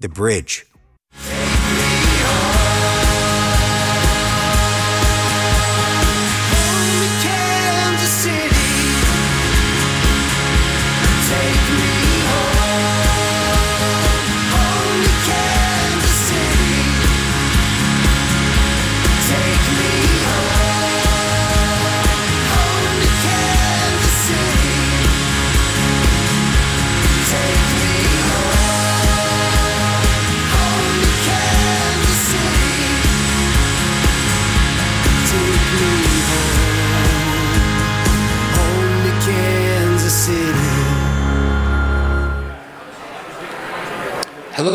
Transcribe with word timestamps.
The 0.00 0.08
Bridge. 0.08 0.64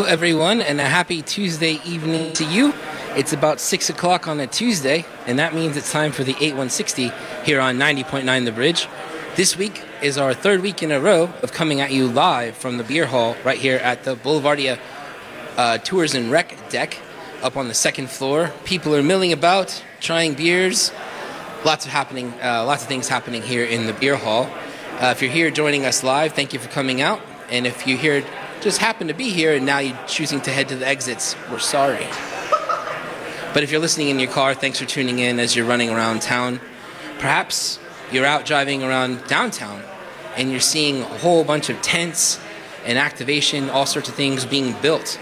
Everyone, 0.06 0.60
and 0.60 0.80
a 0.80 0.84
happy 0.84 1.20
Tuesday 1.20 1.80
evening 1.84 2.32
to 2.34 2.44
you. 2.44 2.72
It's 3.16 3.32
about 3.32 3.58
6 3.58 3.90
o'clock 3.90 4.28
on 4.28 4.38
a 4.38 4.46
Tuesday, 4.46 5.04
and 5.26 5.40
that 5.40 5.52
means 5.52 5.76
it's 5.76 5.90
time 5.90 6.12
for 6.12 6.22
the 6.22 6.30
8160 6.30 7.10
here 7.44 7.60
on 7.60 7.76
90.9 7.76 8.44
The 8.44 8.52
Bridge. 8.52 8.86
This 9.34 9.56
week 9.56 9.82
is 10.00 10.16
our 10.16 10.32
third 10.32 10.62
week 10.62 10.80
in 10.80 10.92
a 10.92 11.00
row 11.00 11.24
of 11.42 11.52
coming 11.52 11.80
at 11.80 11.90
you 11.90 12.06
live 12.06 12.56
from 12.56 12.78
the 12.78 12.84
beer 12.84 13.06
hall 13.06 13.36
right 13.44 13.58
here 13.58 13.78
at 13.78 14.04
the 14.04 14.14
Boulevardia 14.14 14.78
uh, 15.56 15.78
Tours 15.78 16.14
and 16.14 16.30
Rec 16.30 16.70
deck 16.70 16.98
up 17.42 17.56
on 17.56 17.66
the 17.66 17.74
second 17.74 18.08
floor. 18.08 18.52
People 18.64 18.94
are 18.94 19.02
milling 19.02 19.32
about, 19.32 19.82
trying 20.00 20.34
beers. 20.34 20.92
Lots 21.64 21.84
of 21.84 21.90
happening, 21.90 22.32
uh, 22.40 22.64
lots 22.64 22.82
of 22.82 22.88
things 22.88 23.08
happening 23.08 23.42
here 23.42 23.64
in 23.64 23.86
the 23.86 23.92
beer 23.92 24.16
hall. 24.16 24.48
Uh, 25.00 25.12
if 25.16 25.20
you're 25.20 25.32
here 25.32 25.50
joining 25.50 25.84
us 25.84 26.04
live, 26.04 26.32
thank 26.32 26.52
you 26.52 26.60
for 26.60 26.68
coming 26.68 27.00
out. 27.00 27.20
And 27.50 27.66
if 27.66 27.88
you're 27.88 27.98
here 27.98 28.24
just 28.60 28.78
happened 28.78 29.08
to 29.08 29.14
be 29.14 29.30
here 29.30 29.54
and 29.54 29.66
now 29.66 29.78
you're 29.78 29.98
choosing 30.06 30.40
to 30.42 30.50
head 30.50 30.68
to 30.68 30.76
the 30.76 30.86
exits, 30.86 31.36
we're 31.50 31.58
sorry. 31.58 32.06
But 33.52 33.62
if 33.62 33.70
you're 33.70 33.80
listening 33.80 34.08
in 34.08 34.18
your 34.18 34.30
car, 34.30 34.54
thanks 34.54 34.78
for 34.78 34.84
tuning 34.84 35.18
in 35.18 35.38
as 35.38 35.56
you're 35.56 35.66
running 35.66 35.90
around 35.90 36.22
town. 36.22 36.60
Perhaps 37.18 37.78
you're 38.12 38.26
out 38.26 38.44
driving 38.44 38.82
around 38.82 39.24
downtown 39.28 39.82
and 40.36 40.50
you're 40.50 40.60
seeing 40.60 41.00
a 41.00 41.18
whole 41.18 41.44
bunch 41.44 41.70
of 41.70 41.80
tents 41.80 42.38
and 42.84 42.98
activation, 42.98 43.70
all 43.70 43.86
sorts 43.86 44.08
of 44.08 44.14
things 44.14 44.44
being 44.44 44.74
built 44.82 45.18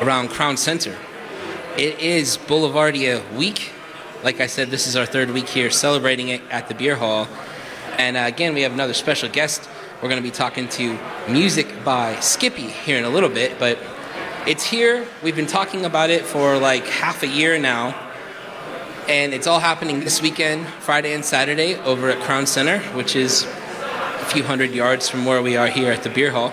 around 0.00 0.28
Crown 0.28 0.56
Center. 0.56 0.96
It 1.76 1.98
is 2.00 2.36
Boulevardia 2.36 3.32
week. 3.32 3.72
Like 4.22 4.40
I 4.40 4.46
said, 4.46 4.68
this 4.68 4.86
is 4.86 4.96
our 4.96 5.06
third 5.06 5.30
week 5.30 5.48
here 5.48 5.70
celebrating 5.70 6.28
it 6.28 6.42
at 6.50 6.68
the 6.68 6.74
beer 6.74 6.96
hall. 6.96 7.28
And 7.96 8.16
uh, 8.16 8.24
again, 8.26 8.52
we 8.54 8.62
have 8.62 8.72
another 8.72 8.94
special 8.94 9.28
guest 9.28 9.68
we're 10.00 10.08
going 10.08 10.22
to 10.22 10.28
be 10.28 10.30
talking 10.30 10.68
to 10.68 10.96
music 11.28 11.84
by 11.84 12.20
Skippy 12.20 12.62
here 12.62 12.98
in 12.98 13.04
a 13.04 13.08
little 13.08 13.28
bit, 13.28 13.58
but 13.58 13.78
it's 14.46 14.62
here. 14.62 15.04
We've 15.24 15.34
been 15.34 15.48
talking 15.48 15.84
about 15.84 16.10
it 16.10 16.24
for 16.24 16.56
like 16.56 16.86
half 16.86 17.24
a 17.24 17.26
year 17.26 17.58
now. 17.58 17.98
And 19.08 19.34
it's 19.34 19.48
all 19.48 19.58
happening 19.58 19.98
this 20.00 20.22
weekend, 20.22 20.68
Friday 20.68 21.14
and 21.14 21.24
Saturday, 21.24 21.74
over 21.76 22.10
at 22.10 22.22
Crown 22.22 22.46
Center, 22.46 22.78
which 22.94 23.16
is 23.16 23.42
a 23.42 24.24
few 24.26 24.44
hundred 24.44 24.70
yards 24.70 25.08
from 25.08 25.24
where 25.24 25.42
we 25.42 25.56
are 25.56 25.66
here 25.66 25.90
at 25.90 26.04
the 26.04 26.10
beer 26.10 26.30
hall. 26.30 26.52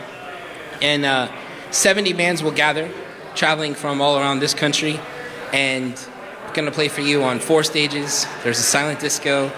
And 0.82 1.06
uh, 1.06 1.32
70 1.70 2.14
bands 2.14 2.42
will 2.42 2.52
gather, 2.52 2.90
traveling 3.36 3.76
from 3.76 4.02
all 4.02 4.18
around 4.18 4.40
this 4.40 4.56
country, 4.56 5.00
and 5.54 5.94
going 6.56 6.66
to 6.66 6.72
play 6.72 6.88
for 6.88 7.02
you 7.02 7.24
on 7.24 7.38
four 7.38 7.64
stages. 7.64 8.26
There's 8.44 8.58
a 8.58 8.64
silent 8.64 9.02
disco, 9.02 9.52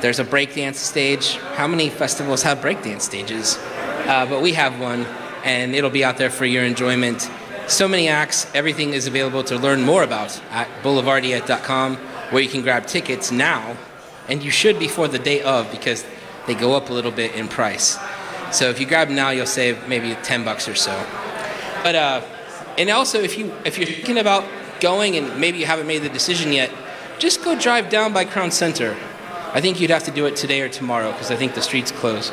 there's 0.00 0.18
a 0.18 0.24
breakdance 0.24 0.76
stage. 0.76 1.36
How 1.56 1.66
many 1.66 1.90
festivals 1.90 2.42
have 2.42 2.58
breakdance 2.58 3.02
stages? 3.02 3.58
Uh, 4.06 4.26
but 4.28 4.42
we 4.42 4.52
have 4.54 4.80
one, 4.80 5.06
and 5.44 5.74
it'll 5.74 5.90
be 5.90 6.04
out 6.04 6.16
there 6.16 6.30
for 6.30 6.46
your 6.46 6.64
enjoyment. 6.64 7.30
So 7.66 7.86
many 7.86 8.08
acts. 8.08 8.50
Everything 8.54 8.94
is 8.94 9.06
available 9.06 9.44
to 9.44 9.56
learn 9.56 9.82
more 9.82 10.02
about 10.02 10.40
at 10.50 10.68
boulevardia.com, 10.82 11.96
where 12.30 12.42
you 12.42 12.48
can 12.48 12.62
grab 12.62 12.86
tickets 12.86 13.30
now, 13.30 13.76
and 14.28 14.42
you 14.42 14.50
should 14.50 14.78
before 14.78 15.06
the 15.06 15.18
day 15.18 15.42
of 15.42 15.70
because 15.70 16.04
they 16.46 16.54
go 16.54 16.74
up 16.74 16.90
a 16.90 16.92
little 16.92 17.12
bit 17.12 17.34
in 17.34 17.46
price. 17.46 17.98
So 18.52 18.70
if 18.70 18.80
you 18.80 18.86
grab 18.86 19.08
them 19.08 19.16
now, 19.16 19.30
you'll 19.30 19.46
save 19.46 19.86
maybe 19.86 20.14
10 20.22 20.44
bucks 20.44 20.68
or 20.68 20.74
so. 20.74 20.92
But 21.82 21.94
uh, 21.94 22.22
and 22.78 22.90
also 22.90 23.20
if 23.20 23.38
you 23.38 23.52
if 23.64 23.78
you're 23.78 23.86
thinking 23.86 24.18
about 24.18 24.44
going 24.80 25.16
and 25.16 25.38
maybe 25.40 25.58
you 25.58 25.66
haven't 25.66 25.86
made 25.86 26.02
the 26.02 26.08
decision 26.08 26.52
yet, 26.52 26.70
just 27.18 27.44
go 27.44 27.58
drive 27.58 27.90
down 27.90 28.12
by 28.12 28.24
Crown 28.24 28.50
Center 28.50 28.96
I 29.52 29.60
think 29.60 29.80
you'd 29.80 29.90
have 29.90 30.04
to 30.04 30.10
do 30.10 30.26
it 30.26 30.36
today 30.36 30.60
or 30.60 30.68
tomorrow 30.68 31.10
because 31.12 31.30
I 31.30 31.36
think 31.36 31.54
the 31.54 31.62
street's 31.62 31.90
close. 31.90 32.30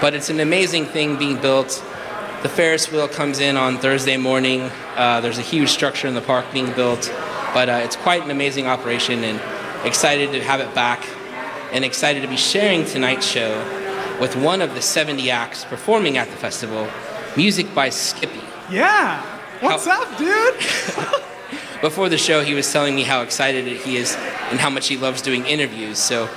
But 0.00 0.14
it's 0.14 0.28
an 0.30 0.40
amazing 0.40 0.86
thing 0.86 1.16
being 1.16 1.40
built. 1.40 1.82
The 2.42 2.48
Ferris 2.48 2.90
wheel 2.90 3.08
comes 3.08 3.40
in 3.40 3.56
on 3.56 3.78
Thursday 3.78 4.16
morning. 4.16 4.70
Uh, 4.96 5.20
there's 5.20 5.38
a 5.38 5.42
huge 5.42 5.70
structure 5.70 6.06
in 6.08 6.14
the 6.14 6.20
park 6.20 6.44
being 6.52 6.72
built, 6.72 7.12
but 7.54 7.68
uh, 7.68 7.80
it's 7.84 7.96
quite 7.96 8.22
an 8.24 8.30
amazing 8.30 8.66
operation 8.66 9.24
and 9.24 9.40
excited 9.86 10.32
to 10.32 10.42
have 10.42 10.60
it 10.60 10.74
back 10.74 11.06
and 11.72 11.84
excited 11.84 12.20
to 12.22 12.28
be 12.28 12.36
sharing 12.36 12.84
tonight's 12.84 13.26
show 13.26 13.58
with 14.20 14.36
one 14.36 14.60
of 14.60 14.74
the 14.74 14.82
70 14.82 15.30
acts 15.30 15.64
performing 15.64 16.18
at 16.18 16.28
the 16.30 16.36
festival, 16.36 16.88
music 17.36 17.74
by 17.74 17.88
Skippy. 17.88 18.40
Yeah. 18.70 19.22
What's 19.60 19.86
how- 19.86 20.02
up, 20.02 20.18
dude? 20.18 20.54
Before 21.80 22.10
the 22.10 22.18
show, 22.18 22.42
he 22.42 22.52
was 22.52 22.70
telling 22.70 22.94
me 22.94 23.02
how 23.02 23.22
excited 23.22 23.66
he 23.66 23.96
is 23.96 24.14
and 24.50 24.60
how 24.60 24.68
much 24.68 24.88
he 24.88 24.98
loves 24.98 25.22
doing 25.22 25.46
interviews. 25.46 25.98
So 25.98 26.28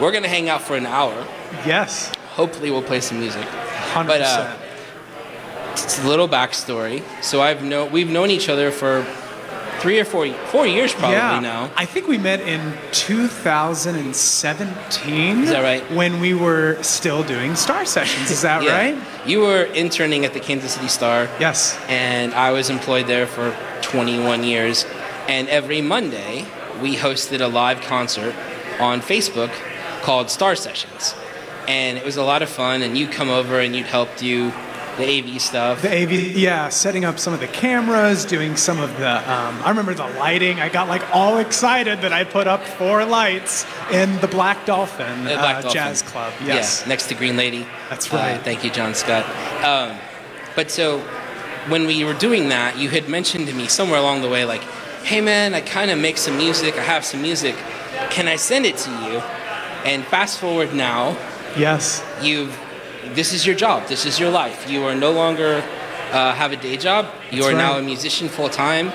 we're 0.00 0.12
gonna 0.12 0.28
hang 0.28 0.48
out 0.48 0.62
for 0.62 0.76
an 0.76 0.86
hour. 0.86 1.26
Yes. 1.64 2.12
Hopefully, 2.30 2.70
we'll 2.70 2.82
play 2.82 3.00
some 3.00 3.20
music. 3.20 3.42
100%. 3.42 4.06
But 4.06 4.20
uh, 4.20 4.56
it's 5.72 6.02
a 6.02 6.08
little 6.08 6.28
backstory. 6.28 7.02
So 7.22 7.40
I've 7.40 7.62
know 7.62 7.86
we've 7.86 8.10
known 8.10 8.30
each 8.30 8.48
other 8.48 8.70
for 8.70 9.04
three 9.80 10.00
or 10.00 10.04
four 10.04 10.32
four 10.46 10.66
years 10.66 10.92
probably 10.92 11.16
yeah. 11.16 11.40
now. 11.40 11.70
I 11.76 11.84
think 11.84 12.08
we 12.08 12.18
met 12.18 12.40
in 12.40 12.76
2017. 12.92 15.42
Is 15.42 15.50
that 15.50 15.62
right? 15.62 15.82
When 15.92 16.20
we 16.20 16.34
were 16.34 16.82
still 16.82 17.22
doing 17.22 17.56
Star 17.56 17.84
Sessions. 17.84 18.30
Is 18.30 18.42
that 18.42 18.62
yeah. 18.64 18.76
right? 18.76 18.96
You 19.26 19.40
were 19.40 19.64
interning 19.64 20.24
at 20.24 20.34
the 20.34 20.40
Kansas 20.40 20.74
City 20.74 20.88
Star. 20.88 21.28
Yes. 21.38 21.78
And 21.88 22.34
I 22.34 22.52
was 22.52 22.70
employed 22.70 23.06
there 23.06 23.26
for 23.26 23.54
21 23.82 24.44
years. 24.44 24.86
And 25.28 25.48
every 25.48 25.80
Monday 25.80 26.46
we 26.80 26.96
hosted 26.96 27.40
a 27.40 27.48
live 27.48 27.80
concert 27.82 28.34
on 28.80 29.00
Facebook 29.00 29.52
called 30.06 30.30
Star 30.30 30.54
Sessions. 30.54 31.16
And 31.66 31.98
it 31.98 32.04
was 32.04 32.16
a 32.16 32.22
lot 32.22 32.40
of 32.40 32.48
fun, 32.48 32.82
and 32.82 32.96
you'd 32.96 33.10
come 33.10 33.28
over 33.28 33.58
and 33.58 33.74
you'd 33.74 33.86
help 33.86 34.08
do 34.16 34.52
the 34.98 35.04
AV 35.04 35.40
stuff. 35.42 35.82
The 35.82 35.92
AV, 35.92 36.12
yeah, 36.12 36.68
setting 36.68 37.04
up 37.04 37.18
some 37.18 37.34
of 37.34 37.40
the 37.40 37.48
cameras, 37.48 38.24
doing 38.24 38.56
some 38.56 38.78
of 38.78 38.96
the. 38.98 39.10
Um, 39.10 39.60
I 39.64 39.68
remember 39.68 39.94
the 39.94 40.06
lighting. 40.06 40.60
I 40.60 40.68
got 40.68 40.86
like 40.86 41.02
all 41.12 41.38
excited 41.38 42.02
that 42.02 42.12
I 42.12 42.22
put 42.22 42.46
up 42.46 42.62
four 42.62 43.04
lights 43.04 43.66
in 43.92 44.16
the 44.20 44.28
Black 44.28 44.64
Dolphin, 44.64 45.24
the 45.24 45.30
Black 45.34 45.56
uh, 45.56 45.62
Dolphin. 45.62 45.72
Jazz 45.72 46.02
Club. 46.02 46.32
Yes, 46.44 46.82
yeah, 46.82 46.88
next 46.88 47.08
to 47.08 47.14
Green 47.16 47.36
Lady. 47.36 47.66
That's 47.90 48.12
right. 48.12 48.36
Uh, 48.36 48.42
thank 48.44 48.62
you, 48.62 48.70
John 48.70 48.94
Scott. 48.94 49.26
Um, 49.64 49.98
but 50.54 50.70
so 50.70 51.00
when 51.68 51.84
we 51.88 52.04
were 52.04 52.14
doing 52.14 52.48
that, 52.50 52.78
you 52.78 52.90
had 52.90 53.08
mentioned 53.08 53.48
to 53.48 53.52
me 53.54 53.66
somewhere 53.66 53.98
along 53.98 54.22
the 54.22 54.28
way, 54.28 54.44
like, 54.44 54.62
"Hey, 55.02 55.20
man, 55.20 55.52
I 55.52 55.62
kind 55.62 55.90
of 55.90 55.98
make 55.98 56.16
some 56.16 56.36
music. 56.36 56.78
I 56.78 56.82
have 56.82 57.04
some 57.04 57.20
music. 57.22 57.56
Can 58.10 58.28
I 58.28 58.36
send 58.36 58.66
it 58.66 58.76
to 58.78 58.90
you?" 59.02 59.20
And 59.86 60.04
fast 60.04 60.38
forward 60.38 60.74
now. 60.74 61.16
Yes. 61.56 62.04
You've. 62.20 62.58
This 63.14 63.32
is 63.32 63.46
your 63.46 63.54
job. 63.54 63.86
This 63.86 64.04
is 64.04 64.18
your 64.18 64.30
life. 64.30 64.68
You 64.68 64.84
are 64.84 64.94
no 64.94 65.12
longer 65.12 65.62
uh, 66.10 66.34
have 66.34 66.52
a 66.52 66.56
day 66.56 66.76
job. 66.76 67.06
You 67.30 67.42
That's 67.42 67.46
are 67.46 67.56
right. 67.56 67.58
now 67.58 67.78
a 67.78 67.82
musician 67.82 68.28
full 68.28 68.48
time. 68.48 68.90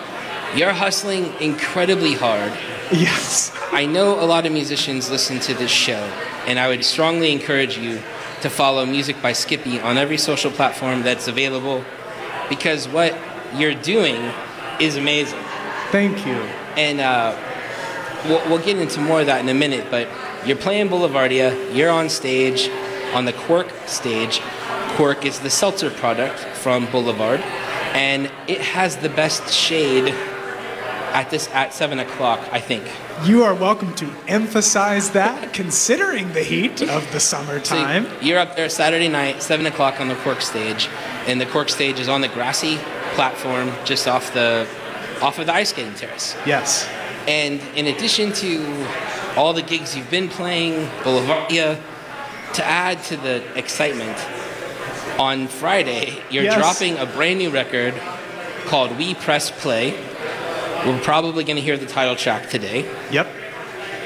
You're 0.53 0.73
hustling 0.73 1.33
incredibly 1.39 2.13
hard. 2.13 2.51
Yes. 2.91 3.57
I 3.71 3.85
know 3.85 4.21
a 4.21 4.27
lot 4.27 4.45
of 4.45 4.51
musicians 4.51 5.09
listen 5.09 5.39
to 5.39 5.53
this 5.53 5.71
show, 5.71 6.11
and 6.45 6.59
I 6.59 6.67
would 6.67 6.83
strongly 6.83 7.31
encourage 7.31 7.77
you 7.77 8.01
to 8.41 8.49
follow 8.49 8.85
Music 8.85 9.21
by 9.21 9.31
Skippy 9.31 9.79
on 9.79 9.97
every 9.97 10.17
social 10.17 10.51
platform 10.51 11.03
that's 11.03 11.29
available 11.29 11.85
because 12.49 12.89
what 12.89 13.17
you're 13.55 13.75
doing 13.75 14.31
is 14.81 14.97
amazing. 14.97 15.39
Thank 15.91 16.25
you. 16.25 16.33
And 16.75 16.99
uh, 16.99 17.37
we'll, 18.25 18.49
we'll 18.49 18.65
get 18.65 18.77
into 18.77 18.99
more 18.99 19.21
of 19.21 19.27
that 19.27 19.39
in 19.39 19.47
a 19.47 19.53
minute, 19.53 19.87
but 19.89 20.09
you're 20.45 20.57
playing 20.57 20.89
Boulevardia, 20.89 21.75
you're 21.75 21.89
on 21.89 22.09
stage, 22.09 22.69
on 23.13 23.25
the 23.25 23.33
Quirk 23.33 23.71
stage. 23.85 24.39
Quirk 24.95 25.25
is 25.25 25.39
the 25.39 25.49
seltzer 25.49 25.91
product 25.91 26.39
from 26.39 26.85
Boulevard, 26.91 27.39
and 27.93 28.31
it 28.47 28.59
has 28.59 28.97
the 28.97 29.09
best 29.09 29.53
shade 29.53 30.13
at 31.13 31.29
this 31.29 31.49
at 31.49 31.73
seven 31.73 31.99
o'clock, 31.99 32.39
I 32.51 32.59
think. 32.59 32.89
You 33.23 33.43
are 33.43 33.53
welcome 33.53 33.93
to 33.95 34.09
emphasize 34.27 35.11
that, 35.11 35.53
considering 35.53 36.33
the 36.33 36.43
heat 36.43 36.81
of 36.81 37.11
the 37.11 37.19
summertime. 37.19 38.05
So 38.05 38.21
you're 38.21 38.39
up 38.39 38.55
there 38.55 38.69
Saturday 38.69 39.09
night, 39.09 39.43
seven 39.43 39.65
o'clock 39.65 39.99
on 39.99 40.07
the 40.07 40.15
Quirk 40.15 40.41
stage, 40.41 40.89
and 41.27 41.39
the 41.39 41.45
Quirk 41.45 41.69
stage 41.69 41.99
is 41.99 42.09
on 42.09 42.21
the 42.21 42.29
grassy 42.29 42.77
platform 43.13 43.71
just 43.85 44.07
off 44.07 44.33
the 44.33 44.67
off 45.21 45.37
of 45.37 45.45
the 45.45 45.53
ice 45.53 45.69
skating 45.69 45.93
terrace. 45.93 46.35
Yes. 46.47 46.89
And 47.27 47.61
in 47.75 47.87
addition 47.87 48.33
to 48.33 48.63
all 49.37 49.53
the 49.53 49.61
gigs 49.61 49.95
you've 49.95 50.09
been 50.11 50.27
playing, 50.29 50.87
Boulevardia, 51.03 51.79
to 52.53 52.65
add 52.65 53.01
to 53.05 53.17
the 53.17 53.43
excitement, 53.57 54.17
on 55.19 55.47
Friday 55.47 56.21
you're 56.29 56.43
Yes. 56.43 56.57
dropping 56.57 56.97
a 56.97 57.05
brand 57.05 57.39
new 57.39 57.49
record 57.49 57.93
called 58.65 58.97
We 58.97 59.13
Press 59.13 59.51
Play. 59.51 59.93
We're 60.85 60.99
probably 60.99 61.43
going 61.43 61.57
to 61.57 61.61
hear 61.61 61.77
the 61.77 61.85
title 61.85 62.15
track 62.15 62.49
today. 62.49 62.85
Yep. 63.11 63.27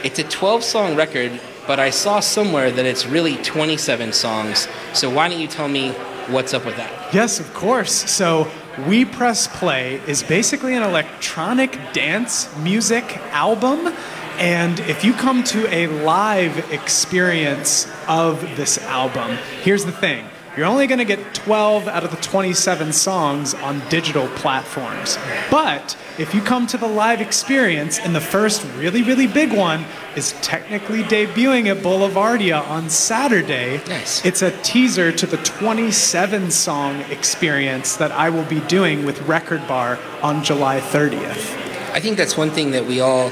It's 0.04 0.19
a 0.19 0.24
12 0.24 0.63
song 0.63 0.95
record, 0.95 1.31
but 1.68 1.80
I 1.80 1.89
saw 1.89 2.19
somewhere 2.19 2.69
that 2.72 2.86
it's 2.86 3.06
really 3.06 3.38
27 3.38 4.13
songs. 4.13 4.68
So 4.94 5.10
why 5.10 5.30
don't 5.30 5.39
you 5.39 5.48
tell 5.48 5.68
me 5.68 5.92
what's 6.27 6.54
up 6.54 6.66
with 6.66 6.75
that? 6.77 6.92
Yes, 7.13 7.39
of 7.39 7.54
course. 7.54 7.94
So, 8.12 8.48
We 8.88 9.06
Press 9.06 9.48
Play 9.48 10.01
is 10.06 10.22
basically 10.22 10.75
an 10.75 10.83
electronic 10.83 11.80
dance 11.94 12.50
music 12.57 13.18
album. 13.31 13.94
And 14.38 14.80
if 14.82 15.04
you 15.04 15.14
come 15.14 15.44
to 15.46 15.68
a 15.74 15.88
live 15.88 16.72
experience 16.72 17.88
of 18.08 18.42
this 18.58 18.78
album, 18.80 19.38
here's 19.62 19.86
the 19.86 19.92
thing 19.92 20.26
you're 20.58 20.66
only 20.66 20.88
going 20.88 21.00
to 21.00 21.06
get 21.06 21.34
12 21.36 21.88
out 21.90 22.06
of 22.06 22.12
the 22.12 22.18
27 22.18 22.94
songs 22.94 23.54
on 23.56 23.82
digital 23.90 24.26
platforms. 24.30 25.18
But 25.52 25.98
if 26.18 26.34
you 26.34 26.40
come 26.42 26.66
to 26.68 26.78
the 26.78 26.88
live 26.88 27.20
experience, 27.20 28.00
and 28.00 28.16
the 28.16 28.22
first 28.22 28.66
really, 28.78 29.04
really 29.04 29.28
big 29.28 29.52
one 29.52 29.84
is 30.16 30.32
technically 30.42 31.04
debuting 31.04 31.66
at 31.68 31.84
Boulevardia 31.84 32.66
on 32.70 32.90
Saturday, 32.90 33.82
Nice. 33.86 34.24
it's 34.26 34.42
a 34.42 34.52
teaser 34.62 35.12
to 35.12 35.26
the 35.26 35.38
27 35.38 36.50
song 36.52 37.02
experience 37.12 37.98
that 37.98 38.14
I 38.14 38.30
will 38.30 38.46
be 38.46 38.62
doing 38.62 39.06
with 39.06 39.22
Record 39.24 39.68
Bar 39.68 40.00
on 40.24 40.42
July 40.42 40.80
30th. 40.80 41.54
I 41.92 42.00
think 42.00 42.16
that's 42.16 42.38
one 42.38 42.50
thing 42.52 42.72
that 42.72 42.86
we 42.86 43.02
all 43.02 43.30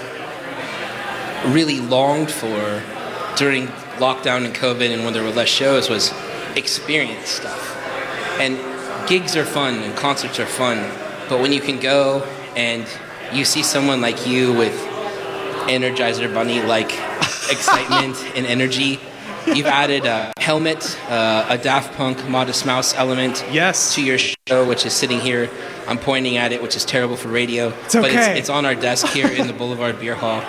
really 1.48 1.80
longed 1.80 2.32
for 2.32 2.82
during 3.38 3.68
lockdown 3.98 4.46
and 4.46 4.54
COVID 4.56 4.94
and 4.94 5.04
when 5.04 5.14
there 5.14 5.24
were 5.24 5.30
less 5.32 5.50
shows 5.50 5.90
was 5.90 6.14
experience 6.56 7.28
stuff. 7.30 7.78
And 8.40 8.58
gigs 9.08 9.36
are 9.36 9.46
fun 9.46 9.76
and 9.76 9.96
concerts 9.96 10.40
are 10.40 10.46
fun, 10.46 10.78
but 11.30 11.40
when 11.42 11.52
you 11.54 11.62
can 11.62 11.80
go 11.80 12.24
and 12.56 12.86
you 13.32 13.46
see 13.46 13.64
someone 13.64 14.02
like 14.02 14.28
you 14.28 14.54
with 14.54 14.74
Energizer 15.68 16.34
Bunny 16.34 16.62
like 16.62 16.92
excitement 17.50 18.18
and 18.36 18.46
energy, 18.46 19.00
you've 19.48 19.66
added 19.66 20.06
a 20.06 20.32
helmet, 20.40 20.98
uh, 21.10 21.46
a 21.50 21.58
Daft 21.58 21.96
Punk 21.96 22.28
Modest 22.30 22.66
Mouse 22.66 22.94
element 22.96 23.44
Yes. 23.52 23.96
to 23.96 24.04
your 24.04 24.18
show, 24.18 24.68
which 24.68 24.86
is 24.86 24.94
sitting 24.94 25.20
here. 25.20 25.50
I'm 25.88 25.98
pointing 25.98 26.38
at 26.38 26.52
it, 26.52 26.62
which 26.62 26.76
is 26.76 26.86
terrible 26.86 27.18
for 27.18 27.28
radio. 27.30 27.70
It's 27.86 27.96
But 27.96 28.06
it's, 28.12 28.28
it's 28.40 28.50
on 28.50 28.66
our 28.66 28.76
desk 28.76 29.08
here 29.08 29.28
in 29.28 29.48
the 29.48 29.54
Boulevard 29.54 30.00
Beer 30.00 30.16
Hall. 30.16 30.44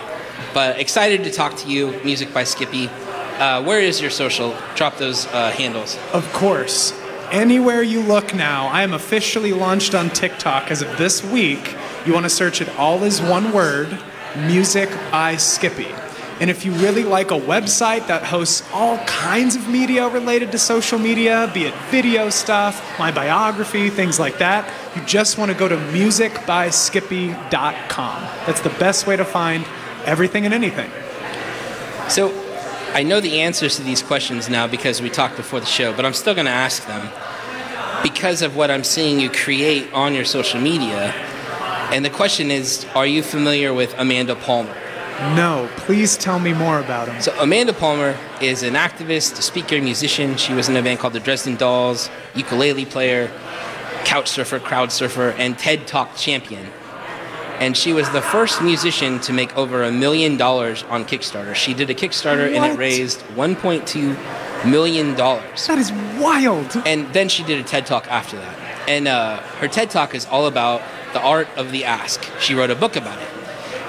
But 0.55 0.79
excited 0.79 1.25
to 1.25 1.33
talk 1.33 1.56
to 1.56 1.69
you, 1.69 2.01
Music 2.05 2.33
by 2.33 2.45
Skippy. 2.45 2.89
Uh, 2.89 3.61
where 3.65 3.81
is 3.81 4.01
your 4.01 4.11
social? 4.11 4.56
Drop 4.77 4.97
those 4.99 5.27
uh, 5.27 5.51
handles. 5.51 5.99
Of 6.12 6.33
course. 6.33 6.93
Anywhere 7.33 7.83
you 7.83 8.01
look 8.01 8.33
now, 8.33 8.69
I 8.69 8.83
am 8.83 8.95
officially 8.95 9.53
launched 9.53 9.97
on 9.97 10.11
TikTok 10.11 10.71
as 10.71 10.81
of 10.81 10.97
this 10.97 11.25
week. 11.25 11.75
You 12.06 12.12
want 12.12 12.27
to 12.27 12.31
search 12.31 12.61
it 12.61 12.69
all 12.79 13.03
as 13.03 13.21
one 13.21 13.53
word 13.53 13.99
Music 14.47 14.89
by 15.11 15.35
Skippy. 15.37 15.89
And 16.41 16.51
if 16.51 16.65
you 16.65 16.71
really 16.73 17.03
like 17.03 17.33
a 17.33 17.41
website 17.41 18.06
that 18.06 18.23
hosts 18.23 18.62
all 18.73 18.99
kinds 19.06 19.56
of 19.56 19.69
media 19.69 20.06
related 20.09 20.53
to 20.53 20.59
social 20.59 21.01
media, 21.01 21.51
be 21.53 21.65
it 21.65 21.75
video 21.91 22.31
stuff, 22.31 22.97
my 22.99 23.11
biography, 23.11 23.91
things 23.91 24.21
like 24.21 24.39
that, 24.39 24.73
you 24.95 25.03
just 25.05 25.37
want 25.37 25.51
to 25.51 25.56
go 25.56 25.67
to 25.67 25.77
musicbyskippy.com. 25.77 28.23
That's 28.47 28.61
the 28.61 28.71
best 28.71 29.09
way 29.09 29.17
to 29.17 29.25
find 29.25 29.67
everything 30.06 30.45
and 30.45 30.55
anything. 30.55 30.91
So 32.09 32.33
I 32.93 33.03
know 33.03 33.21
the 33.21 33.41
answers 33.41 33.77
to 33.77 33.83
these 33.83 34.03
questions 34.03 34.49
now 34.49 34.67
because 34.67 35.03
we 35.03 35.11
talked 35.11 35.37
before 35.37 35.61
the 35.61 35.67
show, 35.67 35.93
but 35.93 36.05
I'm 36.05 36.12
still 36.12 36.35
going 36.35 36.47
to 36.47 36.53
ask 36.53 36.87
them 36.87 37.09
because 38.03 38.43
of 38.43 38.55
what 38.55 38.71
I'm 38.71 38.85
seeing 38.85 39.19
you 39.19 39.31
create 39.31 39.93
on 39.93 40.15
your 40.15 40.25
social 40.25 40.61
media. 40.61 41.12
And 41.91 42.05
the 42.05 42.11
question 42.11 42.51
is 42.51 42.87
Are 42.95 43.06
you 43.06 43.23
familiar 43.23 43.73
with 43.73 43.95
Amanda 43.99 44.37
Palmer? 44.37 44.75
No, 45.35 45.71
please 45.77 46.17
tell 46.17 46.41
me 46.41 46.53
more 46.53 46.81
about 46.81 47.09
him. 47.09 47.21
So 47.23 47.33
Amanda 47.41 47.73
Palmer 47.73 48.17
is 48.41 48.62
an 48.62 48.75
activist, 48.75 49.39
a 49.39 49.43
speaker, 49.43 49.81
musician. 49.81 50.37
She 50.37 50.53
was 50.53 50.69
in 50.69 50.77
a 50.77 50.83
band 50.83 50.99
called 50.99 51.12
the 51.12 51.21
Dresden 51.21 51.56
Dolls, 51.56 52.11
ukulele 52.35 52.85
player, 52.85 53.31
couch 54.05 54.29
surfer, 54.29 54.59
crowd 54.59 54.93
surfer, 54.93 55.31
and 55.39 55.59
TED 55.59 55.87
Talk 55.87 56.17
champion. 56.17 56.67
And 57.65 57.75
she 57.75 57.95
was 57.95 58.11
the 58.11 58.21
first 58.21 58.61
musician 58.61 59.21
to 59.21 59.33
make 59.33 59.57
over 59.57 59.85
a 59.85 59.91
million 59.91 60.37
dollars 60.37 60.83
on 60.91 61.07
Kickstarter. 61.07 61.55
She 61.55 61.73
did 61.73 61.89
a 61.89 61.95
Kickstarter 61.95 62.55
and 62.55 62.63
it 62.63 62.77
raised 62.77 63.21
1.2 63.37 64.71
million 64.71 65.15
dollars. 65.15 65.67
That 65.67 65.79
is 65.79 65.91
wild. 66.21 66.77
And 66.85 67.11
then 67.15 67.31
she 67.31 67.43
did 67.43 67.59
a 67.59 67.63
TED 67.63 67.87
Talk 67.87 68.07
after 68.09 68.37
that. 68.37 68.55
And 68.87 69.09
uh, 69.09 69.39
her 69.61 69.69
TED 69.69 69.89
Talk 69.89 70.15
is 70.15 70.27
all 70.27 70.47
about 70.47 70.83
the 71.15 71.23
art 71.23 71.49
of 71.57 71.73
the 71.73 71.87
ask. 71.87 72.23
She 72.39 72.55
wrote 72.55 72.69
a 72.69 72.75
book 72.75 72.97
about 72.97 73.19
it. 73.19 73.29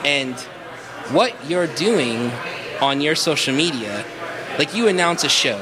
And 0.05 0.39
what 1.11 1.33
you're 1.45 1.67
doing 1.67 2.31
on 2.79 3.01
your 3.01 3.15
social 3.15 3.53
media, 3.53 4.05
like 4.57 4.73
you 4.73 4.87
announce 4.87 5.25
a 5.25 5.29
show, 5.29 5.59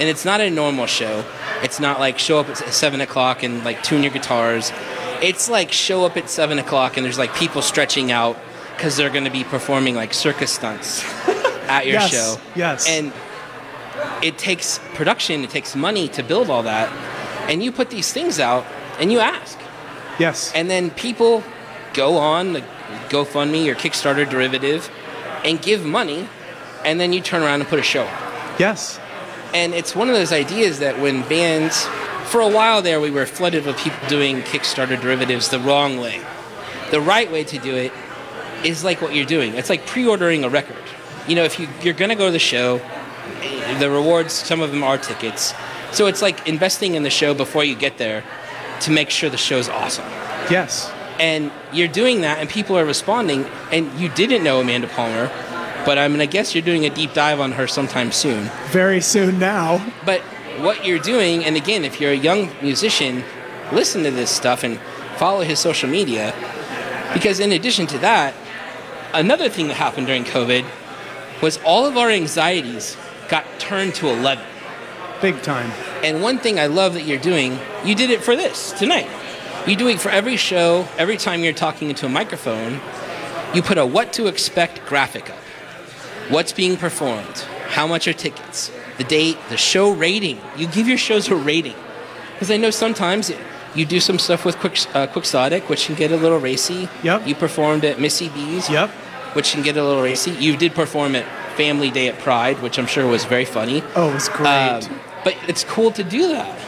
and 0.00 0.08
it's 0.08 0.24
not 0.24 0.40
a 0.40 0.50
normal 0.50 0.86
show. 0.86 1.24
It's 1.62 1.78
not 1.78 2.00
like 2.00 2.18
show 2.18 2.40
up 2.40 2.48
at 2.48 2.56
seven 2.56 3.00
o'clock 3.00 3.44
and 3.44 3.62
like 3.64 3.84
tune 3.84 4.02
your 4.02 4.10
guitars. 4.10 4.72
It's 5.22 5.48
like 5.48 5.72
show 5.72 6.04
up 6.04 6.16
at 6.16 6.28
seven 6.28 6.58
o'clock 6.58 6.96
and 6.96 7.04
there's 7.04 7.18
like 7.18 7.34
people 7.34 7.62
stretching 7.62 8.10
out 8.10 8.36
because 8.76 8.96
they're 8.96 9.10
going 9.10 9.24
to 9.24 9.30
be 9.30 9.44
performing 9.44 9.94
like 9.94 10.12
circus 10.14 10.52
stunts 10.52 11.04
at 11.68 11.86
your 11.86 11.94
Yes, 11.94 12.10
show. 12.10 12.36
yes. 12.56 12.88
And 12.88 13.12
it 14.22 14.38
takes 14.38 14.80
production, 14.94 15.44
it 15.44 15.50
takes 15.50 15.76
money 15.76 16.08
to 16.08 16.22
build 16.22 16.50
all 16.50 16.64
that. 16.64 16.90
And 17.48 17.62
you 17.62 17.70
put 17.72 17.90
these 17.90 18.12
things 18.12 18.40
out 18.40 18.64
and 18.98 19.12
you 19.12 19.20
ask. 19.20 19.58
Yes. 20.18 20.52
And 20.54 20.68
then 20.70 20.90
people 20.90 21.42
go 21.94 22.16
on 22.18 22.52
the 22.54 22.60
GoFundMe 23.08 23.68
or 23.68 23.74
Kickstarter 23.74 24.28
derivative 24.28 24.90
and 25.44 25.60
give 25.60 25.84
money, 25.84 26.28
and 26.84 27.00
then 27.00 27.12
you 27.12 27.20
turn 27.20 27.42
around 27.42 27.60
and 27.60 27.68
put 27.68 27.78
a 27.78 27.82
show 27.82 28.04
yes. 28.58 28.98
And 29.54 29.74
it's 29.74 29.94
one 29.96 30.08
of 30.08 30.14
those 30.14 30.32
ideas 30.32 30.78
that 30.78 30.98
when 31.00 31.22
bands, 31.28 31.86
for 32.32 32.40
a 32.40 32.48
while 32.48 32.80
there, 32.82 32.98
we 33.00 33.10
were 33.10 33.26
flooded 33.26 33.64
with 33.66 33.76
people 33.78 33.98
doing 34.08 34.40
Kickstarter 34.42 35.00
derivatives 35.00 35.50
the 35.50 35.60
wrong 35.60 35.98
way. 35.98 36.20
The 36.90 37.00
right 37.00 37.30
way 37.30 37.44
to 37.44 37.58
do 37.58 37.74
it 37.76 37.92
is 38.64 38.82
like 38.82 39.00
what 39.02 39.14
you're 39.14 39.26
doing. 39.26 39.54
It's 39.54 39.68
like 39.70 39.86
pre-ordering 39.86 40.42
a 40.44 40.48
record. 40.48 40.82
You 41.28 41.36
know, 41.36 41.44
if 41.44 41.60
you, 41.60 41.68
you're 41.82 41.94
going 41.94 42.08
to 42.08 42.14
go 42.16 42.26
to 42.26 42.32
the 42.32 42.38
show, 42.38 42.80
the 43.78 43.90
rewards, 43.90 44.32
some 44.32 44.60
of 44.60 44.70
them 44.72 44.82
are 44.82 44.98
tickets. 44.98 45.54
So 45.92 46.06
it's 46.06 46.22
like 46.22 46.48
investing 46.48 46.94
in 46.94 47.02
the 47.02 47.10
show 47.10 47.34
before 47.34 47.64
you 47.64 47.74
get 47.76 47.98
there 47.98 48.24
to 48.80 48.90
make 48.90 49.10
sure 49.10 49.30
the 49.30 49.36
show's 49.36 49.68
awesome 49.68 50.04
Yes. 50.50 50.90
and 51.20 51.52
you're 51.72 51.86
doing 52.02 52.22
that 52.22 52.38
and 52.38 52.48
people 52.48 52.76
are 52.76 52.84
responding 52.84 53.44
and 53.70 53.92
you 54.00 54.08
didn't 54.08 54.42
know 54.42 54.60
amanda 54.60 54.88
palmer 54.88 55.30
but 55.86 55.98
i'm 55.98 56.10
gonna 56.10 56.26
guess 56.26 56.52
you're 56.52 56.64
doing 56.64 56.84
a 56.84 56.90
deep 56.90 57.12
dive 57.14 57.38
on 57.38 57.52
her 57.52 57.68
sometime 57.68 58.10
soon 58.10 58.50
Very 58.72 59.00
soon 59.00 59.38
now. 59.38 59.80
but 60.04 60.20
what 60.60 60.84
you're 60.84 60.98
doing 60.98 61.44
and 61.44 61.56
again 61.56 61.84
if 61.84 62.00
you're 62.00 62.12
a 62.12 62.16
young 62.16 62.50
musician 62.60 63.22
listen 63.72 64.02
to 64.02 64.10
this 64.10 64.30
stuff 64.30 64.64
and 64.64 64.78
follow 65.16 65.42
his 65.42 65.58
social 65.58 65.88
media 65.88 66.34
because 67.14 67.40
in 67.40 67.52
addition 67.52 67.86
to 67.86 67.98
that 67.98 68.34
another 69.14 69.48
thing 69.48 69.68
that 69.68 69.74
happened 69.74 70.06
during 70.06 70.24
covid 70.24 70.64
was 71.40 71.58
all 71.64 71.86
of 71.86 71.96
our 71.96 72.10
anxieties 72.10 72.96
got 73.28 73.44
turned 73.58 73.94
to 73.94 74.08
11 74.08 74.44
Big 75.22 75.40
time. 75.42 75.70
and 76.02 76.20
one 76.20 76.38
thing 76.38 76.58
I 76.58 76.66
love 76.66 76.94
that 76.94 77.02
you're 77.02 77.16
doing, 77.16 77.56
you 77.84 77.94
did 77.94 78.10
it 78.10 78.24
for 78.24 78.34
this 78.34 78.72
tonight. 78.72 79.08
You 79.68 79.76
do 79.76 79.86
it 79.86 80.00
for 80.00 80.08
every 80.08 80.36
show, 80.36 80.88
every 80.98 81.16
time 81.16 81.44
you're 81.44 81.52
talking 81.52 81.88
into 81.90 82.06
a 82.06 82.08
microphone, 82.08 82.80
you 83.54 83.62
put 83.62 83.78
a 83.78 83.86
what 83.86 84.12
to 84.14 84.26
expect 84.26 84.84
graphic 84.84 85.30
up. 85.30 85.38
What's 86.28 86.52
being 86.52 86.76
performed? 86.76 87.38
How 87.68 87.86
much 87.86 88.08
are 88.08 88.12
tickets? 88.12 88.72
The 88.98 89.04
date, 89.04 89.38
the 89.48 89.56
show 89.56 89.90
rating. 89.92 90.38
You 90.56 90.66
give 90.66 90.86
your 90.88 90.98
shows 90.98 91.28
a 91.28 91.36
rating. 91.36 91.74
Because 92.34 92.50
I 92.50 92.56
know 92.56 92.70
sometimes 92.70 93.32
you 93.74 93.86
do 93.86 94.00
some 94.00 94.18
stuff 94.18 94.44
with 94.44 94.56
Quick, 94.58 94.78
uh, 94.94 95.06
Quixotic, 95.06 95.68
which 95.68 95.86
can 95.86 95.94
get 95.94 96.12
a 96.12 96.16
little 96.16 96.38
racy. 96.38 96.88
Yep. 97.02 97.26
You 97.26 97.34
performed 97.34 97.84
at 97.84 97.98
Missie 97.98 98.28
B's 98.28 98.68
Yep. 98.68 98.90
which 99.34 99.52
can 99.52 99.62
get 99.62 99.76
a 99.76 99.84
little 99.84 100.02
racy. 100.02 100.32
You 100.32 100.56
did 100.56 100.74
perform 100.74 101.14
at 101.16 101.24
Family 101.56 101.90
Day 101.90 102.08
at 102.08 102.18
Pride, 102.18 102.60
which 102.62 102.78
I'm 102.78 102.86
sure 102.86 103.06
was 103.06 103.24
very 103.24 103.44
funny. 103.46 103.82
Oh, 103.96 104.10
it 104.10 104.14
was 104.14 104.28
great. 104.28 104.46
Um, 104.46 105.00
but 105.24 105.36
it's 105.48 105.64
cool 105.64 105.90
to 105.92 106.04
do 106.04 106.28
that. 106.28 106.58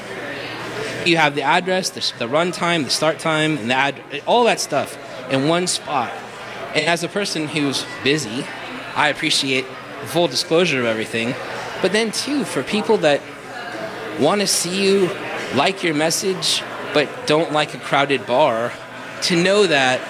You 1.07 1.19
have 1.19 1.35
the 1.35 1.43
address, 1.43 1.91
the, 1.91 2.13
the 2.19 2.29
run 2.29 2.53
time, 2.53 2.85
the 2.85 2.91
start 2.91 3.19
time, 3.19 3.59
and 3.59 3.71
the 3.71 3.75
ad, 3.75 4.01
all 4.27 4.45
that 4.45 4.61
stuff 4.61 4.97
in 5.31 5.49
one 5.49 5.67
spot. 5.67 6.11
And 6.75 6.87
as 6.87 7.05
a 7.05 7.09
person 7.09 7.49
who's 7.49 7.85
busy, 8.03 8.47
I 8.97 9.09
appreciate 9.09 9.67
the 10.01 10.07
full 10.07 10.29
disclosure 10.29 10.81
of 10.81 10.87
everything. 10.87 11.35
But 11.85 11.93
then, 11.93 12.13
too, 12.13 12.45
for 12.45 12.63
people 12.63 12.97
that 12.97 13.21
want 14.19 14.41
to 14.41 14.47
see 14.47 14.83
you, 14.83 15.11
like 15.55 15.83
your 15.83 15.93
message, 15.93 16.63
but 16.95 17.11
don't 17.27 17.53
like 17.53 17.75
a 17.75 17.79
crowded 17.79 18.27
bar, 18.27 18.73
to 19.25 19.37
know 19.37 19.67
that, 19.67 20.01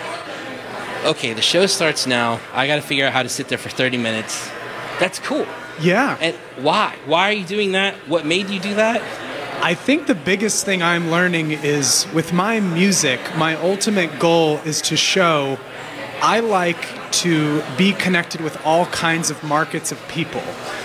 okay, 1.05 1.33
the 1.33 1.43
show 1.43 1.67
starts 1.67 2.07
now, 2.07 2.39
I 2.53 2.69
got 2.69 2.77
to 2.77 2.81
figure 2.81 3.05
out 3.05 3.13
how 3.13 3.25
to 3.25 3.29
sit 3.29 3.49
there 3.49 3.59
for 3.59 3.71
30 3.71 3.97
minutes. 3.97 4.49
That's 5.01 5.19
cool. 5.19 5.49
Yeah. 5.81 6.17
And 6.21 6.37
why? 6.65 6.97
Why 7.07 7.31
are 7.31 7.33
you 7.33 7.45
doing 7.45 7.73
that? 7.73 7.97
What 8.07 8.25
made 8.25 8.51
you 8.51 8.61
do 8.61 8.77
that? 8.77 9.03
I 9.61 9.75
think 9.75 10.07
the 10.07 10.15
biggest 10.15 10.65
thing 10.65 10.81
I'm 10.81 11.11
learning 11.11 11.51
is 11.51 12.07
with 12.15 12.33
my 12.33 12.61
music, 12.61 13.19
my 13.37 13.57
ultimate 13.57 14.21
goal 14.21 14.59
is 14.59 14.81
to 14.83 14.97
show 14.97 15.59
I 16.27 16.41
like 16.41 17.13
to 17.25 17.63
be 17.77 17.93
connected 17.93 18.41
with 18.41 18.57
all 18.65 18.87
kinds 18.87 19.31
of 19.31 19.43
markets 19.43 19.93
of 19.93 20.09
people. 20.09 20.41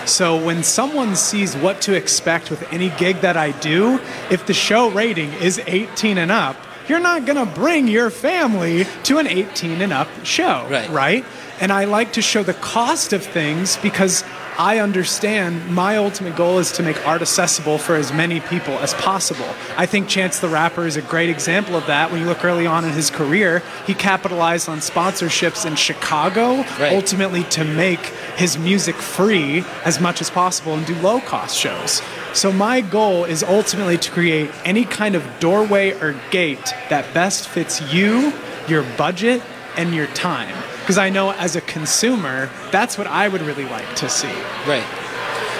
So 0.06 0.36
when 0.36 0.64
someone 0.64 1.16
sees 1.16 1.56
what 1.56 1.80
to 1.84 1.94
expect 1.94 2.50
with 2.52 2.62
any 2.74 2.90
gig 2.90 3.22
that 3.22 3.38
I 3.38 3.52
do, 3.52 4.02
if 4.30 4.46
the 4.46 4.54
show 4.54 4.90
rating 4.90 5.32
is 5.36 5.62
18 5.66 6.18
and 6.18 6.30
up, 6.30 6.58
you're 6.90 7.00
not 7.00 7.26
going 7.26 7.38
to 7.38 7.46
bring 7.56 7.88
your 7.88 8.10
family 8.10 8.86
to 9.04 9.18
an 9.20 9.28
18 9.28 9.82
and 9.82 9.94
up 9.94 10.10
show, 10.26 10.68
Right. 10.70 10.90
right? 10.90 11.26
And 11.62 11.72
I 11.72 11.86
like 11.86 12.12
to 12.14 12.22
show 12.22 12.44
the 12.44 12.56
cost 12.56 13.14
of 13.14 13.24
things 13.24 13.78
because 13.78 14.26
I 14.60 14.80
understand 14.80 15.74
my 15.74 15.96
ultimate 15.96 16.36
goal 16.36 16.60
is 16.60 16.74
to 16.74 16.84
make 16.84 17.08
art 17.08 17.22
accessible 17.22 17.78
for 17.78 17.96
as 17.96 18.12
many 18.12 18.42
people 18.42 18.78
as 18.80 18.94
possible. 18.96 19.48
I 19.78 19.86
think 19.86 20.10
Chance 20.10 20.40
the 20.40 20.50
Rapper 20.50 20.86
is 20.86 20.98
a 20.98 21.02
great 21.02 21.30
example 21.30 21.78
of 21.78 21.88
that. 21.88 22.12
When 22.12 22.20
you 22.20 22.28
look 22.28 22.44
early 22.44 22.68
on 22.68 22.84
in 22.84 22.92
his 22.92 23.10
career, 23.10 23.64
he 23.88 23.94
capitalized 23.94 24.68
on 24.68 24.80
sponsorships 24.80 25.66
in 25.66 25.76
Chicago, 25.76 26.58
Right. 26.78 26.92
ultimately 26.94 27.46
to 27.46 27.64
make 27.64 28.02
his 28.36 28.58
music 28.58 28.96
free 28.96 29.64
as 29.86 30.02
much 30.02 30.20
as 30.20 30.30
possible 30.30 30.74
and 30.74 30.86
do 30.86 30.96
low 30.96 31.22
cost 31.22 31.56
shows. 31.56 32.02
So, 32.34 32.52
my 32.52 32.82
goal 32.82 33.24
is 33.24 33.44
ultimately 33.44 33.98
to 33.98 34.12
create 34.12 34.52
any 34.66 34.84
kind 34.84 35.16
of 35.16 35.24
doorway 35.40 35.92
or 36.02 36.16
gate 36.32 36.74
that 36.90 37.14
best 37.14 37.48
fits 37.48 37.82
you, 37.94 38.34
your 38.68 38.84
budget, 38.98 39.42
and 39.78 39.96
your 39.96 40.08
time. 40.08 40.54
Because 40.90 40.98
I 40.98 41.12
know 41.12 41.34
as 41.34 41.56
a 41.56 41.62
consumer, 41.62 42.50
that's 42.72 42.98
what 42.98 43.06
I 43.06 43.28
would 43.28 43.44
really 43.44 43.66
like 43.66 43.96
to 43.98 44.10
see. 44.10 44.34
Right. 44.66 44.84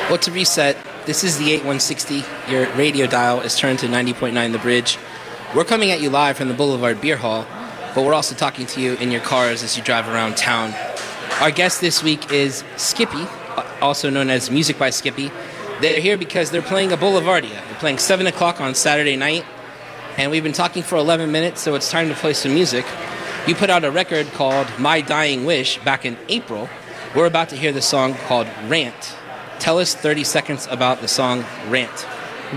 Well, 0.10 0.18
to 0.18 0.32
reset, 0.32 0.76
this 1.06 1.24
is 1.24 1.38
the 1.38 1.52
8160. 1.52 2.24
Your 2.52 2.68
radio 2.74 3.06
dial 3.06 3.42
is 3.42 3.56
turned 3.56 3.78
to 3.78 3.86
90.9 3.86 4.52
The 4.52 4.58
Bridge. 4.58 4.98
We're 5.56 5.66
coming 5.66 5.92
at 5.92 6.02
you 6.02 6.10
live 6.10 6.36
from 6.36 6.48
the 6.48 6.56
Boulevard 6.56 7.00
Beer 7.00 7.16
Hall, 7.16 7.46
but 7.94 8.04
we're 8.04 8.16
also 8.16 8.34
talking 8.34 8.66
to 8.66 8.82
you 8.82 8.96
in 8.96 9.12
your 9.12 9.22
cars 9.22 9.62
as 9.62 9.78
you 9.78 9.84
drive 9.84 10.08
around 10.08 10.36
town. 10.36 10.74
Our 11.40 11.52
guest 11.52 11.80
this 11.80 12.02
week 12.02 12.32
is 12.32 12.64
Skippy, 12.78 13.22
uh, 13.56 13.72
also 13.84 14.10
known 14.10 14.32
as 14.32 14.50
Music 14.50 14.80
by 14.80 14.90
Skippy. 14.90 15.32
They're 15.80 16.02
here 16.02 16.18
because 16.18 16.50
they're 16.50 16.64
playing 16.64 16.92
a 16.92 16.98
Boulevardia. 16.98 17.52
They're 17.52 17.78
playing 17.80 18.00
7 18.00 18.26
o'clock 18.26 18.60
on 18.60 18.74
Saturday 18.74 19.16
night, 19.16 19.46
and 20.18 20.32
we've 20.32 20.42
been 20.42 20.54
talking 20.54 20.82
for 20.82 20.96
11 20.96 21.32
minutes, 21.32 21.62
so 21.62 21.76
it's 21.76 21.92
time 21.92 22.10
to 22.10 22.16
play 22.16 22.34
some 22.34 22.56
music. 22.56 22.84
You 23.50 23.56
put 23.56 23.72
out 23.72 23.84
a 23.84 23.90
record 23.90 24.28
called 24.34 24.68
My 24.78 25.02
Dying 25.02 25.44
Wish 25.44 25.80
back 25.80 26.06
in 26.06 26.18
April. 26.28 26.70
We're 27.16 27.26
about 27.26 27.50
to 27.50 27.56
hear 27.56 27.72
the 27.72 27.82
song 27.82 28.14
called 28.14 28.46
Rant. 28.68 29.16
Tell 29.58 29.80
us 29.80 29.96
30 29.96 30.24
seconds 30.24 30.68
about 30.70 31.02
the 31.02 31.08
song 31.08 31.44
Rant. 31.68 32.08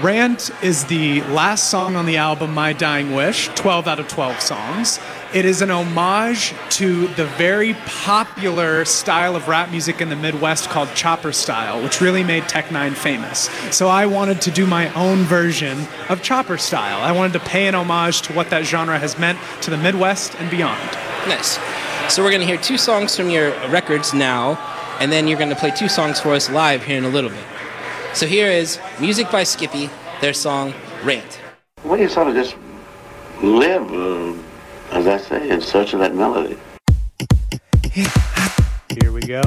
Rant 0.02 0.50
is 0.62 0.84
the 0.84 1.22
last 1.22 1.70
song 1.70 1.96
on 1.96 2.04
the 2.04 2.18
album 2.18 2.52
My 2.52 2.74
Dying 2.74 3.14
Wish, 3.14 3.48
12 3.54 3.88
out 3.88 4.00
of 4.00 4.08
12 4.08 4.38
songs. 4.42 5.00
It 5.34 5.46
is 5.46 5.62
an 5.62 5.70
homage 5.70 6.52
to 6.76 7.06
the 7.08 7.24
very 7.24 7.72
popular 7.86 8.84
style 8.84 9.34
of 9.34 9.48
rap 9.48 9.70
music 9.70 10.02
in 10.02 10.10
the 10.10 10.16
Midwest 10.16 10.68
called 10.68 10.90
chopper 10.94 11.32
style, 11.32 11.82
which 11.82 12.02
really 12.02 12.22
made 12.22 12.46
Tech 12.50 12.66
N9ne 12.66 12.94
famous. 12.94 13.48
So 13.74 13.88
I 13.88 14.04
wanted 14.04 14.42
to 14.42 14.50
do 14.50 14.66
my 14.66 14.92
own 14.92 15.20
version 15.20 15.86
of 16.10 16.20
chopper 16.20 16.58
style. 16.58 17.00
I 17.00 17.12
wanted 17.12 17.32
to 17.32 17.40
pay 17.40 17.66
an 17.66 17.74
homage 17.74 18.20
to 18.22 18.34
what 18.34 18.50
that 18.50 18.66
genre 18.66 18.98
has 18.98 19.18
meant 19.18 19.38
to 19.62 19.70
the 19.70 19.78
Midwest 19.78 20.34
and 20.34 20.50
beyond. 20.50 20.82
Nice. 21.26 21.58
So 22.12 22.22
we're 22.22 22.30
going 22.30 22.42
to 22.42 22.46
hear 22.46 22.58
two 22.58 22.76
songs 22.76 23.16
from 23.16 23.30
your 23.30 23.52
records 23.70 24.12
now, 24.12 24.58
and 25.00 25.10
then 25.10 25.26
you're 25.26 25.38
going 25.38 25.48
to 25.48 25.56
play 25.56 25.70
two 25.70 25.88
songs 25.88 26.20
for 26.20 26.34
us 26.34 26.50
live 26.50 26.84
here 26.84 26.98
in 26.98 27.04
a 27.04 27.08
little 27.08 27.30
bit. 27.30 27.44
So 28.12 28.26
here 28.26 28.50
is 28.50 28.78
Music 29.00 29.30
by 29.30 29.44
Skippy, 29.44 29.88
their 30.20 30.34
song 30.34 30.74
Rant. 31.02 31.40
Well, 31.84 31.98
you 31.98 32.10
sort 32.10 32.28
of 32.28 32.34
just 32.34 32.54
live, 33.42 33.90
uh, 33.90 34.34
as 34.92 35.06
I 35.06 35.16
say, 35.16 35.48
in 35.48 35.60
search 35.60 35.94
of 35.94 36.00
that 36.00 36.14
melody. 36.14 36.58
Here 39.00 39.10
we 39.10 39.22
go. 39.22 39.42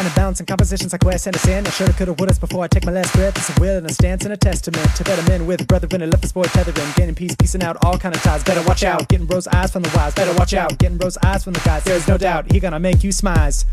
Finding 0.00 0.14
balance 0.14 0.40
in 0.40 0.46
compositions 0.46 0.92
like 0.94 1.04
us 1.04 1.26
in. 1.26 1.66
I 1.66 1.68
shoulda, 1.68 1.92
coulda, 1.92 2.14
woulda's 2.14 2.38
before 2.38 2.64
I 2.64 2.68
take 2.68 2.86
my 2.86 2.92
last 2.92 3.12
breath. 3.12 3.36
It's 3.36 3.54
a 3.54 3.60
will 3.60 3.76
and 3.76 3.86
a 3.86 3.92
stance 3.92 4.24
and 4.24 4.32
a 4.32 4.36
testament 4.38 4.96
to 4.96 5.04
better 5.04 5.22
men 5.28 5.46
with 5.46 5.68
brethren 5.68 6.00
and 6.00 6.10
left 6.10 6.22
this 6.22 6.32
boy 6.32 6.44
tethering. 6.44 6.90
Gaining 6.96 7.14
peace, 7.14 7.36
piecing 7.36 7.62
out 7.62 7.76
all 7.84 7.98
kind 7.98 8.14
of 8.14 8.22
ties. 8.22 8.42
Better 8.42 8.66
watch 8.66 8.82
out. 8.82 9.06
Getting 9.08 9.26
rose 9.26 9.46
eyes 9.48 9.70
from 9.70 9.82
the 9.82 9.92
wise. 9.94 10.14
Better 10.14 10.32
watch 10.38 10.54
out. 10.54 10.78
Getting 10.78 10.96
rose 10.96 11.18
eyes 11.22 11.44
from 11.44 11.52
the 11.52 11.60
guys. 11.60 11.84
There's 11.84 12.08
no 12.08 12.16
doubt 12.16 12.50
he 12.50 12.60
gonna 12.60 12.80
make 12.80 13.04
you 13.04 13.10
smize. 13.10 13.66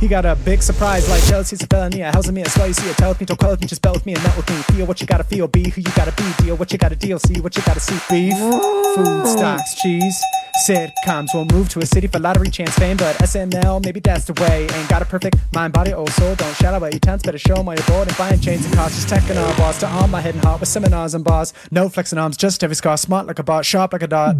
He 0.00 0.06
got 0.06 0.26
a 0.26 0.36
big 0.36 0.62
surprise 0.62 1.08
like 1.08 1.24
jealousy's 1.24 1.62
a 1.62 1.66
felony. 1.66 2.02
A 2.02 2.12
house 2.12 2.30
me, 2.30 2.42
a 2.42 2.50
swell 2.50 2.66
you 2.66 2.74
see. 2.74 2.90
A 2.90 2.92
tell 2.92 3.08
with 3.08 3.20
me, 3.20 3.24
don't 3.24 3.40
quell 3.40 3.52
with 3.52 3.62
me, 3.62 3.66
just 3.66 3.80
bell 3.80 3.94
with 3.94 4.04
me 4.04 4.12
and 4.12 4.22
melt 4.22 4.36
with 4.36 4.50
me. 4.50 4.56
Feel 4.76 4.84
what 4.84 5.00
you 5.00 5.06
gotta 5.06 5.24
feel, 5.24 5.48
be 5.48 5.70
who 5.70 5.80
you 5.80 5.92
gotta 5.96 6.12
be. 6.12 6.44
Deal 6.44 6.56
what 6.56 6.72
you 6.72 6.76
gotta 6.78 6.96
deal, 6.96 7.18
see 7.18 7.40
what 7.40 7.56
you 7.56 7.62
gotta 7.62 7.80
see. 7.80 7.98
Beef, 8.10 8.36
food, 8.36 9.26
stocks, 9.26 9.80
cheese. 9.80 10.22
Sitcoms 10.66 11.28
won't 11.32 11.52
move 11.52 11.70
to 11.70 11.78
a 11.78 11.86
city 11.86 12.06
for 12.06 12.18
lottery 12.18 12.50
chance 12.50 12.78
fame, 12.78 12.96
but 12.96 13.16
SNL, 13.16 13.82
maybe 13.82 14.00
that's 14.00 14.26
the 14.26 14.34
way. 14.42 14.66
Ain't 14.70 14.88
got 14.88 15.00
a 15.00 15.06
perfect 15.06 15.36
mind, 15.54 15.69
body, 15.72 15.92
or 15.92 16.08
soul. 16.10 16.34
Don't 16.34 16.54
shout 16.56 16.74
about 16.74 16.92
your 16.92 17.00
tense, 17.00 17.22
better 17.22 17.38
show 17.38 17.56
'em 17.56 17.66
while 17.66 17.76
and 18.02 18.16
buying 18.16 18.40
chains 18.40 18.64
and 18.64 18.74
cars. 18.74 18.94
Just 18.94 19.08
teching 19.08 19.36
our 19.36 19.56
bars. 19.56 19.78
to 19.78 19.86
arm 19.86 20.10
my 20.10 20.20
head 20.20 20.34
and 20.34 20.44
heart 20.44 20.60
with 20.60 20.68
seminars 20.68 21.14
and 21.14 21.24
bars. 21.24 21.52
No 21.70 21.88
flexing 21.88 22.18
arms, 22.18 22.36
just 22.36 22.62
every 22.62 22.76
scar, 22.76 22.96
smart 22.96 23.26
like 23.26 23.38
a 23.38 23.42
bot, 23.42 23.64
sharp 23.64 23.92
like 23.92 24.02
a 24.02 24.06
dot. 24.06 24.36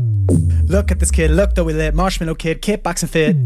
Look 0.66 0.90
at 0.90 1.00
this 1.00 1.10
kid, 1.10 1.30
look 1.30 1.54
though 1.54 1.64
we 1.64 1.72
lit, 1.72 1.94
marshmallow 1.94 2.34
kid, 2.34 2.62
kickboxing 2.62 3.08
fit. 3.08 3.37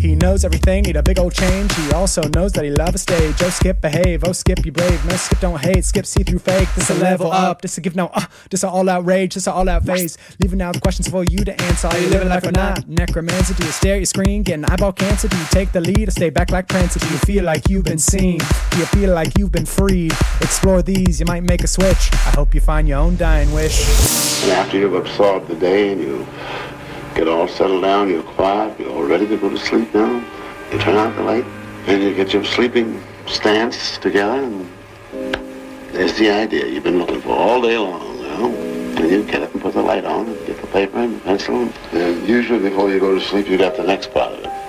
He 0.00 0.14
knows 0.14 0.44
everything, 0.44 0.84
need 0.84 0.96
a 0.96 1.02
big 1.02 1.18
old 1.18 1.34
change. 1.34 1.74
He 1.74 1.92
also 1.92 2.22
knows 2.34 2.52
that 2.52 2.64
he 2.64 2.70
love 2.70 2.94
a 2.94 2.98
stage. 2.98 3.34
Oh, 3.42 3.50
skip, 3.50 3.80
behave. 3.82 4.24
Oh, 4.24 4.32
skip, 4.32 4.64
you 4.64 4.72
brave. 4.72 5.04
No, 5.04 5.16
skip, 5.16 5.40
don't 5.40 5.60
hate. 5.60 5.84
Skip, 5.84 6.06
see 6.06 6.22
through 6.22 6.38
fake. 6.38 6.68
This 6.74 6.88
a 6.90 6.94
level 6.94 7.30
up. 7.30 7.60
This 7.60 7.76
a 7.76 7.80
give 7.80 7.96
no, 7.96 8.06
uh, 8.06 8.24
this 8.50 8.62
a 8.62 8.68
all 8.68 8.88
outrage. 8.88 9.34
This 9.34 9.46
a 9.46 9.52
all 9.52 9.68
out 9.68 9.84
phase. 9.84 10.16
Leaving 10.42 10.62
out 10.62 10.80
questions 10.80 11.08
for 11.08 11.24
you 11.24 11.44
to 11.44 11.60
answer. 11.62 11.88
Are 11.88 11.98
you 11.98 12.08
living 12.08 12.28
life 12.28 12.46
or 12.46 12.52
not? 12.52 12.88
Necromancer, 12.88 13.54
do 13.54 13.64
you 13.64 13.72
stare 13.72 13.94
at 13.94 13.98
your 13.98 14.06
screen? 14.06 14.42
Getting 14.42 14.64
eyeball 14.64 14.92
cancer? 14.92 15.28
Do 15.28 15.36
you 15.36 15.46
take 15.50 15.72
the 15.72 15.80
lead 15.80 16.08
or 16.08 16.12
stay 16.12 16.30
back 16.30 16.50
like 16.50 16.68
Prancer? 16.68 16.98
Do 16.98 17.08
you 17.08 17.18
feel 17.30 17.44
like 17.44 17.68
you've 17.68 17.84
been 17.84 17.96
seen? 17.96 18.38
Do 18.72 18.78
you 18.78 18.86
feel 18.86 19.14
like 19.14 19.38
you've 19.38 19.52
been 19.52 19.64
freed? 19.64 20.12
Explore 20.40 20.82
these, 20.82 21.20
you 21.20 21.26
might 21.26 21.44
make 21.44 21.62
a 21.62 21.68
switch. 21.68 22.10
I 22.12 22.32
hope 22.34 22.56
you 22.56 22.60
find 22.60 22.88
your 22.88 22.98
own 22.98 23.16
dying 23.16 23.52
wish. 23.52 23.78
And 24.42 24.50
after 24.50 24.78
you've 24.78 24.94
absorbed 24.94 25.46
the 25.46 25.54
day 25.54 25.92
and 25.92 26.00
you 26.02 26.26
get 27.14 27.28
all 27.28 27.46
settled 27.46 27.82
down, 27.82 28.08
you're 28.10 28.24
quiet, 28.24 28.80
you're 28.80 28.90
all 28.90 29.04
ready 29.04 29.28
to 29.28 29.36
go 29.36 29.48
to 29.48 29.56
sleep 29.56 29.94
now, 29.94 30.12
you 30.72 30.78
turn 30.80 30.96
out 30.96 31.14
the 31.14 31.22
light, 31.22 31.44
and 31.86 32.02
you 32.02 32.12
get 32.12 32.32
your 32.32 32.44
sleeping 32.44 33.00
stance 33.28 33.96
together, 33.98 34.42
and 34.42 34.68
there's 35.92 36.18
the 36.18 36.28
idea 36.30 36.66
you've 36.66 36.82
been 36.82 36.98
looking 36.98 37.20
for 37.20 37.30
all 37.30 37.62
day 37.62 37.78
long, 37.78 38.18
you? 38.18 38.46
And 38.96 39.08
you 39.08 39.22
get 39.22 39.42
up 39.42 39.52
and 39.52 39.62
put 39.62 39.74
the 39.74 39.82
light 39.82 40.04
on 40.04 40.26
and 40.26 40.46
get 40.48 40.60
the 40.60 40.66
paper 40.66 40.98
and 40.98 41.14
the 41.14 41.20
pencil. 41.20 41.70
And 41.92 42.28
usually 42.28 42.58
before 42.58 42.90
you 42.90 42.98
go 42.98 43.14
to 43.14 43.20
sleep, 43.20 43.46
you 43.46 43.56
got 43.56 43.76
the 43.76 43.84
next 43.84 44.12
part 44.12 44.32
of 44.32 44.40
it. 44.40 44.59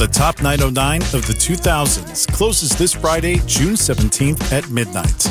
The 0.00 0.08
top 0.08 0.40
909 0.40 1.02
of 1.02 1.26
the 1.26 1.34
2000s 1.34 2.26
closes 2.32 2.70
this 2.70 2.94
Friday, 2.94 3.36
June 3.44 3.74
17th 3.74 4.50
at 4.50 4.66
midnight. 4.70 5.26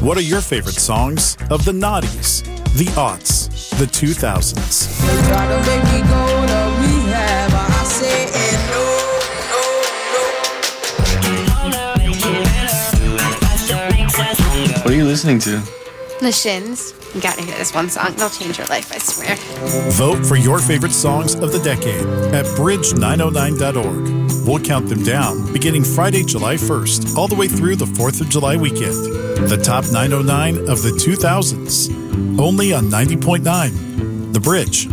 What 0.00 0.16
are 0.16 0.22
your 0.22 0.40
favorite 0.40 0.76
songs 0.76 1.36
of 1.50 1.64
the 1.64 1.72
noughties, 1.72 2.44
the 2.76 2.84
aughts, 2.94 3.48
the 3.80 3.86
2000s? 3.86 4.96
Try 5.26 5.48
to 5.48 5.58
make 5.66 5.82
me 5.90 6.02
go 6.06 6.46
to 6.46 6.70
rehab. 6.78 7.50
I 7.52 7.82
said 7.82 8.30
no, 8.70 8.86
no, 11.66 11.94
no. 14.70 14.82
What 14.84 14.90
are 14.92 14.94
you 14.94 15.04
listening 15.04 15.40
to? 15.40 15.81
The 16.22 16.30
Shins. 16.30 16.94
You 17.16 17.20
gotta 17.20 17.42
hear 17.42 17.56
this 17.58 17.74
one 17.74 17.90
song. 17.90 18.12
It'll 18.14 18.30
change 18.30 18.56
your 18.56 18.68
life, 18.68 18.92
I 18.92 18.98
swear. 18.98 19.34
Vote 19.90 20.24
for 20.24 20.36
your 20.36 20.60
favorite 20.60 20.92
songs 20.92 21.34
of 21.34 21.50
the 21.50 21.58
decade 21.58 22.06
at 22.32 22.44
bridge909.org. 22.56 24.46
We'll 24.46 24.60
count 24.60 24.88
them 24.88 25.02
down 25.02 25.52
beginning 25.52 25.82
Friday, 25.82 26.22
July 26.22 26.54
1st, 26.54 27.16
all 27.16 27.26
the 27.26 27.34
way 27.34 27.48
through 27.48 27.74
the 27.74 27.86
4th 27.86 28.20
of 28.20 28.28
July 28.28 28.56
weekend. 28.56 28.94
The 29.48 29.60
top 29.64 29.84
909 29.90 30.68
of 30.68 30.82
the 30.82 30.90
2000s. 30.90 31.90
Only 32.38 32.72
on 32.72 32.84
90.9. 32.84 34.32
The 34.32 34.40
Bridge. 34.40 34.88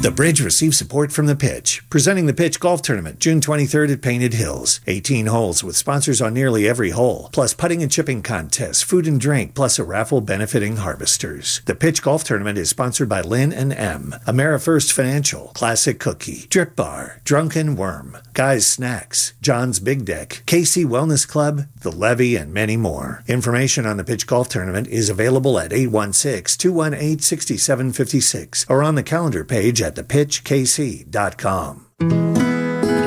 The 0.00 0.10
Bridge 0.10 0.40
receives 0.40 0.78
support 0.78 1.12
from 1.12 1.26
The 1.26 1.36
Pitch, 1.36 1.82
presenting 1.90 2.24
the 2.24 2.32
Pitch 2.32 2.58
Golf 2.58 2.80
Tournament 2.80 3.18
June 3.18 3.38
23rd 3.38 3.92
at 3.92 4.00
Painted 4.00 4.32
Hills. 4.32 4.80
18 4.86 5.26
holes 5.26 5.62
with 5.62 5.76
sponsors 5.76 6.22
on 6.22 6.32
nearly 6.32 6.66
every 6.66 6.88
hole, 6.88 7.28
plus 7.34 7.52
putting 7.52 7.82
and 7.82 7.92
chipping 7.92 8.22
contests, 8.22 8.82
food 8.82 9.06
and 9.06 9.20
drink, 9.20 9.54
plus 9.54 9.78
a 9.78 9.84
raffle 9.84 10.22
benefiting 10.22 10.76
harvesters. 10.76 11.60
The 11.66 11.74
Pitch 11.74 12.00
Golf 12.00 12.24
Tournament 12.24 12.56
is 12.56 12.70
sponsored 12.70 13.10
by 13.10 13.20
Lynn 13.20 13.52
and 13.52 13.74
M, 13.74 14.14
AmeriFirst 14.26 14.90
Financial, 14.90 15.48
Classic 15.48 16.00
Cookie, 16.00 16.46
Drip 16.48 16.74
Bar, 16.74 17.20
Drunken 17.24 17.76
Worm, 17.76 18.16
Guys 18.32 18.66
Snacks, 18.66 19.34
John's 19.42 19.80
Big 19.80 20.06
Deck, 20.06 20.44
KC 20.46 20.86
Wellness 20.86 21.28
Club, 21.28 21.66
The 21.82 21.92
Levy, 21.92 22.36
and 22.36 22.54
many 22.54 22.78
more. 22.78 23.22
Information 23.28 23.84
on 23.84 23.98
the 23.98 24.04
Pitch 24.04 24.26
Golf 24.26 24.48
Tournament 24.48 24.88
is 24.88 25.10
available 25.10 25.58
at 25.58 25.74
816 25.74 26.56
218 26.56 27.18
6756 27.18 28.64
or 28.70 28.82
on 28.82 28.94
the 28.94 29.02
calendar 29.02 29.44
page 29.44 29.82
at 29.82 29.89
thepitchkc.com. 29.96 31.86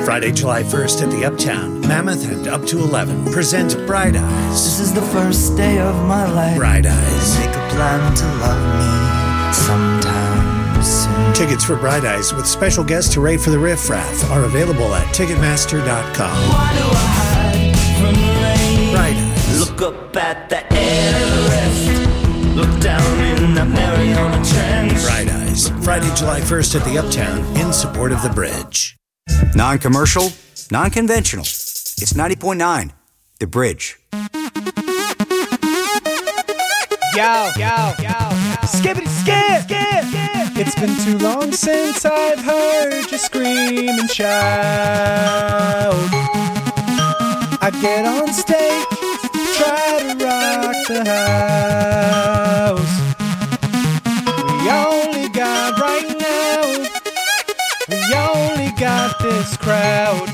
Friday, 0.05 0.31
July 0.33 0.63
1st 0.63 1.03
at 1.03 1.11
the 1.11 1.23
Uptown, 1.25 1.79
Mammoth 1.81 2.29
and 2.29 2.45
Up 2.47 2.65
to 2.65 2.77
11 2.79 3.31
present 3.31 3.77
Bright 3.87 4.15
Eyes. 4.17 4.63
This 4.65 4.79
is 4.81 4.93
the 4.93 5.01
first 5.01 5.55
day 5.55 5.79
of 5.79 5.95
my 6.07 6.29
life. 6.29 6.57
Bright 6.57 6.85
Eyes. 6.85 7.39
Make 7.39 7.55
a 7.55 7.67
plan 7.69 8.13
to 8.17 8.25
love 8.43 8.61
me 8.79 9.53
sometime 9.53 10.83
soon. 10.83 11.33
Tickets 11.33 11.63
for 11.63 11.77
Bright 11.77 12.03
Eyes 12.03 12.33
with 12.33 12.45
special 12.45 12.83
guest 12.83 13.13
Hooray 13.13 13.37
for 13.37 13.49
the 13.49 13.57
Riff 13.59 13.89
Raff 13.89 14.29
are 14.29 14.43
available 14.43 14.93
at 14.93 15.07
Ticketmaster.com. 15.15 16.49
Why 16.49 16.73
do 16.77 16.83
I 16.83 17.07
hide 17.23 17.75
from 17.97 18.13
the 18.13 18.33
rain? 18.43 18.91
Bright 18.91 19.15
Eyes. 19.15 19.69
Look 19.69 19.81
up 19.81 20.15
at 20.17 20.49
the 20.49 20.65
Everest. 20.69 22.09
Look 22.57 22.81
down 22.81 23.19
in 23.41 23.53
the 23.53 23.63
Mariana 23.65 24.43
Trench. 24.45 25.01
Bright 25.05 25.29
Eyes. 25.29 25.42
Friday, 25.53 26.09
July 26.15 26.41
1st 26.41 26.79
at 26.79 26.85
the 26.85 26.97
Uptown 26.97 27.45
in 27.57 27.71
support 27.71 28.11
of 28.11 28.23
the 28.23 28.29
bridge. 28.29 28.97
Non 29.55 29.77
commercial, 29.77 30.31
non 30.71 30.89
conventional. 30.89 31.43
It's 31.43 32.13
90.9, 32.13 32.91
The 33.39 33.45
Bridge. 33.45 33.99
Yo, 37.15 37.51
yo, 37.55 37.93
yo, 38.01 38.29
skippity 38.65 39.05
skip, 39.05 39.61
skip, 39.61 40.05
skip. 40.05 40.57
It's 40.57 40.75
been 40.75 40.95
too 41.05 41.19
long 41.23 41.51
since 41.51 42.03
I've 42.03 42.39
heard 42.39 43.11
you 43.11 43.17
scream 43.19 43.89
and 43.89 44.09
shout. 44.09 44.33
I 47.61 47.69
get 47.79 48.05
on 48.05 48.33
stage, 48.33 48.87
try 49.55 49.99
to 50.01 50.25
rock 50.25 50.87
the 50.87 51.03
house. 51.05 53.02
This 59.19 59.57
crowd. 59.57 60.27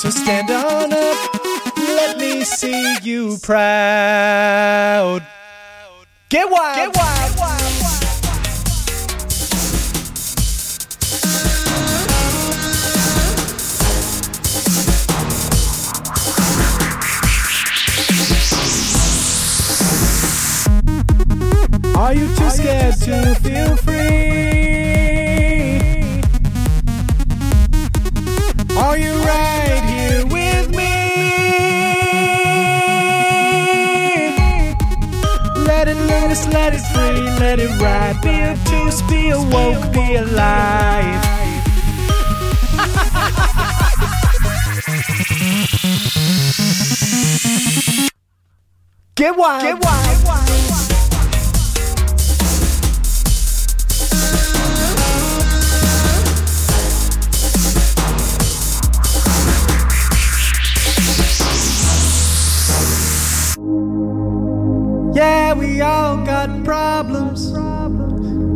So 0.00 0.10
stand 0.10 0.50
on 0.50 0.92
up, 0.92 1.34
let 1.76 2.18
me 2.18 2.44
see 2.44 2.96
you 3.02 3.38
proud. 3.42 5.26
Get 6.28 6.50
wild. 6.50 6.76
Get 6.76 6.96
wild. 6.96 7.24
Are 21.96 22.12
you 22.12 22.26
too 22.36 22.50
scared 22.50 22.96
to 23.02 23.34
feel 23.36 23.76
free? 23.76 24.43
Are 28.76 28.98
you 28.98 29.14
right 29.22 29.82
here 29.88 30.26
with 30.26 30.70
me? 30.70 30.94
Let 35.64 35.88
it 35.88 35.96
loose, 35.96 36.46
let 36.48 36.74
it 36.74 36.80
free, 36.92 37.20
let 37.38 37.60
it 37.60 37.70
ride. 37.80 38.20
Be 38.22 38.42
obtuse, 38.42 39.00
be 39.02 39.30
awoke, 39.30 39.92
be 39.92 40.16
alive. 40.16 41.22
Get 49.14 49.36
wild. 49.36 49.62
Get 49.62 49.80
wild. 49.80 50.13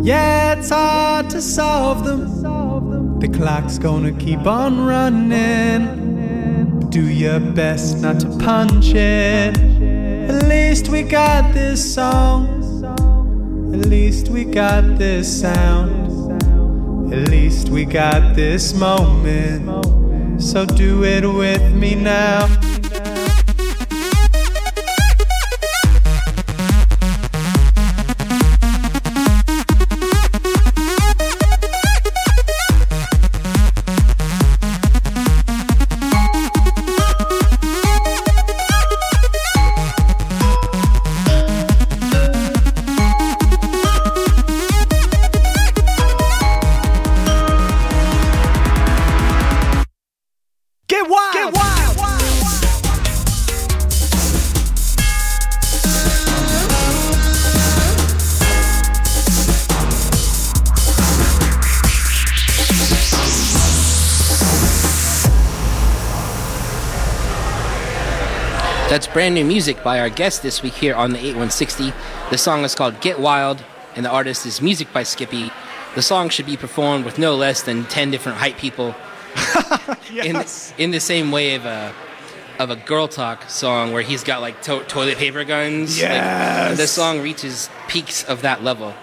Yeah, 0.08 0.54
it's 0.54 0.70
hard 0.70 1.28
to 1.30 1.42
solve 1.42 2.02
them. 2.02 3.20
The 3.20 3.28
clock's 3.28 3.76
gonna 3.76 4.12
keep 4.12 4.46
on 4.46 4.86
running. 4.86 5.84
Do 6.88 7.02
your 7.02 7.40
best 7.40 7.98
not 7.98 8.18
to 8.20 8.28
punch 8.38 8.94
it. 8.94 9.58
At 10.30 10.48
least 10.48 10.88
we 10.88 11.02
got 11.02 11.52
this 11.52 11.94
song. 11.94 12.48
At 13.74 13.84
least 13.84 14.30
we 14.30 14.44
got 14.44 14.96
this 14.96 15.28
sound. 15.42 15.92
At 17.12 17.28
least 17.28 17.68
we 17.68 17.84
got 17.84 18.34
this 18.34 18.72
moment. 18.72 19.68
So 20.40 20.64
do 20.64 21.04
it 21.04 21.26
with 21.26 21.74
me 21.74 21.94
now. 21.94 22.46
Brand 69.28 69.34
new 69.34 69.44
music 69.44 69.84
by 69.84 70.00
our 70.00 70.08
guest 70.08 70.42
this 70.42 70.62
week 70.62 70.72
here 70.72 70.94
on 70.94 71.10
the 71.12 71.18
8160. 71.18 71.92
The 72.30 72.38
song 72.38 72.64
is 72.64 72.74
called 72.74 72.98
Get 73.02 73.20
Wild, 73.20 73.62
and 73.94 74.02
the 74.06 74.08
artist 74.10 74.46
is 74.46 74.62
Music 74.62 74.90
by 74.90 75.02
Skippy. 75.02 75.52
The 75.94 76.00
song 76.00 76.30
should 76.30 76.46
be 76.46 76.56
performed 76.56 77.04
with 77.04 77.18
no 77.18 77.34
less 77.36 77.60
than 77.60 77.84
10 77.84 78.10
different 78.10 78.38
hype 78.38 78.56
people 78.56 78.94
Yes. 80.10 80.72
in, 80.78 80.84
in 80.84 80.90
the 80.92 80.98
same 81.00 81.30
way 81.30 81.56
of 81.56 81.66
a, 81.66 81.92
of 82.58 82.70
a 82.70 82.76
girl 82.76 83.06
talk 83.06 83.50
song 83.50 83.92
where 83.92 84.00
he's 84.00 84.24
got 84.24 84.40
like 84.40 84.62
to- 84.62 84.82
toilet 84.84 85.18
paper 85.18 85.44
guns. 85.44 86.00
Like, 86.00 86.08
Yes. 86.10 86.78
the 86.78 86.86
song 86.86 87.20
reaches 87.20 87.68
peaks 87.86 88.24
of 88.24 88.40
that 88.40 88.64
level. 88.64 88.94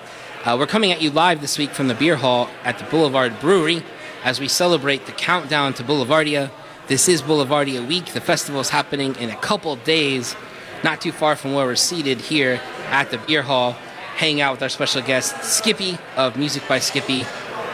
Uh, 0.44 0.56
we're 0.58 0.66
coming 0.66 0.92
at 0.92 1.04
you 1.04 1.12
live 1.12 1.40
this 1.40 1.60
week 1.60 1.70
from 1.70 1.88
the 1.88 1.94
beer 1.94 2.16
hall 2.16 2.50
at 2.64 2.80
the 2.80 2.86
Boulevard 2.86 3.40
Brewery 3.40 3.84
as 4.24 4.40
we 4.40 4.48
celebrate 4.48 5.06
the 5.06 5.12
countdown 5.12 5.76
to 5.76 5.84
Boulevardia. 5.84 6.50
This 6.88 7.10
is 7.10 7.22
Boulevardia 7.24 7.86
Week. 7.88 8.06
The 8.14 8.22
festival 8.22 8.62
is 8.62 8.70
happening 8.70 9.16
in 9.16 9.30
a 9.32 9.36
couple 9.38 9.76
days, 9.78 10.36
not 10.84 11.02
too 11.02 11.12
far 11.12 11.36
from 11.36 11.54
where 11.54 11.66
we're 11.66 11.76
seated 11.76 12.22
here 12.22 12.62
at 12.90 13.10
the 13.10 13.18
beer 13.18 13.42
hall, 13.42 13.72
hanging 14.18 14.42
out 14.42 14.52
with 14.54 14.62
our 14.62 14.70
special 14.70 15.02
guest, 15.02 15.44
Skippy 15.44 15.98
of 16.16 16.38
Music 16.38 16.62
by 16.68 16.78
Skippy. 16.78 17.26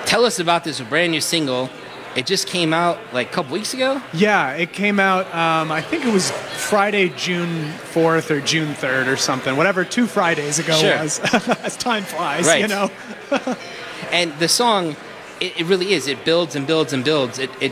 Tell 0.06 0.24
us 0.24 0.40
about 0.40 0.64
this 0.64 0.80
brand 0.80 1.12
new 1.12 1.20
single. 1.20 1.70
It 2.16 2.26
just 2.26 2.48
came 2.48 2.74
out 2.74 3.00
like 3.14 3.30
a 3.30 3.34
couple 3.34 3.52
weeks 3.54 3.74
ago. 3.74 4.02
Yeah, 4.14 4.54
it 4.54 4.72
came 4.72 4.98
out. 5.00 5.26
Um, 5.36 5.72
I 5.72 5.82
think 5.82 6.06
it 6.06 6.14
was 6.14 6.32
Friday, 6.32 7.10
June 7.10 7.70
fourth 7.72 8.32
or 8.32 8.40
June 8.42 8.74
third 8.76 9.08
or 9.10 9.18
something. 9.18 9.58
Whatever 9.58 9.84
two 9.84 10.08
Fridays 10.08 10.58
ago 10.60 10.74
Sure. 10.74 10.98
was. 11.00 11.20
As 11.64 11.76
time 11.78 12.04
flies, 12.04 12.48
Right. 12.48 12.62
you 12.62 12.68
know. 12.70 12.90
and 14.12 14.32
the 14.40 14.48
song 14.48 14.96
it, 15.42 15.60
it 15.62 15.66
really 15.66 15.94
is 15.94 16.08
it 16.08 16.24
builds 16.24 16.56
and 16.56 16.68
builds 16.68 16.94
and 16.94 17.04
builds 17.04 17.40
it, 17.40 17.50
it 17.62 17.72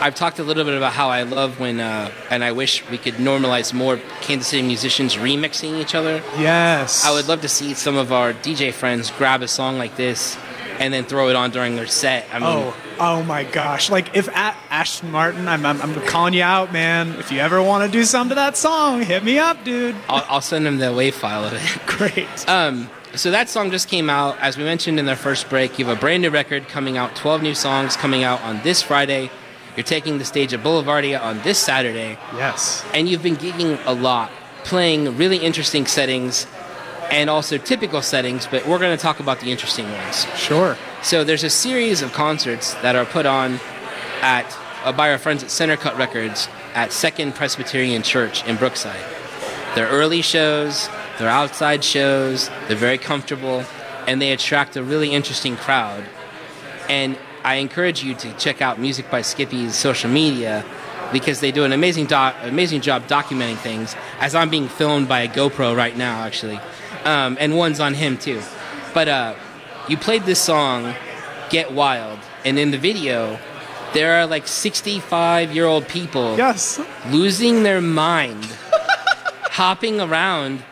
I've 0.00 0.14
talked 0.14 0.38
a 0.38 0.42
little 0.42 0.64
bit 0.64 0.76
about 0.76 0.92
how 0.94 1.08
I 1.10 1.22
love 1.24 1.60
when, 1.60 1.78
uh, 1.78 2.10
and 2.30 2.42
I 2.42 2.52
wish 2.52 2.88
we 2.88 2.96
could 2.98 3.14
normalize 3.14 3.74
more 3.74 3.98
Kansas 4.22 4.48
City 4.48 4.62
musicians 4.66 5.16
remixing 5.16 5.78
each 5.78 5.94
other. 5.94 6.22
Yes. 6.38 7.04
I 7.04 7.10
would 7.12 7.28
love 7.28 7.42
to 7.42 7.48
see 7.48 7.74
some 7.74 7.96
of 7.96 8.10
our 8.12 8.32
DJ 8.32 8.72
friends 8.72 9.10
grab 9.10 9.42
a 9.42 9.48
song 9.48 9.76
like 9.78 9.96
this 9.96 10.38
and 10.78 10.94
then 10.94 11.04
throw 11.04 11.28
it 11.28 11.36
on 11.36 11.50
during 11.50 11.76
their 11.76 11.86
set. 11.86 12.26
I 12.32 12.38
mean, 12.38 12.48
Oh, 12.48 12.76
oh 12.98 13.22
my 13.24 13.44
gosh! 13.44 13.90
Like 13.90 14.16
if 14.16 14.28
A- 14.28 14.56
Ashton 14.70 15.10
Martin, 15.10 15.46
I'm, 15.46 15.66
I'm, 15.66 15.80
I'm 15.82 15.94
calling 16.06 16.32
you 16.32 16.42
out, 16.42 16.72
man. 16.72 17.10
If 17.18 17.30
you 17.30 17.38
ever 17.40 17.62
want 17.62 17.84
to 17.84 17.90
do 17.90 18.02
something 18.04 18.30
to 18.30 18.34
that 18.36 18.56
song, 18.56 19.02
hit 19.02 19.22
me 19.22 19.38
up, 19.38 19.62
dude. 19.64 19.94
I'll, 20.08 20.24
I'll 20.28 20.40
send 20.40 20.64
them 20.64 20.78
the 20.78 20.86
WAV 20.86 21.12
file 21.12 21.44
of 21.44 21.52
it. 21.52 21.80
Great. 21.86 22.48
Um, 22.48 22.88
so 23.14 23.30
that 23.32 23.50
song 23.50 23.70
just 23.70 23.88
came 23.88 24.08
out. 24.08 24.38
As 24.40 24.56
we 24.56 24.64
mentioned 24.64 24.98
in 24.98 25.04
their 25.04 25.16
first 25.16 25.50
break, 25.50 25.78
you 25.78 25.84
have 25.84 25.94
a 25.98 26.00
brand 26.00 26.22
new 26.22 26.30
record 26.30 26.68
coming 26.68 26.96
out, 26.96 27.14
12 27.14 27.42
new 27.42 27.54
songs 27.54 27.96
coming 27.98 28.24
out 28.24 28.40
on 28.40 28.62
this 28.62 28.80
Friday. 28.80 29.30
You're 29.76 29.84
taking 29.84 30.18
the 30.18 30.24
stage 30.24 30.52
at 30.52 30.60
Boulevardia 30.60 31.20
on 31.20 31.40
this 31.42 31.58
Saturday. 31.58 32.18
Yes. 32.34 32.84
And 32.92 33.08
you've 33.08 33.22
been 33.22 33.36
gigging 33.36 33.78
a 33.86 33.92
lot, 33.92 34.30
playing 34.64 35.16
really 35.16 35.38
interesting 35.38 35.86
settings 35.86 36.46
and 37.10 37.28
also 37.28 37.58
typical 37.58 38.02
settings, 38.02 38.46
but 38.46 38.66
we're 38.66 38.78
going 38.78 38.96
to 38.96 39.02
talk 39.02 39.20
about 39.20 39.40
the 39.40 39.50
interesting 39.50 39.90
ones. 39.90 40.26
Sure. 40.36 40.76
So 41.02 41.24
there's 41.24 41.44
a 41.44 41.50
series 41.50 42.02
of 42.02 42.12
concerts 42.12 42.74
that 42.74 42.94
are 42.94 43.04
put 43.04 43.26
on 43.26 43.58
at 44.22 44.56
uh, 44.84 44.92
by 44.92 45.10
our 45.10 45.18
friends 45.18 45.42
at 45.42 45.50
Center 45.50 45.76
Cut 45.76 45.96
Records 45.98 46.48
at 46.74 46.92
Second 46.92 47.34
Presbyterian 47.34 48.02
Church 48.02 48.44
in 48.46 48.56
Brookside. 48.56 49.04
They're 49.74 49.88
early 49.88 50.22
shows, 50.22 50.88
they're 51.18 51.28
outside 51.28 51.84
shows, 51.84 52.48
they're 52.66 52.76
very 52.76 52.98
comfortable, 52.98 53.64
and 54.06 54.20
they 54.20 54.32
attract 54.32 54.76
a 54.76 54.82
really 54.82 55.12
interesting 55.12 55.56
crowd. 55.56 56.04
And 56.88 57.18
I 57.44 57.56
encourage 57.56 58.02
you 58.04 58.14
to 58.14 58.32
check 58.34 58.60
out 58.62 58.78
Music 58.78 59.10
by 59.10 59.22
Skippy's 59.22 59.74
social 59.74 60.10
media 60.10 60.64
because 61.12 61.40
they 61.40 61.50
do 61.52 61.64
an 61.64 61.72
amazing 61.72 62.06
doc- 62.06 62.36
amazing 62.42 62.80
job 62.82 63.06
documenting 63.06 63.56
things. 63.58 63.96
As 64.20 64.34
I'm 64.34 64.50
being 64.50 64.68
filmed 64.68 65.08
by 65.08 65.20
a 65.22 65.28
GoPro 65.28 65.76
right 65.76 65.96
now, 65.96 66.22
actually, 66.22 66.60
um, 67.04 67.36
and 67.40 67.56
one's 67.56 67.80
on 67.80 67.94
him 67.94 68.16
too. 68.18 68.40
But 68.94 69.08
uh, 69.08 69.34
you 69.88 69.96
played 69.96 70.24
this 70.24 70.40
song, 70.40 70.94
"Get 71.48 71.72
Wild," 71.72 72.18
and 72.44 72.58
in 72.58 72.70
the 72.70 72.78
video, 72.78 73.38
there 73.94 74.20
are 74.20 74.26
like 74.26 74.46
65 74.46 75.52
year 75.54 75.66
old 75.66 75.88
people 75.88 76.36
Yes. 76.36 76.78
losing 77.10 77.62
their 77.64 77.80
mind, 77.80 78.44
hopping 79.50 80.00
around 80.00 80.62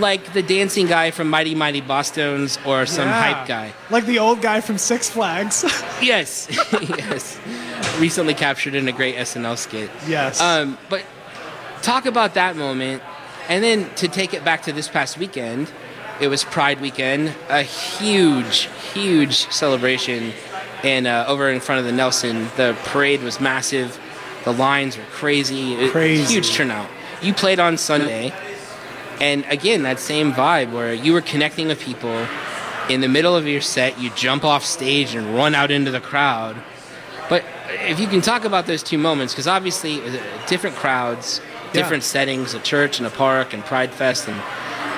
like 0.00 0.32
the 0.32 0.42
dancing 0.42 0.86
guy 0.86 1.10
from 1.10 1.28
Mighty 1.28 1.54
Mighty 1.54 1.80
Bosstones 1.82 2.58
or 2.66 2.86
some 2.86 3.08
Yeah. 3.08 3.32
hype 3.34 3.46
guy. 3.48 3.72
Like 3.90 4.06
the 4.06 4.18
old 4.18 4.40
guy 4.42 4.60
from 4.60 4.78
Six 4.78 5.08
Flags. 5.10 5.64
Yes, 6.02 6.48
yes. 6.82 7.38
Recently 8.00 8.34
captured 8.34 8.74
in 8.74 8.88
a 8.88 8.92
great 8.92 9.14
SNL 9.16 9.56
skit. 9.56 9.88
yes. 10.08 10.40
Um, 10.40 10.76
but 10.88 11.04
talk 11.82 12.06
about 12.06 12.34
that 12.34 12.56
moment, 12.56 13.02
and 13.48 13.62
then 13.62 13.88
to 13.96 14.08
take 14.08 14.34
it 14.34 14.44
back 14.44 14.62
to 14.62 14.72
this 14.72 14.88
past 14.88 15.16
weekend, 15.18 15.70
it 16.20 16.26
was 16.28 16.42
Pride 16.42 16.80
weekend, 16.80 17.32
a 17.48 17.62
huge, 17.62 18.68
huge 18.92 19.48
celebration, 19.52 20.32
and 20.82 21.06
uh, 21.06 21.24
over 21.28 21.48
in 21.50 21.60
front 21.60 21.78
of 21.78 21.84
the 21.84 21.92
Nelson, 21.92 22.48
the 22.56 22.76
parade 22.86 23.22
was 23.22 23.40
massive. 23.40 23.98
The 24.44 24.52
lines 24.52 24.96
were 24.96 25.04
crazy, 25.04 25.88
Crazy. 25.90 26.34
huge 26.34 26.52
turnout. 26.52 26.88
You 27.22 27.32
played 27.32 27.60
on 27.60 27.78
Sunday, 27.78 28.32
and 29.22 29.44
again 29.48 29.84
that 29.84 29.98
same 30.00 30.32
vibe 30.32 30.72
where 30.72 30.92
you 30.92 31.12
were 31.12 31.22
connecting 31.22 31.68
with 31.68 31.80
people. 31.80 32.26
In 32.90 33.00
the 33.00 33.08
middle 33.08 33.36
of 33.36 33.46
your 33.46 33.60
set, 33.60 33.98
you 34.00 34.10
jump 34.10 34.44
off 34.44 34.64
stage 34.64 35.14
and 35.14 35.34
run 35.36 35.54
out 35.54 35.70
into 35.70 35.92
the 35.92 36.00
crowd. 36.00 36.56
But 37.28 37.44
if 37.92 38.00
you 38.00 38.08
can 38.08 38.20
talk 38.20 38.44
about 38.44 38.66
those 38.66 38.82
two 38.82 38.98
moments, 38.98 39.32
because 39.32 39.46
obviously 39.46 40.00
uh, 40.02 40.18
different 40.48 40.74
crowds, 40.76 41.40
Yeah. 41.40 41.72
different 41.78 42.02
settings, 42.02 42.54
a 42.54 42.58
church 42.58 42.98
and 42.98 43.06
a 43.06 43.10
park 43.10 43.54
and 43.54 43.64
Pride 43.64 43.92
Fest, 43.94 44.28
and 44.28 44.38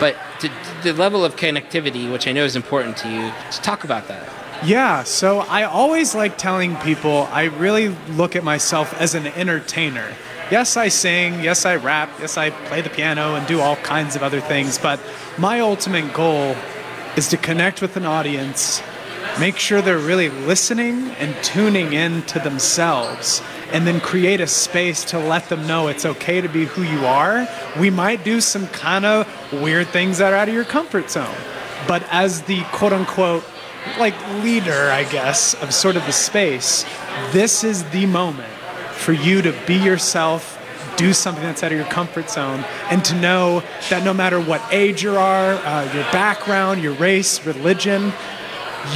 but 0.01 0.17
to, 0.41 0.51
the 0.83 0.93
level 0.95 1.25
of 1.25 1.37
connectivity, 1.37 2.11
which 2.11 2.27
I 2.27 2.33
know 2.33 2.45
is 2.45 2.57
important 2.57 2.97
to 3.03 3.09
you, 3.09 3.31
to 3.53 3.61
talk 3.61 3.85
about 3.85 4.09
that. 4.09 4.27
Yeah, 4.65 5.05
so 5.05 5.41
I 5.41 5.65
always 5.65 6.15
like 6.15 6.39
telling 6.39 6.77
people 6.77 7.29
I 7.31 7.45
really 7.45 7.89
look 8.21 8.35
at 8.35 8.43
myself 8.43 8.95
as 8.99 9.15
an 9.15 9.27
entertainer. 9.27 10.09
Yes, 10.51 10.77
I 10.77 10.89
sing, 10.89 11.43
yes, 11.43 11.65
I 11.65 11.77
rap, 11.77 12.11
yes, 12.21 12.37
I 12.37 12.51
play 12.51 12.83
the 12.83 12.91
piano 12.91 13.35
and 13.35 13.47
do 13.47 13.61
all 13.61 13.77
kinds 13.77 14.15
of 14.15 14.23
other 14.23 14.43
things, 14.43 14.77
but 14.77 15.01
my 15.39 15.61
ultimate 15.61 16.13
goal 16.13 16.55
is 17.17 17.29
to 17.29 17.39
connect 17.39 17.81
with 17.81 17.97
an 17.97 18.05
audience, 18.05 18.83
make 19.41 19.57
sure 19.57 19.81
they're 19.81 19.97
really 19.97 20.29
listening 20.29 21.09
and 21.13 21.35
tuning 21.43 21.95
in 21.95 22.21
to 22.25 22.41
themselves, 22.41 23.41
and 23.73 23.87
then 23.87 24.01
create 24.01 24.43
a 24.43 24.47
space 24.47 25.03
to 25.07 25.19
let 25.19 25.49
them 25.49 25.67
know 25.67 25.89
it's 25.89 26.05
okay 26.05 26.43
to 26.43 26.49
be 26.51 26.67
who 26.67 26.83
you 26.83 27.07
are. 27.07 27.49
We 27.81 27.89
might 27.89 28.23
do 28.23 28.43
some 28.43 28.67
kind 28.69 29.07
of 29.07 29.27
weird 29.51 29.89
things 29.89 30.19
that 30.19 30.35
are 30.35 30.37
out 30.37 30.49
of 30.49 30.55
your 30.55 30.65
comfort 30.65 31.11
zone, 31.11 31.35
but 31.89 32.07
as 32.11 32.43
the 32.43 32.63
quote 32.65 32.93
unquote 32.93 33.45
like 33.99 34.15
leader, 34.43 34.91
I 34.91 35.05
guess, 35.05 35.55
of 35.63 35.73
sort 35.73 35.97
of 35.97 36.05
the 36.05 36.13
space, 36.13 36.85
this 37.33 37.65
is 37.65 37.83
the 37.91 38.05
moment 38.05 38.53
for 38.95 39.13
you 39.13 39.43
to 39.43 39.53
be 39.67 39.75
yourself, 39.75 40.61
do 40.97 41.13
something 41.13 41.43
that's 41.43 41.63
out 41.63 41.73
of 41.73 41.79
your 41.79 41.87
comfort 41.89 42.31
zone, 42.31 42.65
and 42.91 43.05
to 43.05 43.15
know 43.17 43.63
that 43.91 44.05
no 44.05 44.15
matter 44.15 44.41
what 44.41 44.63
age 44.73 45.03
you 45.03 45.17
are, 45.17 45.55
uh, 45.55 45.93
your 45.93 46.05
background, 46.13 46.83
your 46.83 46.95
race, 46.95 47.45
religion, 47.45 48.13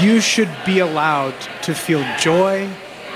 you 0.01 0.21
should 0.21 0.51
be 0.65 0.79
allowed 0.79 1.35
to 1.63 1.75
feel 1.75 2.05
joy, 2.19 2.67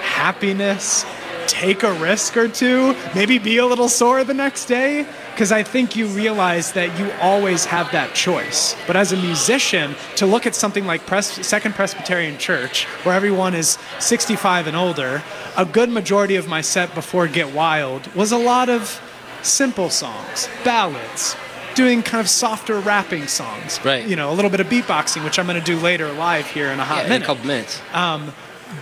happiness, 0.01 1.05
take 1.47 1.83
a 1.83 1.93
risk 1.95 2.37
or 2.37 2.49
two, 2.49 2.95
maybe 3.15 3.39
be 3.39 3.59
a 3.59 3.67
little 3.67 3.89
sore 3.89 4.25
the 4.25 4.35
next 4.35 4.67
day. 4.67 5.07
Because 5.33 5.51
I 5.51 5.63
think 5.63 5.97
you 5.97 6.07
realize 6.09 6.73
that 6.73 6.99
you 6.99 7.11
always 7.21 7.65
have 7.65 7.91
that 7.93 8.15
choice. 8.15 8.77
But 8.87 8.97
as 8.97 9.13
a 9.13 9.17
musician, 9.17 9.95
to 10.17 10.27
look 10.27 10.47
at 10.47 10.55
something 10.55 10.85
like 10.87 11.07
Pres- 11.07 11.47
Second 11.47 11.75
Presbyterian 11.75 12.37
Church, 12.37 12.85
where 13.05 13.15
everyone 13.15 13.55
is 13.55 13.79
65 13.99 14.67
and 14.67 14.77
older, 14.77 15.23
a 15.57 15.65
good 15.65 15.89
majority 15.89 16.37
of 16.37 16.49
my 16.49 16.61
set 16.61 16.95
before 16.95 17.27
Get 17.29 17.53
Wild 17.55 18.15
was 18.15 18.31
a 18.31 18.37
lot 18.39 18.69
of 18.69 19.01
simple 19.43 19.89
songs, 19.89 20.49
ballads, 20.65 21.35
doing 21.75 22.03
kind 22.03 22.21
of 22.21 22.29
softer 22.29 22.79
rapping 22.81 23.27
songs. 23.27 23.81
Right. 23.83 24.07
You 24.07 24.17
know, 24.17 24.31
a 24.31 24.35
little 24.35 24.51
bit 24.51 24.61
of 24.61 24.67
beatboxing, 24.67 25.25
which 25.25 25.39
I'm 25.39 25.47
going 25.47 25.59
to 25.59 25.65
do 25.65 25.79
later 25.81 26.13
live 26.13 26.47
here 26.47 26.69
in 26.69 26.79
a 26.79 26.85
hot 26.85 26.97
Yeah, 26.99 27.01
in 27.01 27.07
a 27.07 27.09
minute. 27.15 27.27
couple 27.27 27.47
minutes. 27.47 27.81
Um, 27.95 28.33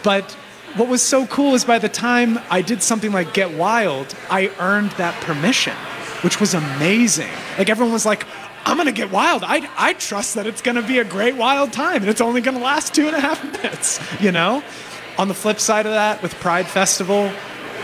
But 0.02 0.36
what 0.76 0.88
was 0.88 1.02
so 1.02 1.26
cool 1.26 1.54
is 1.54 1.64
by 1.64 1.78
the 1.78 1.88
time 1.88 2.38
I 2.50 2.62
did 2.62 2.82
something 2.82 3.12
like 3.12 3.34
Get 3.34 3.56
Wild, 3.56 4.14
I 4.30 4.50
earned 4.58 4.90
that 4.92 5.20
permission, 5.22 5.74
which 6.22 6.40
was 6.40 6.54
amazing. 6.54 7.30
Like 7.58 7.68
everyone 7.68 7.92
was 7.92 8.06
like, 8.06 8.26
I'm 8.64 8.76
gonna 8.76 8.92
get 8.92 9.10
wild. 9.10 9.42
I, 9.44 9.68
I 9.76 9.94
trust 9.94 10.34
that 10.34 10.46
it's 10.46 10.62
gonna 10.62 10.82
be 10.82 10.98
a 10.98 11.04
great 11.04 11.34
wild 11.34 11.72
time 11.72 12.02
and 12.02 12.08
it's 12.08 12.20
only 12.20 12.40
gonna 12.40 12.58
last 12.60 12.94
two 12.94 13.06
and 13.06 13.16
a 13.16 13.20
half 13.20 13.42
minutes, 13.62 14.00
you 14.20 14.32
know? 14.32 14.62
On 15.18 15.28
the 15.28 15.34
flip 15.34 15.58
side 15.58 15.86
of 15.86 15.92
that, 15.92 16.22
with 16.22 16.34
Pride 16.36 16.66
Festival, 16.66 17.32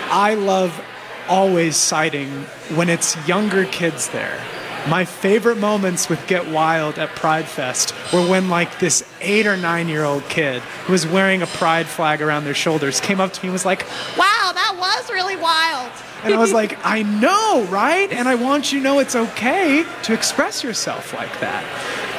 I 0.08 0.34
love 0.34 0.80
always 1.28 1.76
citing 1.76 2.28
when 2.76 2.88
it's 2.88 3.16
younger 3.26 3.64
kids 3.66 4.08
there. 4.10 4.40
My 4.88 5.04
favorite 5.04 5.58
moments 5.58 6.08
with 6.08 6.24
Get 6.28 6.48
Wild 6.48 6.96
at 6.96 7.08
Pride 7.16 7.46
Fest 7.46 7.92
were 8.12 8.24
when 8.24 8.48
like 8.48 8.78
this 8.78 9.02
eight 9.20 9.44
or 9.46 9.56
nine 9.56 9.88
year 9.88 10.04
old 10.04 10.22
kid 10.28 10.62
who 10.62 10.92
was 10.92 11.04
wearing 11.04 11.42
a 11.42 11.46
pride 11.46 11.86
flag 11.86 12.22
around 12.22 12.44
their 12.44 12.54
shoulders 12.54 13.00
came 13.00 13.20
up 13.20 13.32
to 13.32 13.42
me 13.42 13.48
and 13.48 13.52
was 13.52 13.64
like, 13.64 13.82
Wow, 14.16 14.52
that 14.54 14.76
was 14.78 15.10
really 15.10 15.34
wild. 15.34 15.90
and 16.22 16.32
I 16.32 16.38
was 16.38 16.52
like, 16.52 16.78
I 16.84 17.02
know, 17.02 17.64
right? 17.64 18.10
And 18.12 18.28
I 18.28 18.36
want 18.36 18.72
you 18.72 18.78
to 18.78 18.84
know 18.84 19.00
it's 19.00 19.16
okay 19.16 19.84
to 20.04 20.14
express 20.14 20.62
yourself 20.62 21.12
like 21.14 21.40
that. 21.40 21.64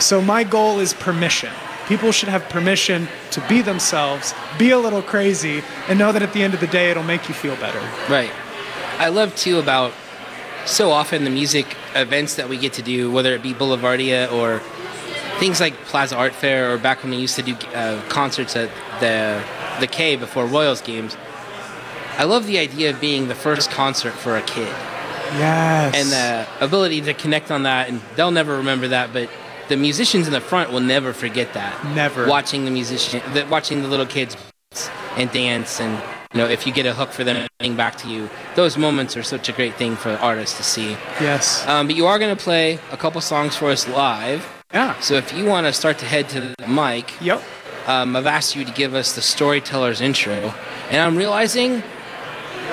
So 0.01 0.21
my 0.21 0.43
goal 0.43 0.79
is 0.79 0.93
permission. 0.93 1.51
People 1.87 2.11
should 2.11 2.27
have 2.27 2.43
permission 2.49 3.07
to 3.31 3.39
be 3.47 3.61
themselves, 3.61 4.33
be 4.59 4.71
a 4.71 4.77
little 4.77 5.01
crazy, 5.01 5.63
and 5.87 5.97
know 5.97 6.11
that 6.11 6.21
at 6.21 6.33
the 6.33 6.43
end 6.43 6.53
of 6.53 6.59
the 6.59 6.67
day 6.67 6.91
it'll 6.91 7.01
make 7.03 7.29
you 7.29 7.33
feel 7.33 7.55
better. 7.55 7.79
Right. 8.11 8.31
I 8.97 9.07
love 9.07 9.33
too 9.37 9.57
about 9.57 9.93
so 10.67 10.91
often 10.91 11.23
the 11.23 11.29
music 11.29 11.65
events 11.95 12.35
that 12.35 12.49
we 12.49 12.57
get 12.57 12.73
to 12.73 12.81
do, 12.81 13.11
whether 13.11 13.33
it 13.33 13.41
be 13.41 13.53
Boulevardia 13.53 14.31
or 14.31 14.59
things 15.39 15.59
like 15.59 15.73
Plaza 15.85 16.15
Art 16.15 16.33
Fair, 16.33 16.71
or 16.73 16.77
back 16.77 17.03
when 17.03 17.11
we 17.11 17.17
used 17.17 17.35
to 17.35 17.41
do 17.41 17.53
uh, 17.73 18.01
concerts 18.09 18.55
at 18.55 18.69
the 18.99 19.43
the 19.79 19.87
K 19.87 20.15
before 20.15 20.45
Royals 20.45 20.81
games. 20.81 21.15
I 22.17 22.23
love 22.23 22.47
the 22.47 22.57
idea 22.57 22.89
of 22.89 22.99
being 22.99 23.27
the 23.27 23.35
first 23.35 23.69
concert 23.69 24.13
for 24.13 24.35
a 24.37 24.41
kid 24.41 24.67
Yes. 25.33 25.93
and 25.95 26.09
the 26.11 26.65
ability 26.65 27.01
to 27.01 27.13
connect 27.13 27.51
on 27.51 27.63
that, 27.63 27.89
and 27.89 28.01
they'll 28.15 28.31
never 28.31 28.57
remember 28.57 28.87
that, 28.87 29.13
but 29.13 29.29
the 29.67 29.77
musicians 29.77 30.25
in 30.25 30.33
the 30.33 30.41
front 30.41 30.71
will 30.71 30.79
never 30.79 31.13
forget 31.13 31.53
that. 31.53 31.85
Never. 31.93 32.25
Watching 32.27 32.65
the 32.65 32.71
musician, 32.71 33.21
the, 33.33 33.45
watching 33.45 33.83
the 33.83 33.87
little 33.87 34.05
kids 34.07 34.35
and 35.15 35.31
dance, 35.31 35.79
and 35.79 36.01
you 36.33 36.39
know, 36.39 36.47
if 36.47 36.67
you 36.67 36.73
get 36.73 36.85
a 36.85 36.93
hook 36.93 37.11
for 37.11 37.23
them 37.23 37.47
coming 37.59 37.75
back 37.77 37.95
to 37.97 38.09
you, 38.09 38.29
those 38.55 38.77
moments 38.77 39.15
are 39.17 39.23
such 39.23 39.49
a 39.49 39.51
great 39.53 39.75
thing 39.75 39.95
for 39.95 40.11
artists 40.11 40.57
to 40.57 40.63
see. 40.63 40.91
Yes. 41.21 41.65
Um, 41.67 41.87
but 41.87 41.95
you 41.95 42.05
are 42.05 42.19
going 42.19 42.35
to 42.35 42.41
play 42.41 42.79
a 42.91 42.97
couple 42.97 43.21
songs 43.21 43.55
for 43.55 43.69
us 43.69 43.87
live. 43.87 44.45
Yeah. 44.73 44.99
So 44.99 45.15
if 45.15 45.33
you 45.33 45.45
want 45.45 45.65
to 45.67 45.73
start 45.73 45.97
to 45.99 46.05
head 46.05 46.27
to 46.29 46.41
the 46.57 46.67
mic, 46.67 47.13
Yep. 47.21 47.41
um, 47.87 48.15
I've 48.15 48.27
asked 48.27 48.55
you 48.55 48.65
to 48.65 48.71
give 48.71 48.93
us 48.93 49.15
the 49.15 49.21
storyteller's 49.21 50.01
intro, 50.01 50.53
and 50.89 51.01
I'm 51.01 51.15
realizing 51.15 51.81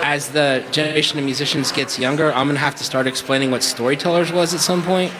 as 0.02 0.30
the 0.30 0.64
generation 0.72 1.18
of 1.18 1.24
musicians 1.24 1.70
gets 1.70 1.98
younger, 1.98 2.32
I'm 2.32 2.48
gonna 2.48 2.58
have 2.58 2.74
to 2.76 2.84
start 2.84 3.06
explaining 3.06 3.50
what 3.52 3.62
Storytellers 3.62 4.32
was 4.32 4.52
at 4.52 4.60
some 4.60 4.82
point. 4.82 5.12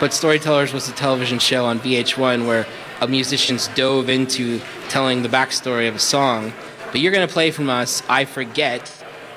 But 0.00 0.12
Storytellers 0.14 0.72
was 0.72 0.88
a 0.88 0.92
television 0.92 1.38
show 1.38 1.66
on 1.66 1.80
VH1 1.80 2.46
where 2.46 2.64
musicians 3.08 3.68
dove 3.74 4.08
into 4.08 4.60
telling 4.88 5.22
the 5.22 5.28
backstory 5.28 5.88
of 5.88 5.96
a 5.96 5.98
song. 5.98 6.52
But 6.92 7.00
you're 7.00 7.12
gonna 7.12 7.26
play 7.26 7.50
from 7.50 7.68
us 7.68 8.02
"I 8.08 8.24
Forget" 8.26 8.86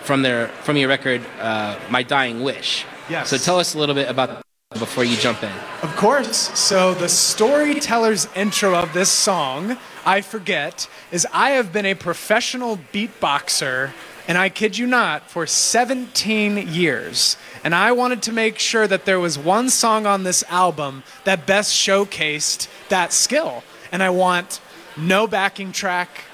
from 0.01 0.21
their 0.21 0.49
from 0.63 0.77
your 0.77 0.89
record 0.89 1.21
uh, 1.39 1.77
"My 1.89 2.03
Dying 2.03 2.43
Wish." 2.43 2.85
Yes. 3.09 3.29
So 3.29 3.37
tell 3.37 3.59
us 3.59 3.73
a 3.73 3.79
little 3.79 3.95
bit 3.95 4.09
about 4.09 4.43
before 4.77 5.05
you 5.05 5.15
jump 5.15 5.41
in. 5.41 5.51
Of 5.81 5.95
course. 5.95 6.51
So 6.57 6.93
the 6.93 7.07
storyteller's 7.07 8.27
intro 8.35 8.75
of 8.75 8.93
this 8.93 9.09
song, 9.09 9.77
I 10.05 10.21
Forget, 10.21 10.89
is 11.11 11.25
I 11.31 11.51
have 11.51 11.71
been 11.71 11.85
a 11.85 11.93
professional 11.93 12.79
beatboxer, 12.91 13.91
and 14.27 14.37
I 14.37 14.49
kid 14.49 14.77
you 14.77 14.87
not, 14.87 15.29
for 15.29 15.47
17 15.47 16.67
years. 16.67 17.37
And 17.63 17.73
I 17.73 17.91
wanted 17.93 18.21
to 18.23 18.31
make 18.33 18.59
sure 18.59 18.87
that 18.87 19.05
there 19.05 19.19
was 19.19 19.37
one 19.37 19.69
song 19.69 20.05
on 20.05 20.23
this 20.23 20.43
album 20.49 21.03
that 21.23 21.45
best 21.45 21.73
showcased 21.73 22.67
that 22.89 23.13
skill. 23.13 23.63
And 23.91 24.03
I 24.03 24.09
want 24.09 24.59
no 24.97 25.27
backing 25.27 25.71
track, 25.71 26.25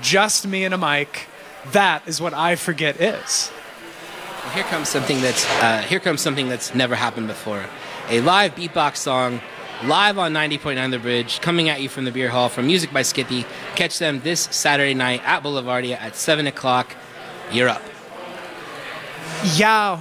just 0.00 0.46
me 0.46 0.64
and 0.64 0.74
a 0.74 0.78
mic. 0.78 1.26
That 1.72 2.06
is 2.06 2.20
what 2.20 2.34
I 2.34 2.56
Forget 2.56 3.00
is. 3.00 3.50
Here 4.54 4.64
comes 4.64 4.88
something 4.88 5.20
that's 5.20 5.44
uh, 5.60 5.82
here 5.82 5.98
comes 5.98 6.20
something 6.20 6.48
that's 6.48 6.74
never 6.74 6.94
happened 6.94 7.26
before. 7.26 7.64
A 8.08 8.20
live 8.20 8.54
beatbox 8.54 8.96
song, 8.98 9.40
live 9.84 10.18
on 10.18 10.32
90.9 10.32 10.90
The 10.92 10.98
Bridge, 10.98 11.40
coming 11.40 11.68
at 11.68 11.80
you 11.80 11.88
from 11.88 12.04
the 12.04 12.12
beer 12.12 12.30
hall 12.30 12.48
from 12.48 12.68
Music 12.68 12.92
by 12.92 13.02
Skippy. 13.02 13.44
Catch 13.74 13.98
them 13.98 14.20
this 14.20 14.42
Saturday 14.52 14.94
night 14.94 15.22
at 15.24 15.42
Boulevardia 15.42 16.00
at 16.00 16.14
seven 16.14 16.46
o'clock. 16.46 16.94
You're 17.50 17.68
up. 17.68 17.82
Yo. 19.56 20.00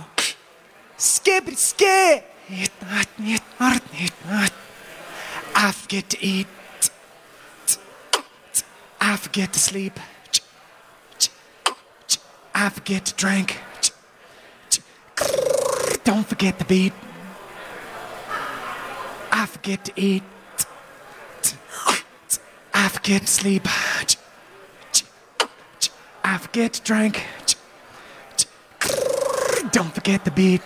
Skip 0.98 1.48
it, 1.48 1.58
skip. 1.58 2.24
I 5.56 5.72
forget 5.72 6.10
to 6.10 6.26
eat. 6.26 6.48
I 9.08 9.18
forget 9.18 9.54
to 9.54 9.60
sleep. 9.60 10.00
I 12.56 12.70
forget 12.70 13.06
to 13.06 13.14
drink. 13.14 13.60
Don't 16.04 16.26
forget 16.26 16.58
the 16.58 16.66
beat. 16.66 16.92
I 19.32 19.46
forget 19.46 19.86
to 19.86 19.92
eat. 19.96 20.24
I 22.74 22.88
forget 22.90 23.22
to 23.22 23.28
sleep. 23.28 23.68
I 26.24 26.38
forget 26.40 26.74
to 26.74 26.82
drink. 26.82 27.24
Don't 29.72 29.94
forget 29.94 30.26
the 30.26 30.32
beat. 30.32 30.62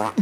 I 0.00 0.12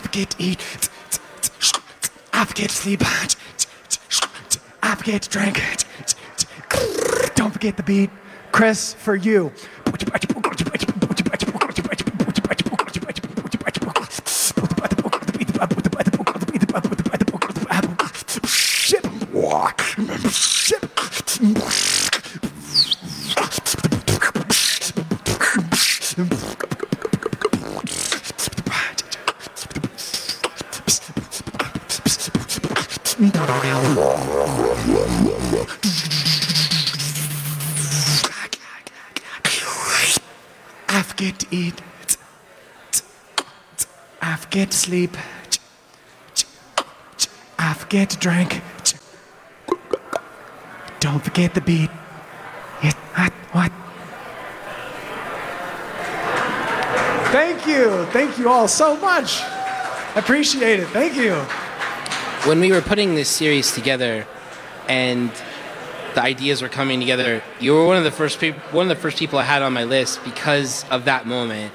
forget 0.00 0.36
eat. 0.38 0.60
I 2.32 2.44
forget 2.44 2.70
to 2.70 2.76
sleep. 2.76 3.02
I 4.82 4.94
forget 4.94 5.22
to 5.22 5.28
drink. 5.28 5.60
Don't 7.34 7.52
forget 7.52 7.76
the 7.76 7.82
beat. 7.82 8.10
Chris, 8.52 8.94
for 8.94 9.16
you. 9.16 9.52
Sleep. 44.88 45.18
I 47.58 47.74
forget 47.74 48.08
to 48.08 48.16
drink. 48.16 48.62
Don't 50.98 51.22
forget 51.22 51.52
the 51.52 51.60
beat. 51.60 51.90
It, 52.82 52.94
what? 53.14 53.32
What? 53.52 53.72
Thank 57.32 57.66
you. 57.66 58.06
Thank 58.16 58.38
you 58.38 58.48
all 58.48 58.66
so 58.66 58.96
much. 58.96 59.42
Appreciate 60.16 60.80
it. 60.80 60.88
Thank 60.88 61.16
you. 61.16 61.34
when 62.48 62.58
we 62.58 62.72
were 62.72 62.80
putting 62.80 63.14
this 63.14 63.28
series 63.28 63.72
together 63.72 64.26
and 64.88 65.30
the 66.14 66.22
ideas 66.22 66.62
were 66.62 66.70
coming 66.70 66.98
together, 66.98 67.42
you 67.60 67.74
were 67.74 67.84
one 67.84 67.98
of 67.98 68.04
the 68.04 68.10
first 68.10 68.40
people, 68.40 68.60
one 68.70 68.90
of 68.90 68.96
the 68.96 69.02
first 69.02 69.18
people 69.18 69.38
I 69.38 69.42
had 69.42 69.60
on 69.60 69.74
my 69.74 69.84
list 69.84 70.24
because 70.24 70.88
of 70.88 71.04
that 71.04 71.26
moment. 71.26 71.74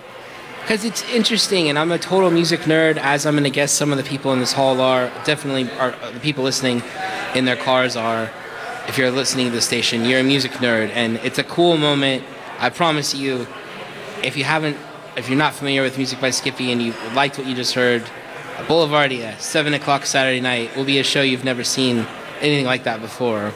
Because 0.64 0.86
it's 0.86 1.04
interesting, 1.10 1.68
and 1.68 1.78
I'm 1.78 1.92
a 1.92 2.00
total 2.00 2.32
music 2.32 2.62
nerd, 2.62 2.96
as 2.96 3.26
I'm 3.26 3.34
going 3.34 3.44
to 3.44 3.50
guess 3.50 3.70
some 3.70 3.92
of 3.92 3.98
the 3.98 4.04
people 4.04 4.32
in 4.32 4.40
this 4.40 4.54
hall 4.54 4.80
are. 4.80 5.12
Definitely, 5.26 5.70
are 5.72 5.94
the 6.14 6.22
people 6.22 6.46
listening 6.46 6.82
in 7.36 7.44
their 7.44 7.58
cars 7.58 7.98
are. 7.98 8.32
If 8.88 8.98
you're 8.98 9.12
listening 9.12 9.48
to 9.48 9.52
the 9.52 9.62
station, 9.62 10.06
you're 10.06 10.22
a 10.22 10.24
music 10.24 10.54
nerd, 10.54 10.90
and 10.92 11.18
it's 11.18 11.38
a 11.38 11.44
cool 11.44 11.76
moment. 11.76 12.24
I 12.60 12.70
promise 12.70 13.14
you, 13.14 13.46
if 14.24 14.38
you 14.38 14.46
haven't, 14.46 14.78
if 15.18 15.28
you're 15.28 15.38
not 15.38 15.54
familiar 15.54 15.82
with 15.82 15.98
Music 15.98 16.22
by 16.22 16.30
Skippy 16.30 16.72
and 16.72 16.82
you 16.82 16.94
liked 17.14 17.38
what 17.38 17.46
you 17.46 17.56
just 17.56 17.74
heard, 17.74 18.02
Boulevardia, 18.60 19.38
7 19.42 19.74
o'clock 19.74 20.06
Saturday 20.06 20.40
night, 20.40 20.74
will 20.78 20.86
be 20.86 20.98
a 20.98 21.04
show 21.04 21.22
you've 21.22 21.44
never 21.44 21.66
seen 21.66 22.08
anything 22.40 22.66
like 22.66 22.86
that 22.86 23.02
before. 23.02 23.52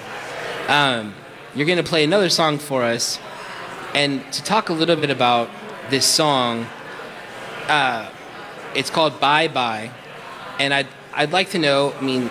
Um, 0.67 1.13
you're 1.55 1.67
going 1.67 1.77
to 1.77 1.89
play 1.89 2.03
another 2.03 2.27
song 2.27 2.57
for 2.57 2.83
us. 2.83 3.17
And 3.93 4.29
to 4.33 4.43
talk 4.43 4.67
a 4.67 4.73
little 4.73 4.97
bit 4.97 5.09
about 5.09 5.49
this 5.89 6.05
song, 6.05 6.67
uh, 7.67 8.09
it's 8.75 8.89
called 8.89 9.19
Bye 9.19 9.47
Bye. 9.47 9.91
And 10.59 10.73
I'd, 10.73 10.87
I'd 11.13 11.31
like 11.31 11.51
to 11.51 11.59
know, 11.59 11.93
I 11.97 12.01
mean, 12.01 12.29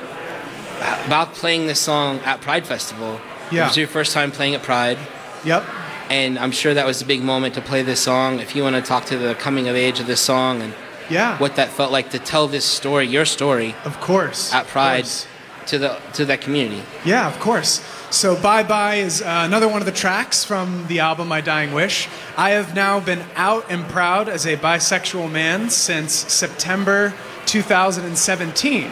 about 1.06 1.34
playing 1.34 1.66
this 1.66 1.80
song 1.80 2.18
at 2.20 2.40
Pride 2.40 2.66
Festival. 2.66 3.20
Yeah. 3.50 3.64
It 3.64 3.68
was 3.68 3.76
your 3.76 3.88
first 3.88 4.12
time 4.12 4.30
playing 4.32 4.54
at 4.54 4.62
Pride. 4.62 4.98
Yep. 5.44 5.64
And 6.10 6.38
I'm 6.38 6.50
sure 6.52 6.74
that 6.74 6.86
was 6.86 7.02
a 7.02 7.04
big 7.04 7.22
moment 7.22 7.54
to 7.54 7.60
play 7.60 7.82
this 7.82 8.00
song. 8.00 8.40
If 8.40 8.54
you 8.56 8.62
want 8.62 8.76
to 8.76 8.82
talk 8.82 9.04
to 9.06 9.16
the 9.18 9.34
coming 9.34 9.68
of 9.68 9.76
age 9.76 10.00
of 10.00 10.06
this 10.06 10.20
song 10.20 10.62
and 10.62 10.74
Yeah. 11.10 11.38
what 11.38 11.56
that 11.56 11.68
felt 11.70 11.92
like 11.92 12.10
to 12.10 12.18
tell 12.18 12.48
this 12.48 12.64
story, 12.64 13.06
your 13.06 13.24
story, 13.24 13.74
Of 13.84 14.00
course. 14.00 14.52
at 14.52 14.66
Pride 14.66 15.02
course. 15.04 15.26
to 15.66 15.78
the 15.78 15.96
to 16.14 16.24
that 16.26 16.40
community. 16.40 16.82
Yeah, 17.04 17.26
of 17.28 17.38
course. 17.40 17.80
So 18.10 18.40
Bye 18.40 18.62
Bye 18.62 18.96
is 18.96 19.20
uh, 19.20 19.42
another 19.44 19.68
one 19.68 19.82
of 19.82 19.86
the 19.86 19.92
tracks 19.92 20.44
from 20.44 20.86
the 20.86 21.00
album 21.00 21.26
My 21.26 21.40
Dying 21.40 21.74
Wish. 21.74 22.08
I 22.36 22.50
have 22.50 22.72
now 22.72 23.00
been 23.00 23.22
out 23.34 23.66
and 23.68 23.84
proud 23.86 24.28
as 24.28 24.46
a 24.46 24.56
bisexual 24.56 25.30
man 25.30 25.70
since 25.70 26.12
September 26.12 27.12
2017. 27.46 28.90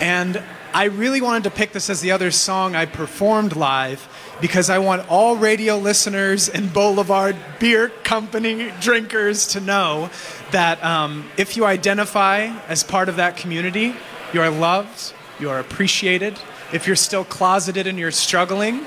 And 0.00 0.42
I 0.74 0.84
really 0.84 1.22
wanted 1.22 1.44
to 1.44 1.50
pick 1.50 1.72
this 1.72 1.88
as 1.88 2.02
the 2.02 2.12
other 2.12 2.30
song 2.30 2.76
I 2.76 2.84
performed 2.84 3.56
live 3.56 4.06
because 4.42 4.68
I 4.68 4.78
want 4.78 5.10
all 5.10 5.36
radio 5.36 5.78
listeners 5.78 6.48
and 6.48 6.70
Boulevard 6.72 7.36
Beer 7.58 7.88
Company 7.88 8.72
drinkers 8.80 9.48
to 9.48 9.60
know 9.60 10.10
that 10.50 10.84
um, 10.84 11.28
if 11.38 11.56
you 11.56 11.64
identify 11.64 12.54
as 12.68 12.84
part 12.84 13.08
of 13.08 13.16
that 13.16 13.38
community, 13.38 13.94
you 14.34 14.42
are 14.42 14.50
loved, 14.50 15.14
you 15.40 15.48
are 15.48 15.58
appreciated. 15.58 16.38
If 16.72 16.86
you're 16.86 16.96
still 16.96 17.24
closeted 17.24 17.86
and 17.86 17.98
you're 17.98 18.10
struggling, 18.10 18.86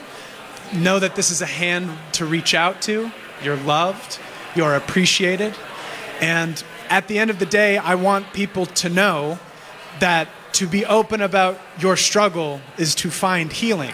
know 0.74 1.00
that 1.00 1.16
this 1.16 1.32
is 1.32 1.42
a 1.42 1.46
hand 1.46 1.90
to 2.14 2.26
reach 2.26 2.54
out 2.54 2.82
to. 2.84 3.12
You're 3.44 3.58
loved, 3.58 4.20
you're 4.56 4.76
appreciated. 4.76 5.54
And 6.22 6.64
at 6.90 7.08
the 7.08 7.20
end 7.20 7.30
of 7.30 7.40
the 7.40 7.46
day, 7.46 7.78
I 7.78 7.96
want 7.96 8.32
people 8.34 8.66
to 8.68 8.90
know 8.90 9.40
that 10.00 10.30
to 10.54 10.68
be 10.68 10.86
open 10.86 11.22
about 11.22 11.60
your 11.80 11.98
struggle 11.98 12.62
is 12.78 12.96
to 12.96 13.10
find 13.10 13.52
healing. 13.52 13.94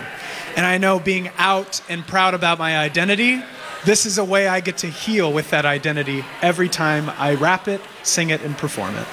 And 0.55 0.65
I 0.65 0.77
know 0.77 0.99
being 0.99 1.29
out 1.37 1.81
and 1.89 2.05
proud 2.05 2.33
about 2.33 2.59
my 2.59 2.77
identity, 2.77 3.41
this 3.85 4.05
is 4.05 4.17
a 4.17 4.25
way 4.25 4.47
I 4.47 4.59
get 4.59 4.77
to 4.79 4.87
heal 4.87 5.31
with 5.31 5.49
that 5.51 5.65
identity 5.65 6.25
every 6.41 6.67
time 6.67 7.09
I 7.17 7.35
rap 7.35 7.67
it, 7.67 7.81
sing 8.03 8.29
it, 8.29 8.41
and 8.41 8.57
perform 8.57 8.95
it. 8.95 9.05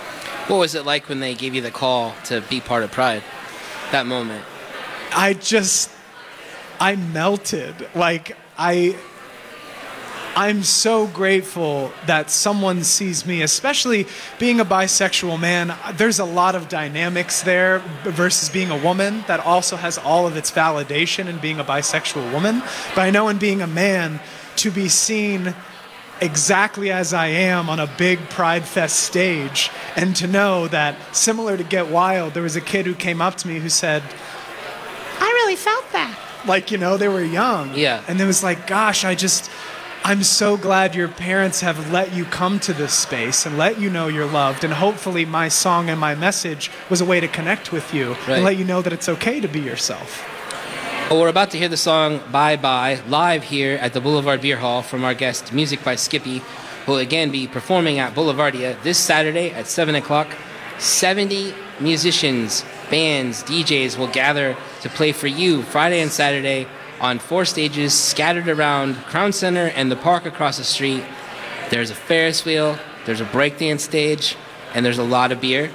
What 0.49 0.59
was 0.59 0.75
it 0.75 0.85
like 0.85 1.09
when 1.09 1.21
they 1.21 1.35
gave 1.35 1.55
you 1.55 1.63
the 1.63 1.71
call 1.71 2.15
to 2.25 2.41
be 2.43 2.61
part 2.61 2.83
of 2.83 2.91
Pride? 2.91 3.23
That 3.93 4.07
moment. 4.07 4.45
I 5.13 5.35
just, 5.35 5.91
I 6.81 6.97
melted. 6.97 7.89
Like, 7.95 8.37
I, 8.59 8.97
I'm 10.37 10.63
so 10.63 11.07
grateful 11.07 11.93
that 12.07 12.31
someone 12.31 12.85
sees 12.85 13.25
me, 13.25 13.41
especially 13.43 14.07
being 14.39 14.61
a 14.61 14.65
bisexual 14.65 15.41
man. 15.41 15.75
There's 15.95 16.19
a 16.19 16.25
lot 16.25 16.55
of 16.55 16.69
dynamics 16.69 17.43
there 17.43 17.79
versus 18.05 18.51
being 18.51 18.71
a 18.71 18.77
woman 18.77 19.25
that 19.29 19.41
also 19.41 19.77
has 19.77 19.97
all 19.97 20.27
of 20.27 20.37
its 20.37 20.51
validation 20.51 21.27
in 21.27 21.39
being 21.39 21.59
a 21.59 21.65
bisexual 21.65 22.33
woman. 22.33 22.61
But 22.95 23.03
I 23.03 23.11
know 23.11 23.29
in 23.29 23.39
being 23.39 23.63
a 23.63 23.67
man, 23.67 24.21
to 24.57 24.71
be 24.71 24.89
seen 24.89 25.55
exactly 26.21 26.91
as 26.91 27.13
I 27.13 27.27
am 27.27 27.69
on 27.69 27.79
a 27.79 27.87
big 27.87 28.19
Pride 28.31 28.65
Fest 28.65 29.01
stage, 29.01 29.71
and 29.97 30.17
to 30.17 30.27
know 30.27 30.67
that, 30.69 30.97
similar 31.15 31.57
to 31.57 31.65
Get 31.65 31.89
Wild, 31.89 32.35
there 32.35 32.43
was 32.43 32.57
a 32.57 32.61
kid 32.61 32.87
who 32.87 32.95
came 32.95 33.21
up 33.21 33.37
to 33.37 33.49
me 33.49 33.59
who 33.59 33.69
said, 33.69 34.03
I 35.19 35.25
really 35.45 35.57
felt 35.57 35.91
that. 35.93 36.19
Like, 36.47 36.71
you 36.71 36.79
know, 36.79 36.97
they 36.97 37.09
were 37.09 37.23
young. 37.25 37.75
Yeah. 37.75 38.03
And 38.07 38.21
it 38.21 38.25
was 38.25 38.43
like, 38.43 38.67
gosh, 38.67 39.05
I 39.05 39.15
just, 39.15 39.51
I'm 40.05 40.23
so 40.23 40.57
glad 40.57 40.95
your 40.95 41.09
parents 41.09 41.61
have 41.63 41.91
let 41.93 42.15
you 42.15 42.25
come 42.25 42.61
to 42.61 42.73
this 42.73 42.93
space 42.93 43.47
and 43.47 43.59
let 43.59 43.81
you 43.81 43.91
know 43.91 44.07
you're 44.09 44.27
loved. 44.31 44.63
And 44.63 44.73
hopefully, 44.73 45.25
my 45.25 45.49
song 45.49 45.91
and 45.91 45.99
my 45.99 46.15
message 46.15 46.71
was 46.89 47.01
a 47.01 47.05
way 47.05 47.19
to 47.21 47.29
connect 47.29 47.73
with 47.73 47.93
you 47.93 48.11
Right. 48.13 48.29
and 48.37 48.45
let 48.45 48.57
you 48.57 48.65
know 48.65 48.81
that 48.83 48.93
it's 48.93 49.09
okay 49.09 49.41
to 49.41 49.49
be 49.49 49.61
yourself. 49.61 50.25
Well, 51.11 51.21
we're 51.21 51.29
about 51.29 51.51
to 51.53 51.59
hear 51.59 51.69
the 51.69 51.77
song 51.77 52.21
Bye 52.33 52.57
Bye 52.57 53.01
live 53.09 53.45
here 53.45 53.77
at 53.77 53.93
the 53.93 54.01
Boulevard 54.01 54.41
Beer 54.41 54.57
Hall 54.57 54.83
from 54.83 55.05
our 55.05 55.15
guest, 55.15 55.53
Music 55.53 55.83
by 55.85 55.95
Skippy, 55.95 56.39
who 56.85 56.93
will 56.93 56.99
again 56.99 57.31
be 57.31 57.47
performing 57.47 57.99
at 58.01 58.13
Boulevardia 58.15 58.81
this 58.83 58.99
Saturday 58.99 59.51
at 59.53 59.67
7 59.69 59.95
o'clock. 59.95 60.29
70 60.79 61.55
musicians, 61.81 62.65
bands, 62.91 63.43
DJs 63.45 63.97
will 63.97 64.09
gather 64.09 64.57
to 64.89 64.95
play 64.95 65.11
for 65.11 65.27
you 65.27 65.63
Friday 65.63 66.01
and 66.01 66.13
Saturday 66.13 66.67
on 67.01 67.19
four 67.19 67.45
stages 67.45 67.93
scattered 67.93 68.49
around 68.49 68.95
Crown 69.07 69.33
Center 69.33 69.67
and 69.75 69.91
the 69.91 69.97
park 69.97 70.27
across 70.27 70.59
the 70.59 70.65
street. 70.65 71.05
There's 71.71 71.91
a 71.91 71.95
Ferris 71.95 72.45
wheel, 72.45 72.79
there's 73.05 73.21
a 73.21 73.25
breakdance 73.25 73.81
stage, 73.81 74.37
and 74.75 74.87
there's 74.87 74.99
a 74.99 75.05
lot 75.05 75.33
of 75.33 75.41
beer. 75.41 75.73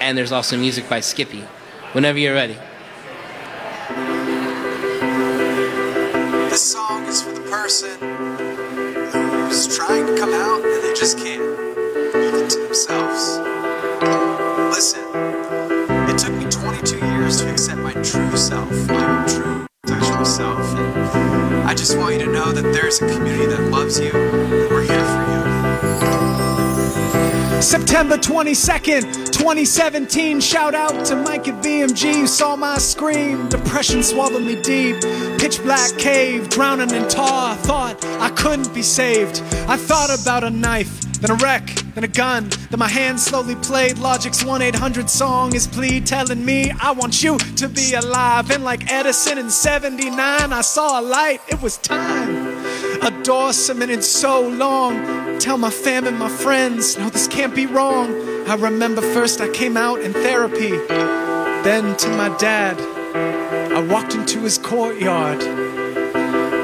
And 0.00 0.16
there's 0.16 0.32
also 0.32 0.56
music 0.56 0.88
by 0.88 1.00
Skippy. 1.00 1.44
Whenever 1.92 2.18
you're 2.18 2.34
ready. 2.34 2.56
This 6.48 6.72
song 6.72 7.04
is 7.04 7.22
for 7.22 7.32
the 7.32 7.46
person 7.50 7.98
who's 9.10 9.76
trying 9.76 10.06
to 10.06 10.16
come 10.18 10.32
out 10.32 10.64
and 10.64 10.84
they 10.84 10.94
just 10.94 11.18
can't, 11.18 11.42
to 12.50 12.58
themselves. 12.58 13.38
Listen, 14.74 15.04
22 17.28 17.36
years 17.36 17.40
to 17.42 17.50
accept 17.52 17.80
my 17.80 17.92
true 18.02 18.36
self, 18.36 18.70
my 18.88 19.26
true 19.28 19.66
sexual 19.86 20.24
self. 20.24 20.74
And 20.76 21.68
I 21.68 21.74
just 21.74 21.98
want 21.98 22.14
you 22.14 22.24
to 22.24 22.32
know 22.32 22.52
that 22.52 22.72
there's 22.72 23.02
a 23.02 23.08
community 23.12 23.46
that 23.46 23.70
loves 23.70 24.00
you, 24.00 24.10
and 24.12 24.70
we're 24.70 24.82
here 24.82 25.04
for 25.04 25.22
you. 25.32 25.38
September 27.60 28.16
22nd, 28.16 29.02
2017. 29.32 30.40
Shout 30.40 30.74
out 30.74 31.04
to 31.06 31.16
Mike 31.16 31.48
at 31.48 31.62
BMG 31.62 32.14
who 32.14 32.26
saw 32.26 32.56
my 32.56 32.78
scream. 32.78 33.48
Depression 33.48 34.02
swallowed 34.02 34.44
me 34.44 34.60
deep. 34.62 34.98
Pitch 35.38 35.60
black 35.62 35.98
cave, 35.98 36.48
drowning 36.48 36.92
in 36.94 37.06
tar. 37.08 37.56
Thought 37.56 38.02
I 38.20 38.30
couldn't 38.30 38.72
be 38.72 38.82
saved. 38.82 39.42
I 39.68 39.76
thought 39.76 40.08
about 40.18 40.44
a 40.44 40.50
knife, 40.50 41.07
then 41.20 41.30
a 41.30 41.34
wreck, 41.34 41.66
then 41.94 42.04
a 42.04 42.08
gun. 42.08 42.48
Then 42.70 42.78
my 42.78 42.88
hand 42.88 43.18
slowly 43.18 43.56
played 43.56 43.98
Logic's 43.98 44.44
1 44.44 44.62
800 44.62 45.10
song. 45.10 45.52
His 45.52 45.66
plea 45.66 46.00
telling 46.00 46.44
me 46.44 46.70
I 46.70 46.92
want 46.92 47.22
you 47.22 47.38
to 47.38 47.68
be 47.68 47.94
alive. 47.94 48.50
And 48.50 48.64
like 48.64 48.90
Edison 48.90 49.38
in 49.38 49.50
79, 49.50 50.16
I 50.18 50.60
saw 50.60 51.00
a 51.00 51.02
light. 51.02 51.40
It 51.48 51.60
was 51.60 51.78
time. 51.78 52.46
A 53.02 53.10
door 53.22 53.52
cemented 53.52 54.04
so 54.04 54.48
long. 54.48 55.38
Tell 55.38 55.58
my 55.58 55.70
fam 55.70 56.06
and 56.06 56.18
my 56.18 56.28
friends, 56.28 56.98
no, 56.98 57.08
this 57.10 57.28
can't 57.28 57.54
be 57.54 57.66
wrong. 57.66 58.10
I 58.48 58.54
remember 58.54 59.02
first 59.02 59.40
I 59.40 59.48
came 59.48 59.76
out 59.76 60.00
in 60.00 60.12
therapy. 60.12 60.70
Then 61.62 61.96
to 61.96 62.08
my 62.10 62.34
dad, 62.38 62.80
I 63.72 63.80
walked 63.80 64.14
into 64.14 64.40
his 64.40 64.58
courtyard. 64.58 65.42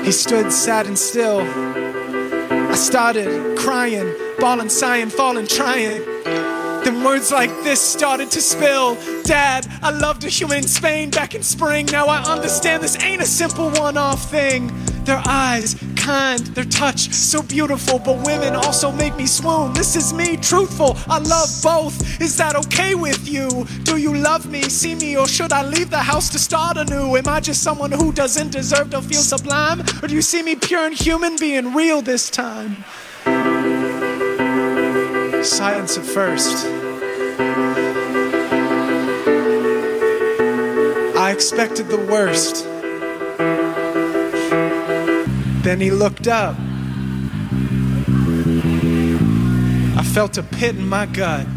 He 0.04 0.12
stood 0.12 0.52
sad 0.52 0.86
and 0.86 0.98
still. 0.98 1.40
I 2.74 2.76
started 2.76 3.56
crying, 3.56 4.16
bawling, 4.40 4.68
sighing, 4.68 5.08
falling, 5.08 5.46
trying. 5.46 6.04
Then 6.82 7.04
words 7.04 7.30
like 7.30 7.48
this 7.62 7.80
started 7.80 8.32
to 8.32 8.40
spill. 8.40 8.96
Dad, 9.22 9.68
I 9.80 9.90
loved 9.92 10.24
a 10.24 10.28
human 10.28 10.58
in 10.58 10.64
Spain 10.64 11.10
back 11.10 11.36
in 11.36 11.44
spring. 11.44 11.86
Now 11.86 12.06
I 12.06 12.24
understand 12.24 12.82
this 12.82 13.00
ain't 13.00 13.22
a 13.22 13.26
simple 13.26 13.70
one 13.70 13.96
off 13.96 14.28
thing. 14.28 14.72
Their 15.04 15.22
eyes, 15.24 15.76
kind, 16.04 16.40
their 16.54 16.64
touch, 16.64 17.10
so 17.12 17.42
beautiful. 17.42 17.98
But 17.98 18.24
women 18.26 18.54
also 18.54 18.92
make 18.92 19.16
me 19.16 19.26
swoon. 19.26 19.72
This 19.72 19.96
is 19.96 20.12
me, 20.12 20.36
truthful. 20.36 20.96
I 21.08 21.18
love 21.18 21.48
both. 21.62 22.20
Is 22.20 22.36
that 22.36 22.54
okay 22.56 22.94
with 22.94 23.26
you? 23.26 23.66
Do 23.84 23.96
you 23.96 24.14
love 24.14 24.46
me, 24.46 24.62
see 24.62 24.94
me, 24.94 25.16
or 25.16 25.26
should 25.26 25.52
I 25.52 25.62
leave 25.64 25.90
the 25.90 26.04
house 26.12 26.28
to 26.30 26.38
start 26.38 26.76
anew? 26.76 27.16
Am 27.16 27.26
I 27.26 27.40
just 27.40 27.62
someone 27.62 27.92
who 27.92 28.12
doesn't 28.12 28.50
deserve 28.52 28.90
to 28.90 29.00
feel 29.00 29.22
sublime? 29.22 29.80
Or 30.02 30.08
do 30.08 30.14
you 30.14 30.22
see 30.22 30.42
me 30.42 30.56
pure 30.56 30.84
and 30.86 30.94
human 30.94 31.36
being 31.36 31.72
real 31.72 32.02
this 32.02 32.28
time? 32.28 32.84
Silence 35.42 35.96
at 35.96 36.04
first. 36.04 36.66
I 41.16 41.30
expected 41.32 41.88
the 41.88 42.06
worst. 42.10 42.73
Then 45.74 45.80
he 45.80 45.90
looked 45.90 46.28
up. 46.28 46.54
I 49.98 50.04
felt 50.04 50.38
a 50.38 50.44
pit 50.44 50.76
in 50.76 50.86
my 50.86 51.06
gut. 51.06 51.48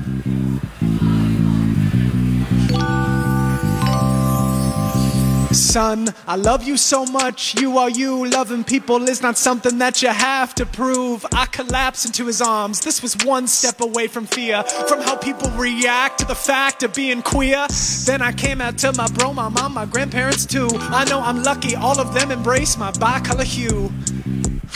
Son, 5.51 6.13
I 6.27 6.35
love 6.35 6.63
you 6.63 6.75
so 6.77 7.05
much. 7.05 7.59
You 7.59 7.77
are 7.77 7.89
you. 7.89 8.27
Loving 8.27 8.63
people 8.63 9.07
is 9.07 9.21
not 9.21 9.37
something 9.37 9.77
that 9.77 10.01
you 10.01 10.09
have 10.09 10.53
to 10.55 10.65
prove. 10.65 11.25
I 11.33 11.45
collapsed 11.45 12.05
into 12.05 12.25
his 12.25 12.41
arms. 12.41 12.81
This 12.81 13.01
was 13.01 13.15
one 13.25 13.47
step 13.47 13.79
away 13.79 14.07
from 14.07 14.25
fear, 14.25 14.63
from 14.63 15.01
how 15.01 15.15
people 15.15 15.49
react 15.51 16.19
to 16.19 16.25
the 16.25 16.35
fact 16.35 16.83
of 16.83 16.93
being 16.93 17.21
queer. 17.21 17.65
Then 18.05 18.21
I 18.21 18.33
came 18.33 18.61
out 18.61 18.77
to 18.79 18.93
my 18.93 19.07
bro, 19.07 19.33
my 19.33 19.49
mom, 19.49 19.73
my 19.73 19.85
grandparents 19.85 20.45
too. 20.45 20.69
I 20.73 21.05
know 21.05 21.21
I'm 21.21 21.43
lucky, 21.43 21.75
all 21.75 21.99
of 21.99 22.13
them 22.13 22.31
embrace 22.31 22.77
my 22.77 22.91
bi-color 22.91 23.45
hue. 23.45 23.91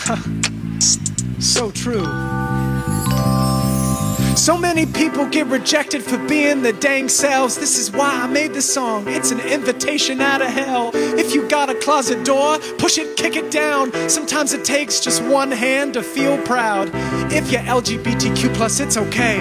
so 1.40 1.72
true. 1.72 2.41
So 4.36 4.58
many 4.58 4.86
people 4.86 5.28
get 5.28 5.48
rejected 5.48 6.04
for 6.04 6.18
being 6.28 6.62
their 6.62 6.74
dang 6.74 7.10
selves. 7.10 7.58
This 7.58 7.78
is 7.78 7.92
why 7.92 8.10
I 8.24 8.28
made 8.28 8.54
this 8.54 8.72
song. 8.74 9.08
It's 9.08 9.32
an 9.32 9.40
invitation 9.40 10.20
out 10.20 10.42
of 10.42 10.48
hell. 10.48 10.92
If 10.94 11.36
you 11.36 11.48
got 11.48 11.70
a 11.70 11.76
closet 11.76 12.26
door, 12.26 12.58
push 12.78 12.98
it, 12.98 13.18
kick 13.18 13.36
it 13.36 13.52
down. 13.52 13.92
Sometimes 14.10 14.54
it 14.54 14.66
takes 14.66 15.00
just 15.00 15.24
one 15.24 15.52
hand 15.52 15.94
to 15.94 16.04
feel 16.04 16.38
proud. 16.44 16.90
If 17.32 17.52
you're 17.52 17.62
LGBTQ, 17.62 18.54
plus, 18.56 18.80
it's 18.80 18.98
okay. 18.98 19.38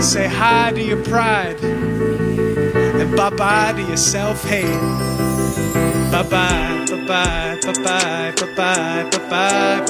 Say 0.00 0.28
hi 0.28 0.70
to 0.72 0.80
your 0.80 1.02
pride 1.04 1.58
and 1.64 3.16
bye 3.16 3.30
bye 3.30 3.72
to 3.72 3.82
your 3.82 3.96
self 3.96 4.44
hate. 4.44 4.64
Bye 6.12 6.22
bye, 6.30 6.67
bye 7.08 7.58
bye, 7.64 8.32
bye 8.36 8.54
bye, 8.54 9.10
bye 9.10 9.28
bye, 9.30 9.80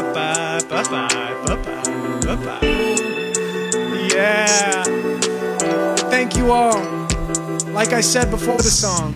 bye 0.69 0.83
bye, 0.85 1.35
bye 1.45 1.57
bye, 2.23 2.37
bye. 2.37 2.61
Yeah. 4.15 4.85
Thank 6.11 6.37
you 6.37 6.53
all. 6.53 6.81
Like 7.73 7.93
I 7.93 8.01
said 8.01 8.31
before 8.31 8.57
the 8.59 8.71
song, 8.71 9.15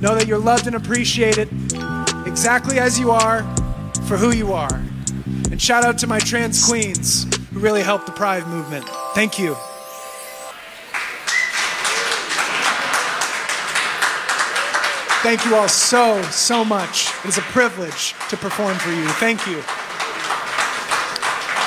know 0.00 0.14
that 0.14 0.26
you're 0.26 0.38
loved 0.38 0.66
and 0.66 0.76
appreciated 0.76 1.48
exactly 2.26 2.78
as 2.78 2.98
you 2.98 3.10
are 3.10 3.42
for 4.06 4.16
who 4.16 4.32
you 4.32 4.54
are. 4.54 4.74
And 5.50 5.60
shout 5.60 5.84
out 5.84 5.98
to 5.98 6.06
my 6.06 6.20
trans 6.20 6.64
queens 6.64 7.26
who 7.52 7.60
really 7.60 7.82
helped 7.82 8.06
the 8.06 8.12
Pride 8.12 8.46
movement. 8.46 8.86
Thank 9.14 9.38
you. 9.38 9.54
Thank 15.20 15.44
you 15.44 15.56
all 15.56 15.68
so, 15.68 16.22
so 16.30 16.64
much. 16.64 17.07
It 17.24 17.28
is 17.28 17.38
a 17.38 17.42
privilege 17.42 18.14
to 18.30 18.36
perform 18.36 18.76
for 18.78 18.90
you. 18.90 19.06
Thank 19.08 19.46
you. 19.46 19.60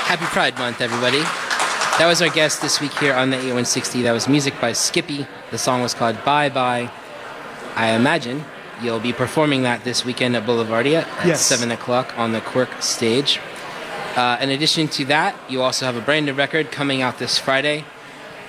Happy 0.07 0.25
Pride 0.25 0.57
Month, 0.57 0.81
everybody. 0.81 1.19
That 1.99 2.05
was 2.07 2.21
our 2.21 2.29
guest 2.29 2.61
this 2.61 2.79
week 2.81 2.93
here 2.93 3.13
on 3.13 3.29
the 3.29 3.35
8160. 3.37 4.01
That 4.03 4.11
was 4.13 4.27
music 4.27 4.59
by 4.61 4.73
Skippy. 4.73 5.27
The 5.51 5.57
song 5.57 5.81
was 5.81 5.93
called 5.93 6.23
Bye 6.23 6.49
Bye. 6.49 6.89
I 7.75 7.91
imagine 7.91 8.43
you'll 8.81 8.99
be 8.99 9.13
performing 9.13 9.63
that 9.63 9.83
this 9.83 10.03
weekend 10.05 10.35
at 10.35 10.45
Boulevardia 10.45 11.03
at 11.05 11.27
Yes. 11.27 11.41
7 11.41 11.69
o'clock 11.71 12.17
on 12.17 12.31
the 12.31 12.41
Quirk 12.41 12.81
stage. 12.81 13.39
Uh, 14.15 14.37
in 14.41 14.49
addition 14.49 14.87
to 14.89 15.05
that, 15.05 15.35
you 15.49 15.61
also 15.61 15.85
have 15.85 15.95
a 15.95 16.01
brand 16.01 16.25
new 16.25 16.33
record 16.33 16.71
coming 16.71 17.01
out 17.01 17.17
this 17.19 17.37
Friday 17.37 17.85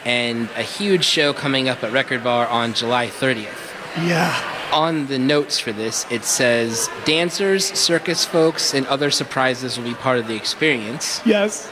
and 0.05 0.49
a 0.57 0.63
huge 0.63 1.05
show 1.05 1.33
coming 1.33 1.69
up 1.69 1.85
at 1.85 1.93
Record 1.93 2.25
Bar 2.25 2.47
on 2.49 2.73
July 2.75 3.09
30th. 3.09 3.73
Yeah. 4.07 4.33
On 4.73 5.07
the 5.07 5.19
notes 5.19 5.59
for 5.59 5.71
this, 5.73 6.07
it 6.11 6.25
says 6.25 6.89
dancers, 7.05 7.67
circus 7.67 8.25
folks, 8.25 8.73
and 8.73 8.87
other 8.87 9.11
surprises 9.11 9.77
will 9.77 9.85
be 9.85 9.95
part 9.95 10.19
of 10.19 10.27
the 10.27 10.35
experience. 10.35 11.21
Yes. 11.27 11.71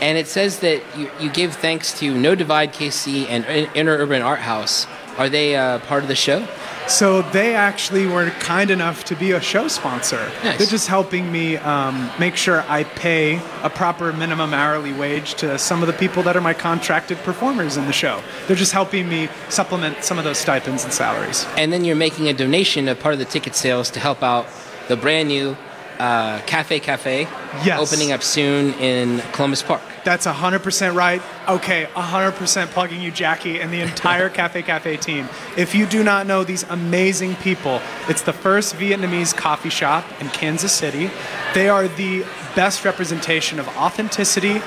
And 0.00 0.16
it 0.16 0.28
says 0.28 0.60
that 0.60 0.80
you, 0.96 1.10
you 1.18 1.30
give 1.30 1.54
thanks 1.54 1.98
to 1.98 2.14
No 2.14 2.36
Divide 2.36 2.72
KC 2.72 3.26
and 3.28 3.44
In- 3.46 3.66
InterUrban 3.70 4.22
ArtHouse. 4.22 4.86
Are 5.18 5.28
they 5.28 5.56
uh, 5.56 5.80
part 5.80 6.02
of 6.02 6.08
the 6.08 6.14
show? 6.14 6.46
So 6.86 7.20
they 7.20 7.54
actually 7.54 8.06
were 8.06 8.30
kind 8.40 8.70
enough 8.70 9.04
to 9.06 9.14
be 9.16 9.32
a 9.32 9.40
show 9.42 9.68
sponsor. 9.68 10.30
Nice. 10.42 10.56
They're 10.58 10.66
just 10.66 10.88
helping 10.88 11.30
me 11.30 11.58
um, 11.58 12.10
make 12.18 12.34
sure 12.36 12.64
I 12.66 12.84
pay 12.84 13.42
a 13.62 13.68
proper 13.68 14.10
minimum 14.12 14.54
hourly 14.54 14.92
wage 14.94 15.34
to 15.34 15.58
some 15.58 15.82
of 15.82 15.86
the 15.86 15.92
people 15.92 16.22
that 16.22 16.34
are 16.36 16.40
my 16.40 16.54
contracted 16.54 17.18
performers 17.18 17.76
in 17.76 17.84
the 17.86 17.92
show. 17.92 18.22
They're 18.46 18.56
just 18.56 18.72
helping 18.72 19.06
me 19.08 19.28
supplement 19.50 20.02
some 20.02 20.16
of 20.18 20.24
those 20.24 20.38
stipends 20.38 20.84
and 20.84 20.92
salaries. 20.92 21.44
And 21.58 21.72
then 21.72 21.84
you're 21.84 21.96
making 21.96 22.28
a 22.28 22.32
donation 22.32 22.88
of 22.88 22.98
part 22.98 23.12
of 23.12 23.18
the 23.18 23.26
ticket 23.26 23.54
sales 23.54 23.90
to 23.90 24.00
help 24.00 24.22
out 24.22 24.46
the 24.88 24.96
brand 24.96 25.28
new 25.28 25.56
uh, 25.98 26.40
Cafe 26.46 26.80
Cà 26.80 26.96
Phê 26.96 27.28
Yes. 27.66 27.80
opening 27.80 28.12
up 28.12 28.22
soon 28.22 28.72
in 28.74 29.18
Columbus 29.32 29.62
Park. 29.62 29.82
That's 30.08 30.26
100% 30.26 30.94
right. 30.94 31.20
Okay, 31.46 31.86
100% 31.92 32.66
plugging 32.68 33.02
you, 33.02 33.10
Jackie, 33.10 33.60
and 33.60 33.70
the 33.70 33.82
entire 33.82 34.30
Cafe 34.40 34.62
Cà 34.62 34.80
Phê 34.80 34.98
team. 34.98 35.28
If 35.54 35.74
you 35.74 35.84
do 35.84 36.02
not 36.02 36.26
know 36.26 36.44
these 36.44 36.62
amazing 36.62 37.36
people, 37.36 37.82
it's 38.08 38.22
the 38.22 38.32
first 38.32 38.76
Vietnamese 38.76 39.36
coffee 39.36 39.68
shop 39.68 40.06
in 40.18 40.30
Kansas 40.30 40.72
City. 40.72 41.10
They 41.52 41.68
are 41.68 41.88
the 41.88 42.24
best 42.56 42.86
representation 42.86 43.58
of 43.58 43.68
authenticity, 43.76 44.62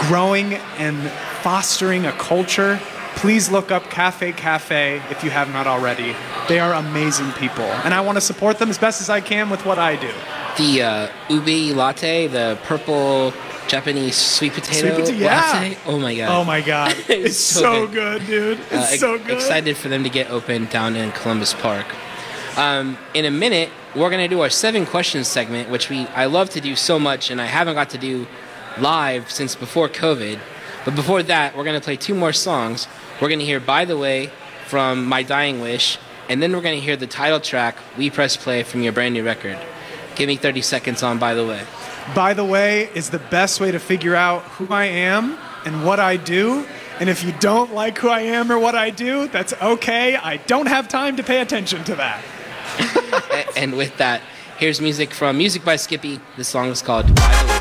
growing 0.00 0.52
and 0.76 1.10
fostering 1.40 2.04
a 2.04 2.12
culture. 2.12 2.78
Please 3.16 3.50
look 3.50 3.70
up 3.70 3.84
Cafe 3.88 4.32
Cà 4.32 4.58
Phê 4.58 5.00
if 5.10 5.24
you 5.24 5.30
have 5.30 5.50
not 5.50 5.66
already. 5.66 6.14
They 6.46 6.58
are 6.58 6.74
amazing 6.74 7.32
people, 7.32 7.64
and 7.84 7.94
I 7.94 8.02
want 8.02 8.18
to 8.18 8.20
support 8.20 8.58
them 8.58 8.68
as 8.68 8.76
best 8.76 9.00
as 9.00 9.08
I 9.08 9.22
can 9.22 9.48
with 9.48 9.64
what 9.64 9.78
I 9.78 9.96
do. 9.96 10.12
The 10.58 10.82
uh, 10.82 11.08
ube 11.30 11.74
latte, 11.74 12.26
the 12.26 12.58
purple 12.64 13.32
Japanese 13.68 14.16
sweet 14.16 14.52
potato 14.52 15.04
Sweet 15.04 15.16
yeah. 15.18 15.26
latte. 15.52 15.78
Oh 15.86 15.98
my 15.98 16.14
god! 16.14 16.28
Oh 16.30 16.44
my 16.44 16.60
God, 16.60 16.94
it's 17.08 17.36
so 17.38 17.60
so 17.60 17.86
good. 17.86 18.20
good, 18.20 18.26
dude. 18.26 18.58
It's 18.70 18.72
Uh, 18.72 18.96
so 18.96 19.18
good. 19.18 19.30
Excited 19.30 19.76
for 19.76 19.88
them 19.88 20.04
to 20.04 20.10
get 20.10 20.30
open 20.30 20.66
down 20.66 20.96
in 20.96 21.12
Columbus 21.12 21.54
Park. 21.54 21.86
Um, 22.56 22.98
in 23.14 23.24
a 23.24 23.30
minute, 23.30 23.70
we're 23.96 24.10
gonna 24.10 24.28
do 24.28 24.40
our 24.42 24.50
seven 24.50 24.86
questions 24.86 25.26
segment, 25.28 25.70
which 25.70 25.88
we 25.90 26.06
I 26.14 26.26
love 26.26 26.50
to 26.50 26.60
do 26.60 26.76
so 26.76 26.98
much, 26.98 27.30
and 27.30 27.40
I 27.40 27.46
haven't 27.46 27.74
got 27.74 27.90
to 27.90 27.98
do 27.98 28.26
live 28.78 29.30
since 29.30 29.54
before 29.54 29.88
COVID. 29.88 30.38
But 30.84 30.94
before 30.94 31.22
that, 31.22 31.56
we're 31.56 31.64
gonna 31.64 31.80
play 31.80 31.96
two 31.96 32.14
more 32.14 32.32
songs. 32.32 32.86
We're 33.20 33.28
gonna 33.30 33.44
hear 33.44 33.60
"By 33.60 33.84
the 33.86 33.96
Way" 33.96 34.30
from 34.66 35.06
My 35.06 35.22
Dying 35.22 35.60
Wish, 35.60 35.98
and 36.28 36.42
then 36.42 36.52
we're 36.52 36.60
gonna 36.62 36.76
hear 36.76 36.96
the 36.96 37.06
title 37.06 37.40
track 37.40 37.76
"We 37.96 38.10
Press 38.10 38.36
Play" 38.36 38.62
from 38.62 38.82
your 38.82 38.92
brand 38.92 39.14
new 39.14 39.24
record. 39.24 39.58
Give 40.14 40.28
me 40.28 40.36
30 40.36 40.60
seconds 40.62 41.02
on 41.02 41.18
"By 41.18 41.34
the 41.34 41.44
Way." 41.46 41.62
By 42.14 42.34
the 42.34 42.44
way, 42.44 42.90
is 42.94 43.10
the 43.10 43.18
best 43.18 43.60
way 43.60 43.70
to 43.70 43.78
figure 43.78 44.14
out 44.14 44.42
who 44.42 44.72
I 44.72 44.84
am 44.84 45.38
and 45.64 45.84
what 45.84 46.00
I 46.00 46.16
do. 46.16 46.66
And 47.00 47.08
if 47.08 47.24
you 47.24 47.32
don't 47.40 47.74
like 47.74 47.98
who 47.98 48.08
I 48.08 48.20
am 48.20 48.52
or 48.52 48.58
what 48.58 48.74
I 48.74 48.90
do, 48.90 49.28
that's 49.28 49.52
okay. 49.54 50.16
I 50.16 50.36
don't 50.38 50.66
have 50.66 50.88
time 50.88 51.16
to 51.16 51.22
pay 51.22 51.40
attention 51.40 51.84
to 51.84 51.94
that. 51.96 52.22
And 53.56 53.76
with 53.76 53.96
that, 53.98 54.20
here's 54.58 54.80
music 54.80 55.12
from 55.12 55.38
Music 55.38 55.64
by 55.64 55.76
Skippy. 55.76 56.20
The 56.36 56.44
song 56.44 56.68
is 56.68 56.82
called 56.82 57.06
"By 57.14 57.42
the 57.42 57.48
Way." 57.48 57.53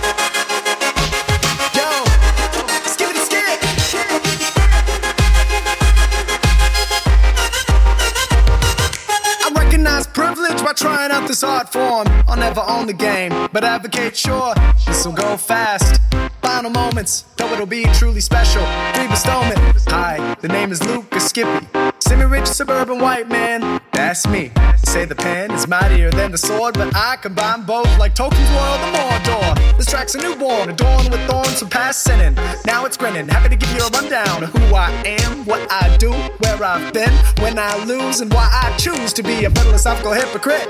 Out 11.24 11.28
this 11.28 11.44
art 11.44 11.72
form. 11.72 12.08
I'll 12.28 12.38
never 12.38 12.62
own 12.68 12.88
the 12.88 12.94
game, 12.94 13.32
but 13.52 13.64
advocate 13.64 14.16
sure 14.16 14.54
this 14.86 15.06
will 15.06 15.14
go 15.14 15.38
fast. 15.38 16.02
Final 16.42 16.72
moments, 16.72 17.24
though 17.38 17.52
it'll 17.54 17.66
be 17.66 17.86
truly 17.94 18.20
special. 18.20 18.66
Three 18.94 19.08
bestowment. 19.08 19.60
Hi, 19.88 20.36
the 20.42 20.48
name 20.48 20.72
is 20.72 20.86
Lucas 20.86 21.28
Skippy. 21.28 21.68
Semi-rich 22.14 22.46
suburban 22.46 23.00
white 23.00 23.28
man, 23.28 23.82
that's 23.92 24.28
me. 24.28 24.52
Say 24.84 25.04
the 25.04 25.16
pen 25.16 25.50
is 25.50 25.68
mightier 25.68 26.12
than 26.12 26.32
the 26.32 26.38
sword, 26.38 26.76
but 26.76 26.96
I 26.96 27.16
combine 27.16 27.64
both 27.64 27.90
like 27.98 28.14
tokens 28.14 28.52
royal 28.52 28.78
the 28.78 28.98
Mordor. 29.00 29.78
This 29.80 29.88
track's 29.88 30.14
a 30.14 30.20
newborn, 30.20 30.70
adorned 30.70 31.10
with 31.10 31.28
thorns 31.28 31.58
from 31.58 31.70
past 31.70 32.04
sinning. 32.04 32.36
Now 32.68 32.86
it's 32.86 32.98
grinning, 32.98 33.28
happy 33.28 33.50
to 33.50 33.56
give 33.56 33.72
you 33.72 33.82
a 33.82 33.90
rundown 33.90 34.44
of 34.44 34.50
who 34.52 34.76
I 34.76 34.92
am, 35.08 35.44
what 35.46 35.66
I 35.72 35.98
do, 35.98 36.12
where 36.12 36.64
I've 36.64 36.94
been, 36.94 37.10
when 37.42 37.58
I 37.58 37.84
lose, 37.86 38.22
and 38.22 38.32
why 38.32 38.48
I 38.48 38.78
choose 38.78 39.12
to 39.14 39.24
be 39.24 39.46
a 39.46 39.50
philosophical 39.50 40.14
hypocrite. 40.14 40.70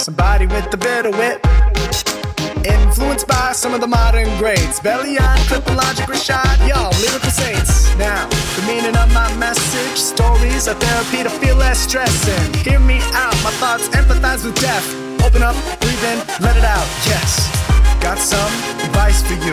Somebody 0.00 0.48
with 0.48 0.74
a 0.74 0.76
bit 0.76 1.06
of 1.06 1.16
wit. 1.16 2.05
Influenced 2.66 3.28
by 3.28 3.52
some 3.52 3.74
of 3.74 3.80
the 3.80 3.86
modern 3.86 4.26
greats. 4.38 4.80
Bellion, 4.80 5.36
Clip 5.46 5.64
and 5.66 5.76
Logic, 5.76 6.06
Rashad, 6.06 6.68
y'all, 6.68 6.90
lyrical 7.00 7.30
saints. 7.30 7.94
Now, 7.96 8.26
the 8.56 8.62
meaning 8.66 8.96
of 8.96 9.12
my 9.14 9.32
message 9.36 9.98
stories 9.98 10.66
are 10.66 10.74
therapy 10.74 11.22
to 11.22 11.30
feel 11.30 11.56
less 11.56 11.78
stressing. 11.78 12.54
Hear 12.64 12.80
me 12.80 12.98
out, 13.12 13.36
my 13.44 13.52
thoughts 13.62 13.88
empathize 13.90 14.44
with 14.44 14.60
death. 14.60 14.86
Open 15.24 15.42
up, 15.42 15.54
breathe 15.80 16.04
in, 16.04 16.18
let 16.40 16.56
it 16.56 16.64
out, 16.64 16.86
yes. 17.06 17.65
Got 18.06 18.18
some 18.18 18.54
advice 18.86 19.20
for 19.26 19.34
you, 19.34 19.52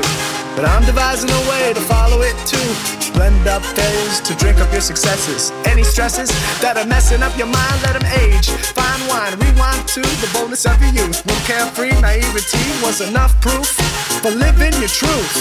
but 0.54 0.64
I'm 0.64 0.86
devising 0.86 1.32
a 1.32 1.42
way 1.50 1.74
to 1.74 1.82
follow 1.82 2.22
it 2.22 2.38
too. 2.46 2.70
Blend 3.18 3.48
up 3.48 3.64
failures 3.64 4.22
to 4.22 4.36
drink 4.36 4.60
up 4.60 4.72
your 4.72 4.80
successes. 4.80 5.50
Any 5.66 5.82
stresses 5.82 6.30
that 6.62 6.78
are 6.78 6.86
messing 6.86 7.24
up 7.24 7.36
your 7.36 7.50
mind, 7.50 7.82
let 7.82 7.98
them 7.98 8.06
age. 8.22 8.54
Fine 8.78 9.10
wine, 9.10 9.34
rewind 9.42 9.88
to 9.98 10.02
the 10.22 10.30
boldness 10.38 10.68
of 10.68 10.78
your 10.86 10.94
youth. 10.94 11.26
When 11.26 11.40
carefree 11.50 11.98
naivety 11.98 12.62
was 12.86 13.02
enough 13.02 13.34
proof 13.42 13.74
for 14.22 14.30
living 14.30 14.78
your 14.78 14.94
truth. 15.02 15.34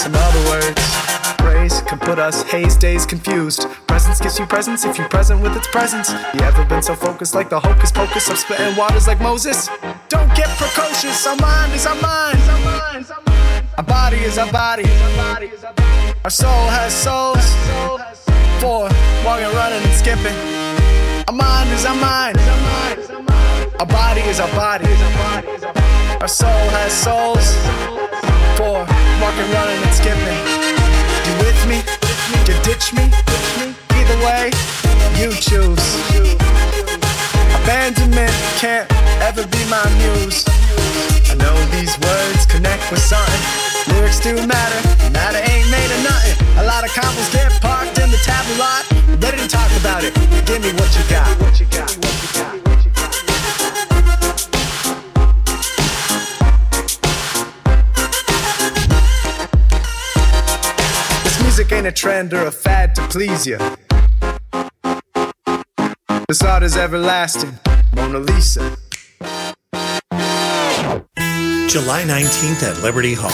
In 0.00 0.16
other 0.16 0.42
words, 0.48 0.80
can 1.86 1.98
put 1.98 2.18
us 2.18 2.42
haze 2.42 2.76
days 2.76 3.06
confused. 3.06 3.66
Presence 3.86 4.20
gives 4.20 4.38
you 4.38 4.46
presence 4.46 4.84
if 4.84 4.98
you 4.98 5.04
present 5.08 5.40
with 5.40 5.56
its 5.56 5.68
presence. 5.68 6.10
You 6.34 6.40
ever 6.40 6.64
been 6.64 6.82
so 6.82 6.94
focused 6.94 7.34
like 7.34 7.48
the 7.48 7.60
hocus 7.60 7.92
pocus 7.92 8.28
of 8.28 8.38
spitting 8.38 8.76
waters 8.76 9.06
like 9.06 9.20
Moses? 9.20 9.68
Don't 10.08 10.34
get 10.34 10.48
precocious. 10.58 11.26
Our 11.26 11.36
mind 11.36 11.72
is 11.72 11.86
our 11.86 11.94
mind. 12.02 12.38
Our 13.78 13.84
body 13.84 14.16
is 14.18 14.38
our 14.38 14.50
body. 14.50 14.84
Our 16.24 16.30
soul 16.30 16.66
has 16.74 16.92
souls. 16.92 17.46
For 18.60 18.88
walking, 19.24 19.52
running, 19.54 19.82
and 19.82 19.92
skipping. 19.92 20.36
Our 21.28 21.34
mind 21.34 21.70
is 21.70 21.84
our 21.84 21.94
mind. 21.94 22.38
Our 23.78 23.86
body 23.86 24.22
is 24.22 24.40
our 24.40 24.50
body. 24.56 24.88
Our 26.20 26.28
soul 26.28 26.68
has 26.74 26.92
souls. 26.92 27.46
For 28.56 28.86
walking, 29.20 29.50
running, 29.52 29.82
and 29.82 29.94
skipping. 29.94 30.55
You 31.66 31.72
me? 31.72 31.82
You 32.46 32.54
ditch 32.62 32.94
me? 32.94 33.10
Either 33.98 34.18
way, 34.22 34.52
you 35.18 35.34
choose. 35.34 35.82
Abandonment 37.58 38.30
can't 38.62 38.86
ever 39.26 39.42
be 39.48 39.58
my 39.66 39.82
muse. 39.98 40.44
I 41.26 41.34
know 41.34 41.56
these 41.74 41.98
words 41.98 42.46
connect 42.46 42.88
with 42.92 43.02
something. 43.02 43.42
Lyrics 43.92 44.20
do 44.20 44.34
matter, 44.46 45.10
matter 45.10 45.42
ain't 45.50 45.68
made 45.68 45.90
of 45.90 46.04
nothing. 46.04 46.58
A 46.58 46.64
lot 46.66 46.84
of 46.84 46.90
combos 46.90 47.32
get 47.32 47.50
parked 47.60 47.98
in 47.98 48.12
the 48.12 48.18
taboo 48.22 48.54
lot. 48.60 48.86
Ready 49.20 49.38
to 49.38 49.48
talk 49.48 49.70
about 49.80 50.04
it. 50.04 50.14
Give 50.46 50.62
me. 50.62 50.70
What 50.70 50.94
you 50.94 51.02
got? 51.10 51.26
What 51.40 51.58
you 51.58 51.66
got? 51.66 51.90
What 51.90 52.22
you 52.22 52.62
got? 52.62 52.75
Music 61.66 61.78
ain't 61.78 61.86
a 61.86 61.92
trend 61.92 62.32
or 62.32 62.46
a 62.46 62.50
fad 62.50 62.94
to 62.94 63.02
please 63.08 63.46
you. 63.46 63.58
This 66.28 66.42
art 66.42 66.62
is 66.62 66.76
everlasting. 66.76 67.58
Mona 67.94 68.18
Lisa. 68.18 68.76
July 71.68 72.04
19th 72.04 72.62
at 72.62 72.82
Liberty 72.82 73.14
Hall. 73.14 73.30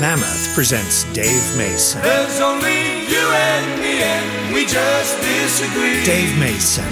Mammoth 0.00 0.54
presents 0.54 1.04
Dave 1.12 1.56
Mason. 1.56 2.02
There's 2.02 2.40
only 2.40 3.06
you 3.06 3.24
and 3.32 3.80
me, 3.80 4.02
and 4.02 4.54
we 4.54 4.66
just 4.66 5.20
disagree. 5.20 6.04
Dave 6.04 6.38
Mason. 6.38 6.84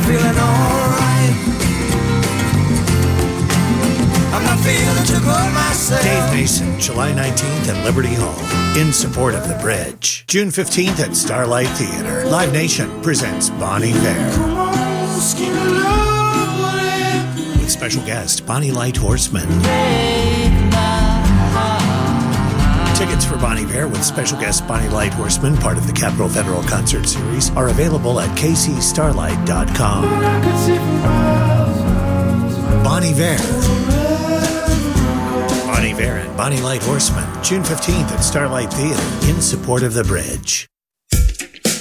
I'm 4.33 4.45
not 4.45 4.61
feeling 4.61 5.05
too 5.05 5.19
good 5.19 5.53
myself. 5.53 6.03
Dave 6.03 6.33
Mason, 6.33 6.79
July 6.79 7.11
19th 7.13 7.69
at 7.75 7.85
Liberty 7.85 8.15
Hall, 8.15 8.39
in 8.81 8.93
support 8.93 9.35
of 9.35 9.49
the 9.49 9.57
bridge. 9.61 10.25
June 10.29 10.47
15th 10.49 11.01
at 11.01 11.17
Starlight 11.17 11.67
Theater. 11.69 12.25
Live 12.27 12.53
Nation 12.53 13.03
presents 13.03 13.51
Bon 13.51 13.83
Iver. 13.83 15.90
With 17.71 17.79
special 17.79 18.05
guest 18.05 18.47
Bonny 18.47 18.73
Light 18.73 18.97
Horseman. 18.97 19.47
Tickets 22.97 23.25
for 23.25 23.37
Bon 23.37 23.57
Iver 23.57 23.87
with 23.87 24.03
special 24.03 24.37
guest 24.41 24.67
Bonny 24.67 24.89
Light 24.89 25.13
Horseman, 25.13 25.57
part 25.57 25.79
of 25.79 25.87
the 25.87 25.93
Capitol 25.93 26.29
Federal 26.29 26.65
Concert 26.65 27.07
Series, 27.07 27.51
are 27.51 27.69
available 27.69 28.19
at 28.19 28.29
kcstarlight.com. 28.37 30.03
Bon 32.83 33.05
Iver. 33.05 33.37
Bon 35.67 35.85
Iver 35.85 36.03
and 36.03 36.37
Bonny 36.37 36.61
Light 36.61 36.83
Horseman, 36.83 37.45
June 37.45 37.63
15th 37.63 38.11
at 38.11 38.19
Starlight 38.19 38.73
Theater, 38.73 39.31
in 39.31 39.41
support 39.41 39.85
of 39.85 39.95
the 39.95 40.03
bridge. 40.03 40.67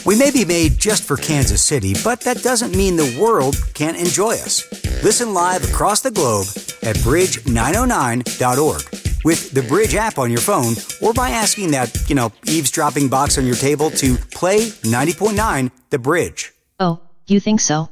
We 0.05 0.17
may 0.17 0.31
be 0.31 0.45
made 0.45 0.77
just 0.77 1.03
for 1.03 1.17
Kansas 1.17 1.61
City, 1.63 1.93
but 2.03 2.21
that 2.21 2.41
doesn't 2.41 2.75
mean 2.75 2.95
the 2.95 3.17
world 3.19 3.57
can't 3.73 3.97
enjoy 3.97 4.31
us. 4.31 4.63
Listen 5.03 5.33
live 5.33 5.63
across 5.69 6.01
the 6.01 6.11
globe 6.11 6.47
at 6.83 6.95
bridge909.org 6.97 8.81
with 9.25 9.51
the 9.51 9.61
Bridge 9.63 9.95
app 9.95 10.17
on 10.17 10.31
your 10.31 10.39
phone 10.39 10.75
or 11.01 11.13
by 11.13 11.31
asking 11.31 11.71
that, 11.71 12.09
you 12.09 12.15
know, 12.15 12.31
eavesdropping 12.47 13.09
box 13.09 13.37
on 13.37 13.45
your 13.45 13.55
table 13.55 13.91
to 13.91 14.15
play 14.15 14.67
90.9 14.67 15.71
The 15.89 15.99
Bridge. 15.99 16.53
Oh, 16.79 17.01
you 17.27 17.39
think 17.41 17.59
so? 17.59 17.89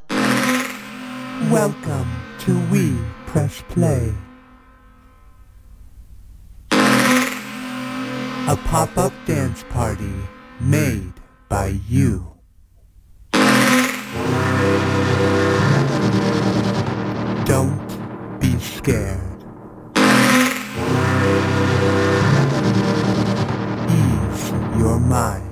Welcome 1.51 2.09
to 2.39 2.59
We 2.69 2.95
Press 3.25 3.61
Play. 3.69 4.13
A 8.49 8.55
pop 8.55 8.97
up 8.97 9.11
dance 9.25 9.63
party 9.69 10.13
made 10.61 11.13
by 11.49 11.79
you. 11.87 12.33
Don't 17.45 18.39
be 18.39 18.57
scared. 18.59 19.43
Ease 23.89 24.51
your 24.77 24.99
mind. 24.99 25.43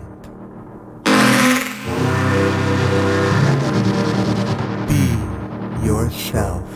Be 4.89 5.85
yourself. 5.85 6.67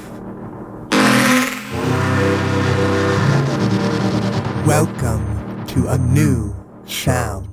Welcome 4.66 5.66
to 5.68 5.88
a 5.90 5.98
new 5.98 6.56
sound. 6.86 7.49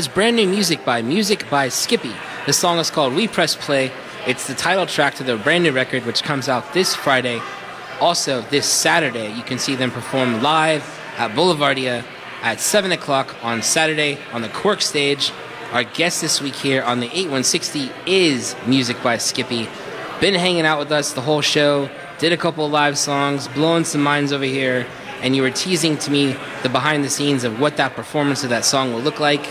Was 0.00 0.08
brand 0.08 0.34
new 0.34 0.48
music 0.48 0.82
by 0.82 1.02
Music 1.02 1.44
by 1.50 1.68
Skippy. 1.68 2.14
The 2.46 2.54
song 2.54 2.78
is 2.78 2.90
called 2.90 3.12
We 3.12 3.28
Press 3.28 3.54
Play. 3.54 3.92
It's 4.26 4.46
the 4.46 4.54
title 4.54 4.86
track 4.86 5.16
to 5.16 5.24
their 5.24 5.36
brand 5.36 5.62
new 5.62 5.72
record, 5.72 6.06
which 6.06 6.22
comes 6.22 6.48
out 6.48 6.72
this 6.72 6.94
Friday. 6.94 7.42
Also, 8.00 8.40
this 8.40 8.64
Saturday, 8.64 9.30
you 9.34 9.42
can 9.42 9.58
see 9.58 9.74
them 9.74 9.90
perform 9.90 10.40
live 10.40 10.82
at 11.18 11.32
Boulevardia 11.32 12.02
at 12.40 12.60
7 12.60 12.92
o'clock 12.92 13.36
on 13.42 13.60
Saturday 13.60 14.18
on 14.32 14.40
the 14.40 14.48
Quirk 14.48 14.80
stage. 14.80 15.32
Our 15.70 15.84
guest 15.84 16.22
this 16.22 16.40
week 16.40 16.54
here 16.54 16.82
on 16.82 17.00
the 17.00 17.08
8160 17.08 17.90
is 18.06 18.56
Music 18.66 19.02
by 19.02 19.18
Skippy. 19.18 19.68
Been 20.18 20.32
hanging 20.32 20.64
out 20.64 20.78
with 20.78 20.92
us 20.92 21.12
the 21.12 21.20
whole 21.20 21.42
show, 21.42 21.90
did 22.18 22.32
a 22.32 22.38
couple 22.38 22.66
live 22.70 22.96
songs, 22.96 23.48
blowing 23.48 23.84
some 23.84 24.02
minds 24.02 24.32
over 24.32 24.44
here, 24.44 24.86
and 25.20 25.36
you 25.36 25.42
were 25.42 25.50
teasing 25.50 25.98
to 25.98 26.10
me 26.10 26.36
the 26.62 26.70
behind 26.70 27.04
the 27.04 27.10
scenes 27.10 27.44
of 27.44 27.60
what 27.60 27.76
that 27.76 27.94
performance 27.94 28.44
of 28.44 28.48
that 28.48 28.64
song 28.64 28.94
will 28.94 29.02
look 29.02 29.20
like. 29.20 29.46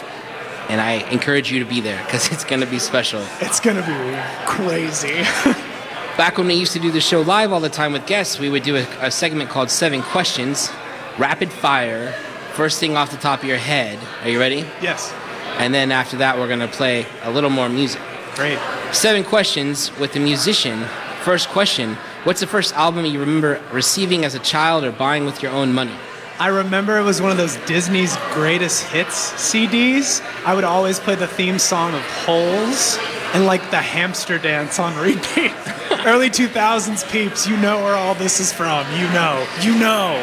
And 0.70 0.80
I 0.80 1.10
encourage 1.12 1.52
you 1.52 1.60
to 1.64 1.70
be 1.70 1.82
there 1.82 2.02
because 2.06 2.32
it's 2.32 2.44
going 2.46 2.62
to 2.62 2.68
be 2.68 2.80
special. 2.80 3.26
It's 3.42 3.60
gonna 3.60 3.82
be 3.82 4.46
crazy. 4.46 5.24
Back 6.18 6.38
when 6.38 6.48
we 6.48 6.54
used 6.54 6.74
to 6.74 6.80
do 6.80 6.92
the 6.92 7.02
show 7.02 7.22
live 7.22 7.52
all 7.52 7.60
the 7.60 7.70
time 7.70 7.94
with 7.94 8.06
guests, 8.06 8.40
we 8.40 8.50
would 8.50 8.64
do 8.64 8.76
a, 8.76 8.86
a 9.00 9.10
segment 9.10 9.50
called 9.50 9.70
Seven 9.70 10.02
Questions, 10.02 10.70
rapid 11.18 11.52
fire, 11.52 12.12
first 12.54 12.80
thing 12.80 12.98
off 12.98 13.10
the 13.10 13.18
top 13.18 13.42
of 13.42 13.48
your 13.48 13.58
head. 13.58 13.98
Are 14.22 14.30
you 14.30 14.40
ready? 14.40 14.66
yes. 14.82 15.14
And 15.58 15.74
then 15.74 15.92
after 15.92 16.18
that, 16.18 16.38
we're 16.38 16.48
going 16.48 16.60
to 16.60 16.70
play 16.70 17.06
a 17.24 17.32
little 17.32 17.50
more 17.50 17.68
music. 17.68 18.02
Great. 18.36 18.60
Seven 18.94 19.26
questions 19.26 19.92
with 19.98 20.14
the 20.14 20.20
musician. 20.20 20.86
First 21.24 21.50
question 21.50 21.98
What's 22.26 22.42
the 22.42 22.48
first 22.48 22.74
album 22.76 23.06
you 23.06 23.20
remember 23.20 23.62
receiving 23.72 24.26
as 24.26 24.36
a 24.36 24.40
child 24.40 24.84
or 24.84 24.92
buying 24.92 25.26
with 25.26 25.42
your 25.42 25.52
own 25.54 25.74
money? 25.74 25.96
I 26.40 26.48
remember 26.48 26.98
it 26.98 27.04
was 27.04 27.22
one 27.22 27.32
of 27.32 27.38
those 27.38 27.58
Disney's 27.66 28.16
greatest 28.32 28.84
hits 28.84 29.34
CDs. 29.34 30.22
I 30.46 30.56
would 30.56 30.64
always 30.64 30.98
play 30.98 31.16
the 31.16 31.28
theme 31.28 31.60
song 31.60 31.94
of 31.94 32.02
Holes 32.02 32.98
and 33.34 33.46
like 33.46 33.60
the 33.72 33.82
hamster 33.82 34.38
dance 34.38 34.80
on 34.80 34.96
repeat. 34.96 35.52
Early 36.06 36.30
2000s 36.30 37.12
peeps, 37.12 37.46
you 37.46 37.58
know 37.58 37.84
where 37.84 37.94
all 37.94 38.16
this 38.16 38.40
is 38.40 38.54
from. 38.54 38.90
You 38.94 39.12
know. 39.12 39.46
You 39.62 39.78
know. 39.78 40.16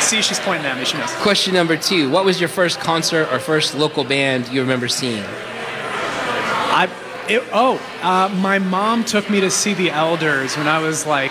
See, 0.00 0.20
she's 0.20 0.38
pointing 0.40 0.66
at 0.66 0.76
me. 0.76 0.84
She 0.84 0.98
knows. 0.98 1.10
Question 1.14 1.54
number 1.54 1.78
two 1.78 2.10
What 2.10 2.26
was 2.26 2.38
your 2.38 2.50
first 2.50 2.78
concert 2.78 3.32
or 3.32 3.38
first 3.38 3.74
local 3.74 4.04
band 4.04 4.48
you 4.48 4.60
remember 4.60 4.86
seeing? 4.86 5.24
I 5.24 6.90
it, 7.30 7.42
oh, 7.52 7.80
uh, 8.02 8.28
my 8.40 8.58
mom 8.58 9.04
took 9.04 9.30
me 9.30 9.40
to 9.40 9.50
see 9.50 9.72
the 9.72 9.90
Elders 9.90 10.56
when 10.56 10.66
I 10.66 10.80
was 10.80 11.06
like 11.06 11.29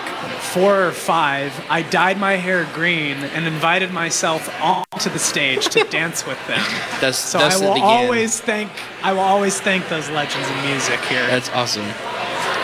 four 0.52 0.86
or 0.86 0.92
five. 0.92 1.52
I 1.68 1.82
dyed 1.82 2.18
my 2.18 2.34
hair 2.36 2.68
green 2.74 3.16
and 3.18 3.46
invited 3.46 3.92
myself 3.92 4.48
onto 4.60 5.10
the 5.10 5.18
stage 5.18 5.66
to 5.70 5.84
dance 5.90 6.26
with 6.26 6.38
them. 6.46 6.60
Thus, 7.00 7.18
So 7.18 7.38
thus 7.38 7.60
I 7.60 7.64
will 7.66 7.74
began. 7.74 7.88
always 7.88 8.40
thank 8.40 8.70
I 9.02 9.12
will 9.12 9.20
always 9.20 9.60
thank 9.60 9.88
those 9.88 10.08
legends 10.10 10.48
of 10.48 10.56
music 10.64 11.00
here. 11.02 11.26
That's 11.26 11.48
awesome. 11.50 11.86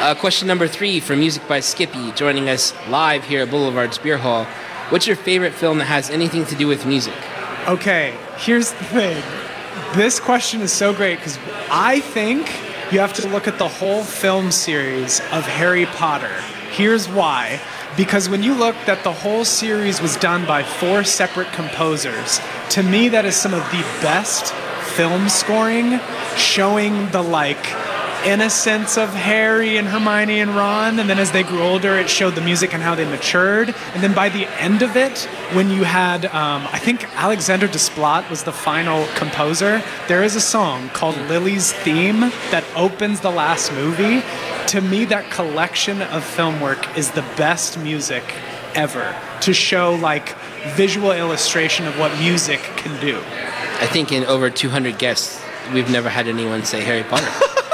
Uh, 0.02 0.14
question 0.14 0.46
number 0.46 0.68
three 0.68 1.00
for 1.00 1.16
Music 1.16 1.46
by 1.48 1.60
Skippy, 1.60 2.12
joining 2.12 2.48
us 2.48 2.74
live 2.88 3.24
here 3.24 3.42
at 3.42 3.50
Boulevard's 3.50 3.98
Beer 3.98 4.18
Hall. 4.18 4.44
What's 4.90 5.06
your 5.06 5.16
favorite 5.16 5.54
film 5.54 5.78
that 5.78 5.86
has 5.86 6.10
anything 6.10 6.44
to 6.46 6.54
do 6.54 6.66
with 6.68 6.84
music? 6.86 7.14
Okay, 7.66 8.16
here's 8.36 8.70
the 8.72 8.84
thing. 8.84 9.22
This 9.94 10.20
question 10.20 10.60
is 10.60 10.70
so 10.72 10.92
great 10.92 11.16
because 11.18 11.38
I 11.70 12.00
think 12.00 12.46
you 12.92 12.98
have 13.00 13.14
to 13.14 13.28
look 13.28 13.48
at 13.48 13.58
the 13.58 13.66
whole 13.68 14.04
film 14.04 14.50
series 14.52 15.20
of 15.32 15.44
Harry 15.46 15.86
Potter. 15.86 16.30
Here's 16.70 17.08
why. 17.08 17.60
Because 17.96 18.28
when 18.28 18.42
you 18.42 18.54
look 18.54 18.76
that 18.86 19.04
the 19.04 19.12
whole 19.12 19.44
series 19.44 20.00
was 20.00 20.16
done 20.16 20.46
by 20.46 20.62
four 20.62 21.04
separate 21.04 21.52
composers, 21.52 22.40
to 22.70 22.82
me 22.82 23.08
that 23.08 23.24
is 23.24 23.34
some 23.34 23.54
of 23.54 23.62
the 23.70 23.82
best 24.02 24.52
film 24.96 25.28
scoring 25.28 25.98
showing 26.36 27.10
the 27.10 27.22
like 27.22 27.64
innocence 28.26 28.98
of 28.98 29.10
Harry 29.10 29.76
and 29.76 29.86
Hermione 29.86 30.40
and 30.40 30.50
Ron, 30.50 30.98
and 30.98 31.08
then 31.08 31.18
as 31.18 31.30
they 31.30 31.44
grew 31.44 31.62
older, 31.62 31.96
it 31.96 32.10
showed 32.10 32.34
the 32.34 32.40
music 32.40 32.74
and 32.74 32.82
how 32.82 32.96
they 32.96 33.04
matured. 33.04 33.72
And 33.94 34.02
then 34.02 34.14
by 34.14 34.28
the 34.28 34.46
end 34.60 34.82
of 34.82 34.96
it, 34.96 35.20
when 35.52 35.70
you 35.70 35.84
had, 35.84 36.26
um, 36.26 36.66
I 36.72 36.78
think 36.78 37.04
Alexandre 37.16 37.68
Desplat 37.68 38.28
was 38.28 38.42
the 38.42 38.52
final 38.52 39.06
composer, 39.14 39.80
there 40.08 40.24
is 40.24 40.34
a 40.34 40.40
song 40.40 40.88
called 40.88 41.16
Lily's 41.28 41.72
Theme 41.72 42.20
that 42.50 42.64
opens 42.74 43.20
the 43.20 43.30
last 43.30 43.72
movie. 43.72 44.22
To 44.68 44.80
me, 44.80 45.04
that 45.04 45.30
collection 45.30 46.02
of 46.02 46.24
film 46.24 46.60
work 46.60 46.98
is 46.98 47.12
the 47.12 47.22
best 47.36 47.78
music 47.78 48.24
ever 48.74 49.16
to 49.42 49.54
show 49.54 49.94
like 49.94 50.36
visual 50.74 51.12
illustration 51.12 51.86
of 51.86 51.96
what 51.98 52.18
music 52.18 52.60
can 52.76 53.00
do. 53.00 53.18
I 53.78 53.86
think 53.86 54.10
in 54.10 54.24
over 54.24 54.50
200 54.50 54.98
guests, 54.98 55.40
we've 55.72 55.90
never 55.90 56.08
had 56.08 56.26
anyone 56.26 56.64
say 56.64 56.82
Harry 56.82 57.04
Potter. 57.04 57.30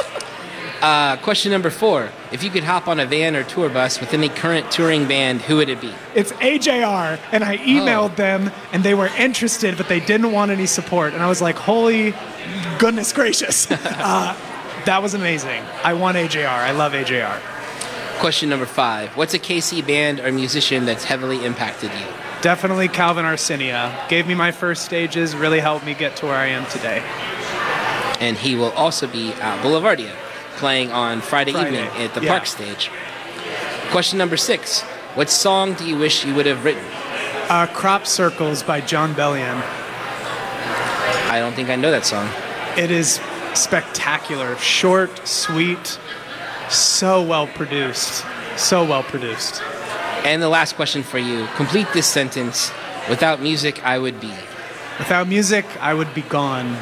uh, 0.82 1.16
question 1.18 1.52
number 1.52 1.70
four. 1.70 2.10
If 2.32 2.42
you 2.42 2.50
could 2.50 2.64
hop 2.64 2.88
on 2.88 2.98
a 2.98 3.06
van 3.06 3.36
or 3.36 3.44
tour 3.44 3.68
bus 3.68 4.00
with 4.00 4.12
any 4.12 4.28
current 4.28 4.70
touring 4.72 5.06
band, 5.06 5.40
who 5.40 5.56
would 5.56 5.68
it 5.68 5.80
be? 5.80 5.94
It's 6.14 6.32
AJR, 6.32 7.20
and 7.30 7.44
I 7.44 7.58
emailed 7.58 8.16
them, 8.16 8.50
and 8.72 8.82
they 8.82 8.94
were 8.94 9.06
interested, 9.16 9.76
but 9.76 9.88
they 9.88 10.00
didn't 10.00 10.32
want 10.32 10.50
any 10.50 10.66
support. 10.66 11.14
And 11.14 11.22
I 11.22 11.28
was 11.28 11.40
like, 11.40 11.54
holy 11.54 12.14
goodness 12.80 13.12
gracious. 13.12 13.70
uh, 13.70 14.36
that 14.84 15.00
was 15.00 15.14
amazing. 15.14 15.62
I 15.84 15.94
want 15.94 16.16
AJR. 16.16 16.48
I 16.48 16.72
love 16.72 16.92
AJR. 16.92 17.40
Question 18.18 18.48
number 18.48 18.66
five. 18.66 19.16
What's 19.16 19.34
a 19.34 19.38
KC 19.38 19.86
band 19.86 20.18
or 20.18 20.32
musician 20.32 20.84
that's 20.84 21.04
heavily 21.04 21.44
impacted 21.44 21.92
you? 21.92 22.06
Definitely 22.40 22.88
Calvin 22.88 23.24
Arsenia. 23.24 24.08
Gave 24.08 24.26
me 24.26 24.34
my 24.34 24.50
first 24.50 24.84
stages, 24.84 25.36
really 25.36 25.60
helped 25.60 25.86
me 25.86 25.94
get 25.94 26.16
to 26.16 26.26
where 26.26 26.34
I 26.34 26.46
am 26.46 26.66
today. 26.66 27.04
And 28.20 28.36
he 28.36 28.56
will 28.56 28.72
also 28.72 29.06
be 29.06 29.32
at 29.34 29.62
Boulevardia 29.64 30.12
playing 30.52 30.90
on 30.92 31.20
Friday, 31.20 31.52
Friday, 31.52 31.82
evening 31.82 32.04
at 32.04 32.14
the 32.14 32.22
yeah. 32.22 32.28
park 32.28 32.46
stage. 32.46 32.90
Question 33.90 34.18
number 34.18 34.36
six. 34.36 34.82
What 35.14 35.28
song 35.28 35.74
do 35.74 35.84
you 35.86 35.98
wish 35.98 36.24
you 36.24 36.34
would 36.34 36.46
have 36.46 36.64
written? 36.64 36.84
Uh, 37.48 37.66
Crop 37.66 38.06
Circles 38.06 38.62
by 38.62 38.80
Jon 38.80 39.14
Bellion. 39.14 39.62
I 41.30 41.38
don't 41.38 41.54
think 41.54 41.68
I 41.68 41.76
know 41.76 41.90
that 41.90 42.06
song. 42.06 42.28
It 42.78 42.90
is 42.90 43.20
spectacular. 43.54 44.56
Short, 44.56 45.26
sweet, 45.26 45.98
so 46.70 47.22
well 47.22 47.46
produced. 47.46 48.24
So 48.56 48.84
well 48.84 49.02
produced. 49.02 49.62
And 50.24 50.42
the 50.42 50.48
last 50.48 50.76
question 50.76 51.02
for 51.02 51.18
you. 51.18 51.46
Complete 51.56 51.88
this 51.92 52.06
sentence. 52.06 52.70
Without 53.08 53.40
music, 53.40 53.84
I 53.84 53.98
would 53.98 54.20
be. 54.20 54.32
Without 54.98 55.26
music, 55.26 55.66
I 55.80 55.94
would 55.94 56.14
be 56.14 56.22
gone. 56.22 56.78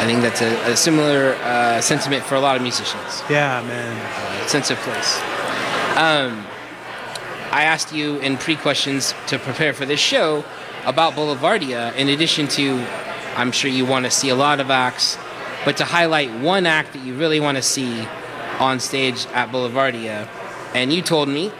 I 0.00 0.04
think 0.06 0.22
that's 0.22 0.40
a, 0.42 0.72
a 0.72 0.76
similar 0.76 1.34
uh, 1.42 1.80
sentiment 1.80 2.24
for 2.24 2.36
a 2.36 2.40
lot 2.40 2.56
of 2.56 2.62
musicians. 2.62 3.22
Yeah, 3.28 3.62
man. 3.66 4.48
sense 4.48 4.70
of 4.70 4.78
place. 4.78 5.16
Um, 5.96 6.46
I 7.50 7.64
asked 7.64 7.92
you 7.92 8.18
in 8.20 8.36
pre-questions 8.36 9.14
to 9.26 9.38
prepare 9.38 9.72
for 9.72 9.84
this 9.86 10.00
show 10.00 10.44
about 10.84 11.14
Boulevardia. 11.14 11.94
In 11.96 12.08
addition 12.08 12.46
to, 12.48 12.78
I'm 13.36 13.50
sure 13.52 13.70
you 13.70 13.84
want 13.84 14.04
to 14.04 14.10
see 14.10 14.28
a 14.28 14.34
lot 14.36 14.60
of 14.60 14.70
acts, 14.70 15.18
but 15.64 15.76
to 15.78 15.84
highlight 15.84 16.30
one 16.40 16.66
act 16.66 16.92
that 16.92 17.02
you 17.04 17.14
really 17.14 17.40
want 17.40 17.56
to 17.56 17.62
see 17.62 18.06
on 18.60 18.78
stage 18.80 19.26
at 19.34 19.50
Boulevardia, 19.50 20.28
and 20.74 20.92
you 20.92 21.02
told 21.02 21.28
me, 21.28 21.50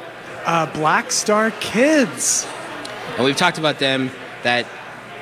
Uh, 0.44 0.66
Black 0.72 1.10
Star 1.10 1.50
Kids. 1.60 2.46
and 3.16 3.24
we've 3.24 3.36
talked 3.36 3.58
about 3.58 3.78
them 3.80 4.10
that 4.44 4.66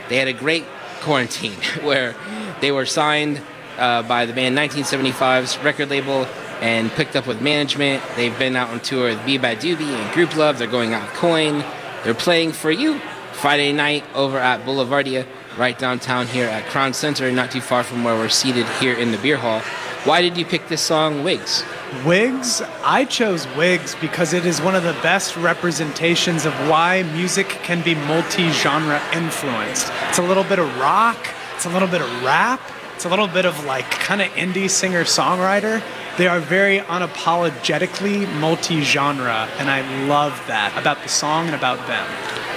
they 0.08 0.16
had 0.18 0.28
a 0.28 0.32
great 0.32 0.64
quarantine 1.06 1.52
where 1.82 2.16
they 2.60 2.72
were 2.72 2.84
signed 2.84 3.40
uh, 3.78 4.02
by 4.02 4.26
the 4.26 4.32
band 4.32 4.58
1975's 4.58 5.56
record 5.58 5.88
label 5.88 6.26
and 6.60 6.90
picked 6.90 7.14
up 7.14 7.26
with 7.26 7.40
management. 7.40 8.02
They've 8.16 8.36
been 8.36 8.56
out 8.56 8.70
on 8.70 8.80
tour 8.80 9.10
with 9.10 9.18
beabadoobee 9.20 9.80
and 9.80 10.10
Grouplove. 10.12 10.58
They're 10.58 10.66
going 10.66 10.94
out 10.94 11.08
Coin. 11.10 11.64
They're 12.02 12.14
playing 12.14 12.52
for 12.52 12.70
you 12.70 12.98
Friday 13.32 13.72
night 13.72 14.04
over 14.14 14.38
at 14.38 14.64
Boulevardia, 14.64 15.26
right 15.56 15.78
downtown 15.78 16.26
here 16.26 16.48
at 16.48 16.66
Crown 16.66 16.92
Center, 16.92 17.30
not 17.30 17.52
too 17.52 17.60
far 17.60 17.84
from 17.84 18.02
where 18.02 18.16
we're 18.16 18.28
seated 18.28 18.66
here 18.80 18.94
in 18.94 19.12
the 19.12 19.18
beer 19.18 19.36
hall. 19.36 19.62
Why 20.06 20.22
did 20.22 20.36
you 20.36 20.44
pick 20.44 20.68
this 20.68 20.82
song, 20.82 21.24
Wigs? 21.24 21.64
Wigs, 22.04 22.62
I 22.84 23.06
chose 23.06 23.44
Wigs 23.56 23.96
because 24.00 24.34
it 24.34 24.46
is 24.46 24.60
one 24.62 24.76
of 24.76 24.84
the 24.84 24.92
best 25.02 25.36
representations 25.36 26.46
of 26.46 26.52
why 26.70 27.02
music 27.12 27.48
can 27.48 27.82
be 27.82 27.96
multi 27.96 28.48
genre 28.50 29.02
influenced. 29.12 29.90
It's 30.08 30.18
a 30.18 30.22
little 30.22 30.44
bit 30.44 30.60
of 30.60 30.78
rock, 30.78 31.18
it's 31.56 31.66
a 31.66 31.70
little 31.70 31.88
bit 31.88 32.02
of 32.02 32.22
rap, 32.22 32.60
it's 32.94 33.04
a 33.04 33.08
little 33.08 33.26
bit 33.26 33.46
of 33.46 33.64
like 33.64 33.90
kind 33.90 34.22
of 34.22 34.28
indie 34.34 34.70
singer 34.70 35.02
songwriter. 35.02 35.82
They 36.16 36.28
are 36.28 36.38
very 36.38 36.78
unapologetically 36.78 38.32
multi 38.38 38.82
genre, 38.82 39.48
and 39.58 39.68
I 39.68 40.06
love 40.06 40.40
that 40.46 40.72
about 40.80 41.02
the 41.02 41.08
song 41.08 41.46
and 41.46 41.56
about 41.56 41.84
them. 41.88 42.06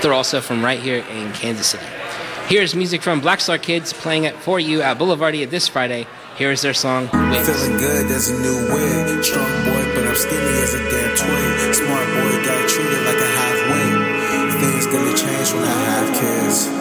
They're 0.03 0.13
also 0.13 0.39
from 0.39 0.63
right 0.63 0.79
here 0.79 1.03
in 1.09 1.33
Kansas 1.33 1.65
City. 1.65 1.85
Here's 2.45 2.75
music 2.75 3.01
from 3.01 3.21
Black 3.21 3.41
Star 3.41 3.57
Kids 3.57 3.91
playing 3.91 4.25
it 4.25 4.35
for 4.35 4.59
you 4.59 4.83
at 4.83 4.99
Boulevardia 4.99 5.49
this 5.49 5.67
Friday. 5.67 6.05
Here 6.39 6.55
is 6.55 6.61
their 6.61 6.73
song, 6.73 7.11
Wigs. 7.11 7.51
Feeling 7.51 7.75
good, 7.75 8.07
there's 8.07 8.31
a 8.31 8.39
new 8.39 8.55
wig. 8.71 9.19
Strong 9.27 9.51
boy, 9.67 9.83
but 9.91 10.07
I'm 10.07 10.15
skinny 10.15 10.55
as 10.63 10.71
a 10.71 10.79
damn 10.87 11.11
twig. 11.11 11.75
Smart 11.75 12.07
boy, 12.15 12.31
got 12.47 12.63
treated 12.63 13.03
like 13.03 13.19
a 13.19 13.27
half 13.27 13.59
wing. 13.67 13.93
Things 14.63 14.87
gonna 14.87 15.11
change 15.19 15.51
when 15.51 15.67
I 15.67 15.79
have 15.91 16.07
kids. 16.15 16.71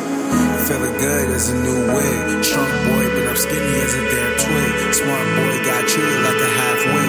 Feeling 0.63 0.95
good, 1.03 1.35
as 1.35 1.51
a 1.51 1.59
new 1.59 1.91
wig. 1.91 2.45
Shrunk 2.47 2.71
boy, 2.87 3.03
but 3.19 3.27
I'm 3.27 3.35
skinny 3.35 3.83
as 3.83 3.99
a 3.99 4.03
damn 4.07 4.35
twig. 4.39 4.95
Smart 4.95 5.27
boy 5.35 5.55
got 5.67 5.83
treated 5.91 6.21
like 6.23 6.39
a 6.39 6.51
halfway. 6.55 7.09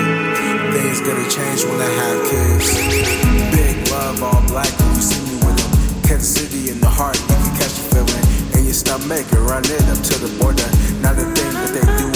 Things 0.73 1.05
gonna 1.05 1.29
change 1.29 1.61
when 1.69 1.77
I 1.77 1.91
have 2.01 2.17
kids. 2.33 2.65
Big 3.53 3.77
love, 3.93 4.25
all 4.25 4.41
black, 4.49 4.73
you 4.73 5.01
see 5.05 5.21
me 5.29 5.37
with 5.45 5.53
them. 5.53 6.01
Kansas 6.01 6.33
City 6.33 6.73
in 6.73 6.81
the 6.81 6.89
heart, 6.89 7.13
you 7.13 7.27
can 7.29 7.53
catch 7.61 7.77
the 7.77 7.85
feeling. 7.93 8.25
In 8.57 8.65
your 8.65 8.73
stomach 8.73 9.29
and 9.37 9.45
run 9.45 9.61
it 9.69 9.85
up 9.93 10.01
to 10.01 10.17
the 10.17 10.33
border. 10.41 10.65
Not 11.05 11.13
a 11.13 11.29
thing 11.37 11.53
that 11.53 11.77
they 11.77 11.85
do 12.01 12.09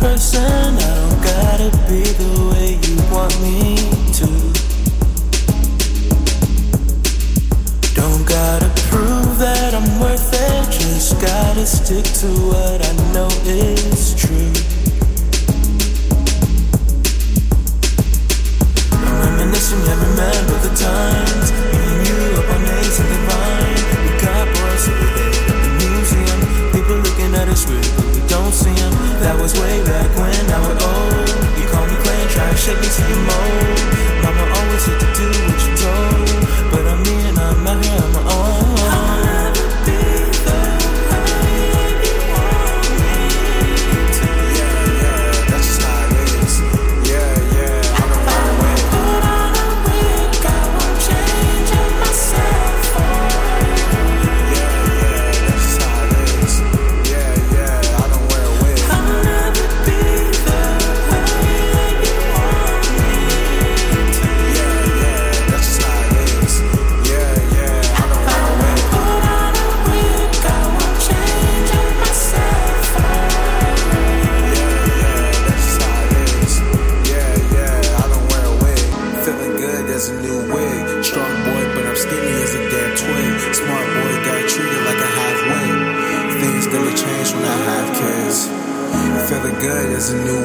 person. 0.00 0.76
I 0.76 0.94
don't 0.94 1.22
gotta 1.22 1.70
be 1.88 2.02
the 2.02 2.50
way 2.50 2.78
you 2.86 2.96
want 3.12 3.40
me 3.40 3.97
gotta 11.20 11.66
stick 11.66 12.04
to 12.04 12.28
what 12.46 12.78
I 12.78 12.92
know 13.12 13.28
is 13.44 14.14
true. 14.14 14.54
I'm 19.02 19.18
reminiscing 19.26 19.82
and 19.82 19.98
remember 19.98 20.56
the 20.62 20.72
times. 20.78 21.50
Me 21.50 21.80
and 21.90 22.06
you 22.06 22.38
up 22.38 22.48
on 22.54 22.62
Ace 22.78 23.00
and 23.00 23.08
Divine. 23.08 23.82
We 24.04 24.10
got 24.22 24.46
boys 24.46 24.84
over 24.86 25.10
there 25.18 25.34
at 25.42 25.58
the 25.58 25.88
museum. 25.90 26.40
People 26.70 26.96
looking 27.02 27.34
at 27.34 27.48
us 27.48 27.66
weird, 27.66 27.88
but 27.96 28.06
we 28.14 28.22
don't 28.28 28.52
see 28.52 28.74
them. 28.74 28.94
That 29.18 29.36
was 29.42 29.58
way 29.58 29.82
back 29.84 30.10
when 30.14 30.44
I 30.54 30.60
was 30.62 30.78
old. 30.78 31.58
You 31.58 31.66
call 31.66 31.86
me 31.86 31.96
Clay 32.04 32.20
and 32.20 32.30
try 32.30 32.50
to 32.50 32.56
shake 32.56 32.80
me 32.80 32.86
to 32.86 33.02
your 33.10 33.22
mold. 33.26 33.77
A 90.10 90.24
new. 90.24 90.38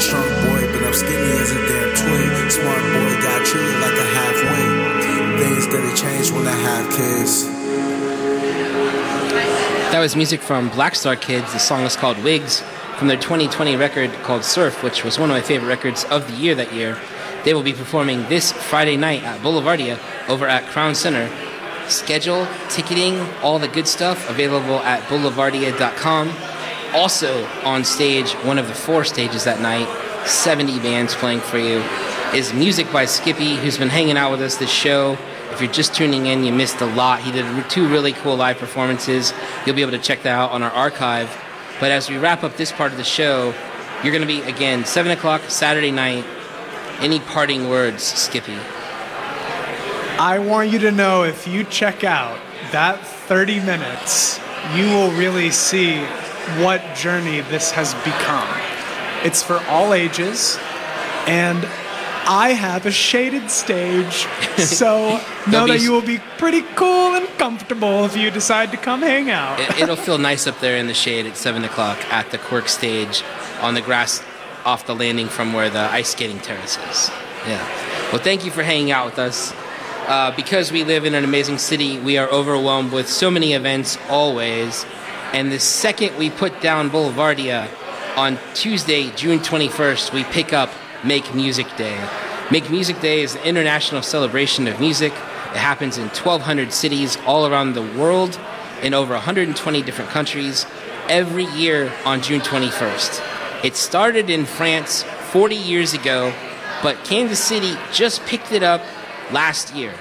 Strong 0.00 0.28
boy, 0.44 0.60
but 0.72 0.86
I'm 0.86 0.92
skinny 0.92 1.32
as 1.40 1.50
a 1.52 1.66
damn. 1.68 2.50
Smart 2.50 2.82
boy 2.82 3.22
got 3.22 3.44
treated 3.46 3.80
like 3.80 3.98
a 3.98 4.08
halfway. 4.14 5.42
Things 5.42 5.66
gonna 5.66 5.96
change 5.96 6.30
when 6.30 6.46
I 6.46 6.52
have 6.52 6.90
kids. 6.94 7.44
That 9.92 10.00
was 10.00 10.14
music 10.14 10.40
from 10.40 10.68
Black 10.70 10.94
Star 10.94 11.16
Kids. 11.16 11.52
The 11.52 11.58
song 11.58 11.82
is 11.82 11.96
called 11.96 12.22
Wigs 12.22 12.62
from 12.98 13.08
their 13.08 13.16
2020 13.16 13.76
record 13.76 14.12
called 14.22 14.44
Surf, 14.44 14.82
which 14.82 15.04
was 15.04 15.18
one 15.18 15.30
of 15.30 15.34
my 15.34 15.40
favorite 15.40 15.68
records 15.68 16.04
of 16.04 16.26
the 16.28 16.34
year 16.34 16.54
that 16.54 16.72
year. 16.72 16.98
They 17.44 17.54
will 17.54 17.62
be 17.62 17.72
performing 17.72 18.28
this 18.28 18.52
Friday 18.52 18.96
night 18.96 19.22
at 19.22 19.40
Boulevardia 19.40 19.98
over 20.28 20.46
at 20.46 20.66
Crown 20.66 20.94
Center. 20.94 21.30
Schedule, 21.88 22.46
ticketing, 22.70 23.18
all 23.42 23.58
the 23.58 23.68
good 23.68 23.86
stuff 23.86 24.28
available 24.30 24.80
at 24.80 25.02
boulevardia.com. 25.04 26.53
Also 26.94 27.44
on 27.64 27.82
stage, 27.84 28.32
one 28.44 28.56
of 28.56 28.68
the 28.68 28.74
four 28.74 29.04
stages 29.04 29.42
that 29.44 29.60
night, 29.60 29.88
70 30.26 30.78
bands 30.78 31.12
playing 31.16 31.40
for 31.40 31.58
you, 31.58 31.82
is 32.32 32.54
music 32.54 32.90
by 32.92 33.04
Skippy, 33.04 33.56
who's 33.56 33.76
been 33.76 33.88
hanging 33.88 34.16
out 34.16 34.30
with 34.30 34.40
us 34.40 34.56
this 34.56 34.70
show. 34.70 35.18
If 35.50 35.60
you're 35.60 35.72
just 35.72 35.92
tuning 35.92 36.26
in, 36.26 36.44
you 36.44 36.52
missed 36.52 36.80
a 36.80 36.86
lot. 36.86 37.20
He 37.20 37.32
did 37.32 37.68
two 37.68 37.88
really 37.88 38.12
cool 38.12 38.36
live 38.36 38.58
performances. 38.58 39.34
You'll 39.66 39.74
be 39.74 39.82
able 39.82 39.90
to 39.92 39.98
check 39.98 40.22
that 40.22 40.32
out 40.32 40.52
on 40.52 40.62
our 40.62 40.70
archive. 40.70 41.28
But 41.80 41.90
as 41.90 42.08
we 42.08 42.16
wrap 42.16 42.44
up 42.44 42.56
this 42.56 42.70
part 42.70 42.92
of 42.92 42.98
the 42.98 43.04
show, 43.04 43.52
you're 44.04 44.12
going 44.12 44.20
to 44.20 44.28
be, 44.28 44.42
again, 44.42 44.84
7 44.84 45.10
o'clock 45.10 45.42
Saturday 45.48 45.90
night. 45.90 46.24
Any 47.00 47.18
parting 47.18 47.68
words, 47.68 48.04
Skippy? 48.04 48.56
I 50.16 50.38
want 50.38 50.70
you 50.70 50.78
to 50.78 50.92
know 50.92 51.24
if 51.24 51.48
you 51.48 51.64
check 51.64 52.04
out 52.04 52.38
that 52.70 53.04
30 53.04 53.60
minutes, 53.60 54.38
you 54.76 54.84
will 54.86 55.10
really 55.12 55.50
see 55.50 56.04
what 56.62 56.94
journey 56.94 57.40
this 57.42 57.70
has 57.72 57.94
become. 58.04 58.48
It's 59.24 59.42
for 59.42 59.58
all 59.68 59.94
ages, 59.94 60.58
and 61.26 61.64
I 62.26 62.50
have 62.50 62.86
a 62.86 62.90
shaded 62.90 63.50
stage, 63.50 64.26
so 64.58 65.20
know 65.50 65.66
that 65.66 65.80
you 65.80 65.92
will 65.92 66.02
be 66.02 66.18
pretty 66.38 66.62
cool 66.74 67.14
and 67.14 67.26
comfortable 67.38 68.04
if 68.04 68.16
you 68.16 68.30
decide 68.30 68.70
to 68.70 68.76
come 68.76 69.02
hang 69.02 69.30
out. 69.30 69.60
It, 69.60 69.80
it'll 69.80 69.96
feel 69.96 70.18
nice 70.18 70.46
up 70.46 70.58
there 70.60 70.76
in 70.76 70.86
the 70.86 70.94
shade 70.94 71.26
at 71.26 71.36
7 71.36 71.64
o'clock 71.64 71.98
at 72.12 72.30
the 72.30 72.38
Quirk 72.38 72.68
stage 72.68 73.22
on 73.60 73.74
the 73.74 73.82
grass 73.82 74.22
off 74.64 74.86
the 74.86 74.94
landing 74.94 75.28
from 75.28 75.52
where 75.52 75.68
the 75.68 75.80
ice 75.90 76.10
skating 76.10 76.38
terrace 76.40 76.78
is. 76.90 77.10
Yeah. 77.46 77.62
Well, 78.10 78.22
thank 78.22 78.44
you 78.44 78.50
for 78.50 78.62
hanging 78.62 78.90
out 78.90 79.04
with 79.06 79.18
us. 79.18 79.52
Uh, 80.06 80.34
because 80.36 80.70
we 80.70 80.84
live 80.84 81.04
in 81.06 81.14
an 81.14 81.24
amazing 81.24 81.58
city, 81.58 81.98
we 81.98 82.18
are 82.18 82.28
overwhelmed 82.28 82.92
with 82.92 83.08
so 83.08 83.30
many 83.30 83.54
events 83.54 83.98
always. 84.08 84.84
And 85.34 85.50
the 85.50 85.58
second 85.58 86.16
we 86.16 86.30
put 86.30 86.60
down 86.60 86.90
Boulevardia 86.90 87.68
on 88.16 88.38
Tuesday, 88.54 89.10
June 89.16 89.40
21st, 89.40 90.12
we 90.12 90.22
pick 90.22 90.52
up 90.52 90.70
Make 91.02 91.34
Music 91.34 91.66
Day. 91.76 91.98
Make 92.52 92.70
Music 92.70 93.00
Day 93.00 93.22
is 93.22 93.34
an 93.34 93.42
international 93.42 94.02
celebration 94.02 94.68
of 94.68 94.78
music. 94.78 95.12
It 95.12 95.56
happens 95.56 95.98
in 95.98 96.04
1,200 96.04 96.72
cities 96.72 97.18
all 97.26 97.48
around 97.48 97.72
the 97.72 97.82
world 97.82 98.38
in 98.80 98.94
over 98.94 99.12
120 99.14 99.82
different 99.82 100.12
countries 100.12 100.66
every 101.08 101.46
year 101.46 101.92
on 102.04 102.22
June 102.22 102.40
21st. 102.40 103.64
It 103.64 103.74
started 103.74 104.30
in 104.30 104.44
France 104.44 105.02
40 105.02 105.56
years 105.56 105.94
ago, 105.94 106.32
but 106.80 107.02
Kansas 107.02 107.42
City 107.42 107.74
just 107.92 108.24
picked 108.26 108.52
it 108.52 108.62
up 108.62 108.82
last 109.32 109.74
year. 109.74 109.94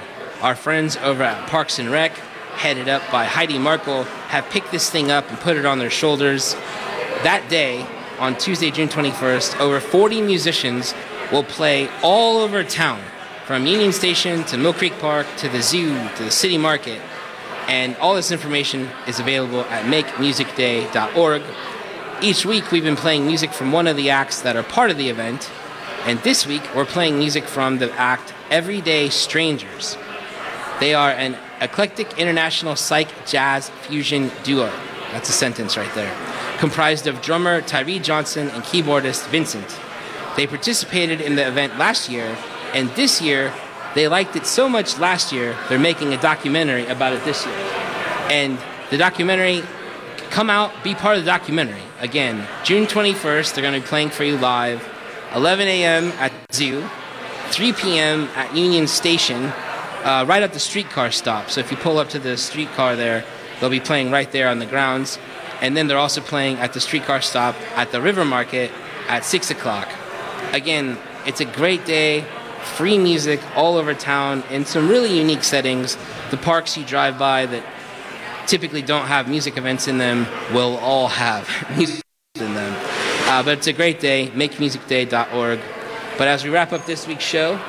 Our 0.44 0.54
friends 0.54 0.96
over 0.98 1.24
at 1.24 1.50
Parks 1.50 1.80
and 1.80 1.90
Rec, 1.90 2.12
headed 2.54 2.88
up 2.88 3.02
by 3.12 3.26
Heidi 3.26 3.58
Markle, 3.58 4.06
have 4.34 4.50
picked 4.50 4.72
this 4.72 4.90
thing 4.90 5.12
up 5.12 5.30
and 5.30 5.40
put 5.42 5.58
it 5.58 5.64
on 5.64 5.78
their 5.78 5.92
shoulders. 5.92 6.56
That 7.22 7.46
day, 7.52 7.86
on 8.18 8.36
Tuesday, 8.36 8.72
June 8.72 8.90
21st, 8.90 9.60
over 9.60 9.80
40 9.80 10.22
musicians 10.24 10.96
will 11.32 11.44
play 11.44 11.88
all 12.02 12.38
over 12.38 12.64
town, 12.64 13.00
from 13.46 13.68
Union 13.68 13.92
Station 13.92 14.44
to 14.46 14.58
Mill 14.58 14.74
Creek 14.74 14.98
Park 14.98 15.28
to 15.38 15.50
the 15.50 15.62
zoo 15.62 15.94
to 16.16 16.24
the 16.24 16.32
city 16.32 16.58
market. 16.58 17.00
And 17.68 17.96
all 17.98 18.16
this 18.16 18.32
information 18.32 18.90
is 19.06 19.20
available 19.20 19.66
at 19.66 19.86
makemusicday.org. 19.86 21.44
Each 22.24 22.44
week, 22.44 22.72
we've 22.72 22.84
been 22.84 22.96
playing 22.96 23.28
music 23.28 23.54
from 23.54 23.72
one 23.72 23.86
of 23.86 23.96
the 23.98 24.10
acts 24.10 24.42
that 24.42 24.56
are 24.56 24.64
part 24.64 24.90
of 24.90 24.98
the 24.98 25.10
event. 25.10 25.52
And 26.06 26.18
this 26.22 26.48
week, 26.48 26.64
we're 26.76 26.86
playing 26.86 27.20
music 27.20 27.44
from 27.44 27.78
the 27.78 27.94
act 28.00 28.34
Everyday 28.50 29.10
Strangers. 29.10 29.96
They 30.80 30.96
are 30.96 31.12
an 31.12 31.38
eclectic 31.64 32.18
international 32.18 32.76
psych 32.76 33.10
jazz 33.26 33.70
fusion 33.70 34.32
duo. 34.44 34.72
That's 35.12 35.30
a 35.30 35.34
sentence 35.34 35.78
right 35.78 35.94
there. 35.96 36.14
Comprised 36.58 37.08
of 37.08 37.22
drummer 37.22 37.62
Tyree 37.62 38.00
Johnson 38.00 38.50
and 38.50 38.64
keyboardist 38.64 39.28
Vincent. 39.30 39.80
They 40.36 40.48
participated 40.48 41.22
in 41.22 41.36
the 41.36 41.48
event 41.48 41.78
last 41.78 42.10
year, 42.10 42.38
and 42.74 42.90
this 42.92 43.22
year 43.22 43.54
they 43.96 44.08
liked 44.08 44.36
it 44.36 44.46
so 44.46 44.68
much 44.68 44.98
last 44.98 45.32
year, 45.32 45.56
they're 45.70 45.78
making 45.80 46.14
a 46.14 46.18
documentary 46.20 46.88
about 46.88 47.14
it 47.14 47.24
this 47.26 47.46
year. 47.46 47.56
And 48.30 48.58
the 48.90 48.98
documentary, 48.98 49.64
come 50.32 50.50
out, 50.50 50.72
be 50.84 50.96
part 50.96 51.18
of 51.18 51.24
the 51.24 51.30
documentary. 51.30 51.84
Again, 52.00 52.48
June 52.64 52.86
21st, 52.88 53.54
they're 53.54 53.62
going 53.62 53.76
to 53.76 53.82
be 53.82 53.88
playing 53.88 54.10
for 54.10 54.24
you 54.24 54.38
live, 54.38 54.88
11 55.36 55.68
a.m. 55.68 56.06
at 56.20 56.32
Zoo. 56.52 56.84
3 57.54 57.72
p.m. 57.74 58.24
at 58.36 58.56
Union 58.56 58.88
Station, 58.88 59.54
uh, 60.04 60.26
right 60.28 60.44
at 60.44 60.54
the 60.54 60.60
streetcar 60.60 61.12
stop. 61.12 61.50
So 61.50 61.62
if 61.62 61.72
you 61.72 61.78
pull 61.78 61.98
up 61.98 62.10
to 62.10 62.20
the 62.20 62.38
streetcar 62.38 62.96
there, 62.96 63.24
they'll 63.60 63.70
be 63.70 63.80
playing 63.80 64.12
right 64.12 64.32
there 64.32 64.50
on 64.50 64.60
the 64.60 64.66
grounds. 64.66 65.18
And 65.62 65.78
then 65.78 65.88
they're 65.88 65.98
also 65.98 66.22
playing 66.22 66.58
at 66.58 66.74
the 66.74 66.82
streetcar 66.82 67.22
stop 67.22 67.56
at 67.76 67.92
the 67.92 68.02
River 68.02 68.26
Market 68.26 68.72
at 69.08 69.24
6 69.24 69.52
o'clock. 69.52 69.90
Again, 70.52 70.98
it's 71.26 71.40
a 71.40 71.46
great 71.46 71.86
day, 71.86 72.26
free 72.76 72.98
music 72.98 73.40
all 73.56 73.78
over 73.78 73.94
town 73.94 74.44
in 74.50 74.66
some 74.66 74.90
really 74.90 75.18
unique 75.18 75.44
settings. 75.44 75.98
The 76.32 76.38
parks 76.38 76.78
you 76.78 76.86
drive 76.86 77.18
by 77.18 77.46
that 77.46 77.64
typically 78.48 78.82
don't 78.82 79.08
have 79.08 79.30
music 79.30 79.58
events 79.58 79.88
in 79.88 79.98
them 79.98 80.28
will 80.54 80.78
all 80.78 81.08
have 81.08 81.48
music 81.78 82.04
in 82.36 82.54
them. 82.54 82.74
Uh, 83.30 83.42
but 83.42 83.58
it's 83.58 83.68
a 83.68 83.74
great 83.74 84.00
day, 84.00 84.28
makemusicday.org. 84.34 85.60
But 86.18 86.28
as 86.28 86.44
we 86.44 86.50
wrap 86.50 86.74
up 86.74 86.86
this 86.86 87.08
week's 87.08 87.24
show, 87.24 87.60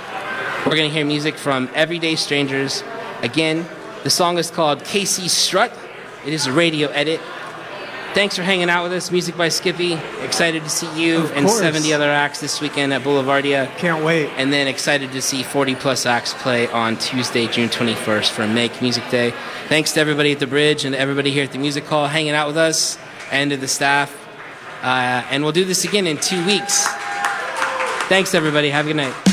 we're 0.66 0.76
going 0.76 0.88
to 0.88 0.94
hear 0.94 1.04
music 1.04 1.36
from 1.36 1.68
Everyday 1.74 2.16
Strangers. 2.16 2.82
Again, 3.22 3.66
the 4.02 4.10
song 4.10 4.38
is 4.38 4.50
called 4.50 4.80
KC 4.80 5.28
Strut. 5.28 5.76
It 6.26 6.32
is 6.32 6.46
a 6.46 6.52
radio 6.52 6.88
edit. 6.88 7.20
Thanks 8.14 8.36
for 8.36 8.42
hanging 8.42 8.70
out 8.70 8.84
with 8.84 8.92
us. 8.92 9.10
Music 9.10 9.36
by 9.36 9.50
Skippy. 9.50 9.94
Excited 10.22 10.62
to 10.62 10.70
see 10.70 10.88
you 10.98 11.26
and 11.34 11.46
course. 11.46 11.58
70 11.58 11.92
other 11.92 12.08
acts 12.10 12.40
this 12.40 12.60
weekend 12.60 12.94
at 12.94 13.02
Boulevardia. 13.02 13.76
Can't 13.76 14.04
wait. 14.04 14.30
And 14.36 14.52
then 14.52 14.66
excited 14.66 15.12
to 15.12 15.20
see 15.20 15.42
40 15.42 15.74
plus 15.74 16.06
acts 16.06 16.32
play 16.32 16.66
on 16.68 16.96
Tuesday, 16.96 17.46
June 17.46 17.68
21st 17.68 18.30
for 18.30 18.46
Make 18.46 18.80
Music 18.80 19.08
Day. 19.10 19.34
Thanks 19.68 19.92
to 19.92 20.00
everybody 20.00 20.32
at 20.32 20.38
the 20.38 20.46
bridge 20.46 20.84
and 20.84 20.94
everybody 20.94 21.30
here 21.30 21.44
at 21.44 21.52
the 21.52 21.58
music 21.58 21.84
hall 21.84 22.06
hanging 22.06 22.32
out 22.32 22.46
with 22.46 22.56
us 22.56 22.98
and 23.30 23.50
to 23.50 23.56
the 23.56 23.68
staff. 23.68 24.16
Uh, 24.80 25.26
and 25.30 25.42
we'll 25.42 25.52
do 25.52 25.64
this 25.64 25.84
again 25.84 26.06
in 26.06 26.16
two 26.16 26.44
weeks. 26.46 26.86
Thanks, 28.08 28.34
everybody. 28.34 28.70
Have 28.70 28.86
a 28.86 28.88
good 28.88 28.96
night. 28.96 29.23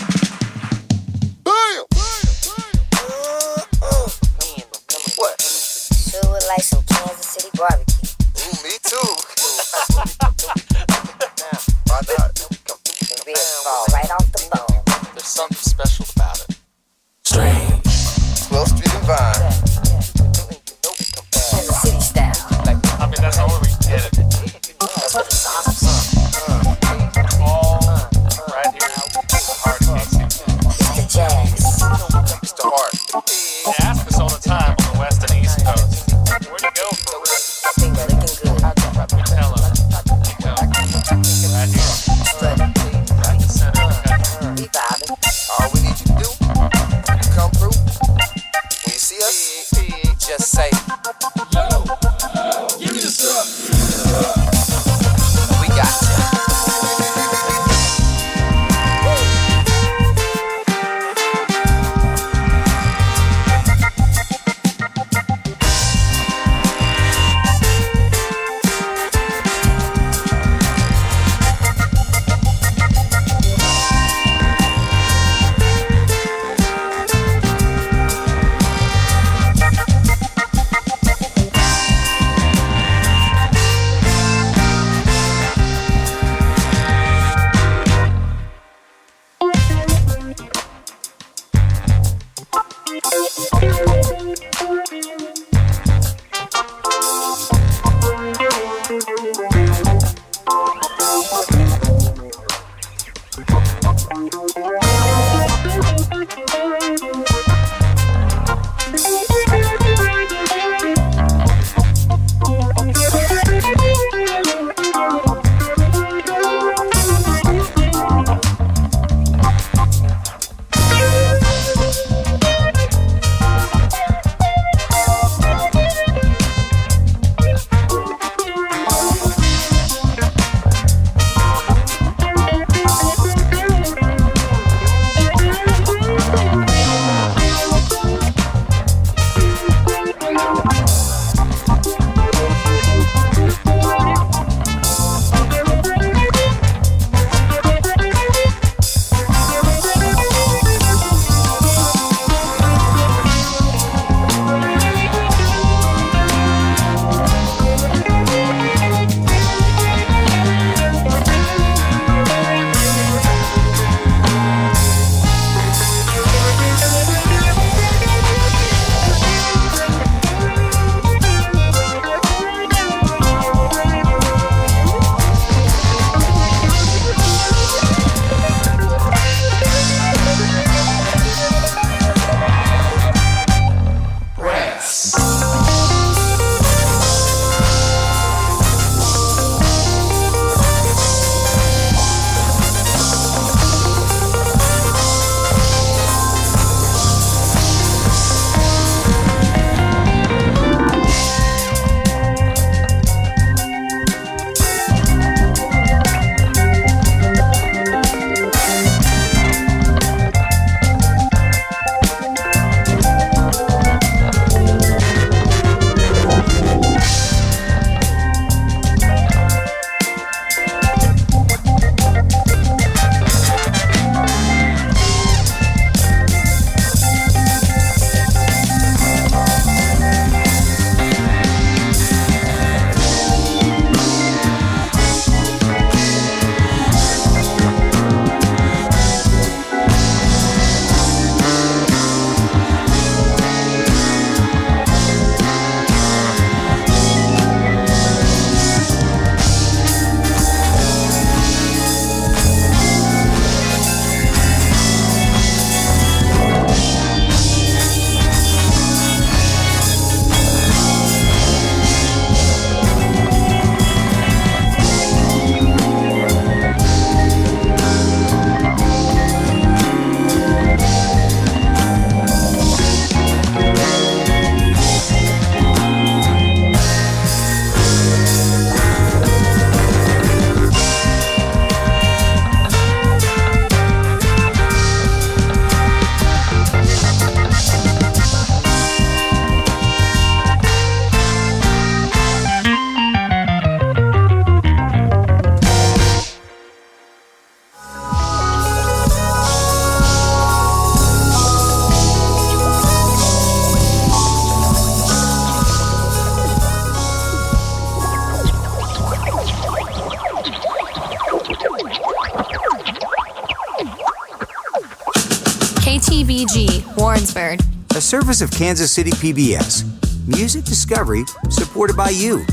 Service 318.12 318.41
of 318.41 318.51
Kansas 318.51 318.91
City 318.91 319.12
PBS. 319.12 319.86
Music 320.28 320.66
discovery 320.66 321.24
supported 321.49 321.95
by 321.95 322.09
you. 322.09 322.45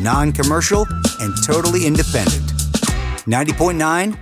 Non 0.00 0.32
commercial 0.32 0.84
and 1.20 1.32
totally 1.46 1.86
independent. 1.86 2.42
90.9 3.24 4.18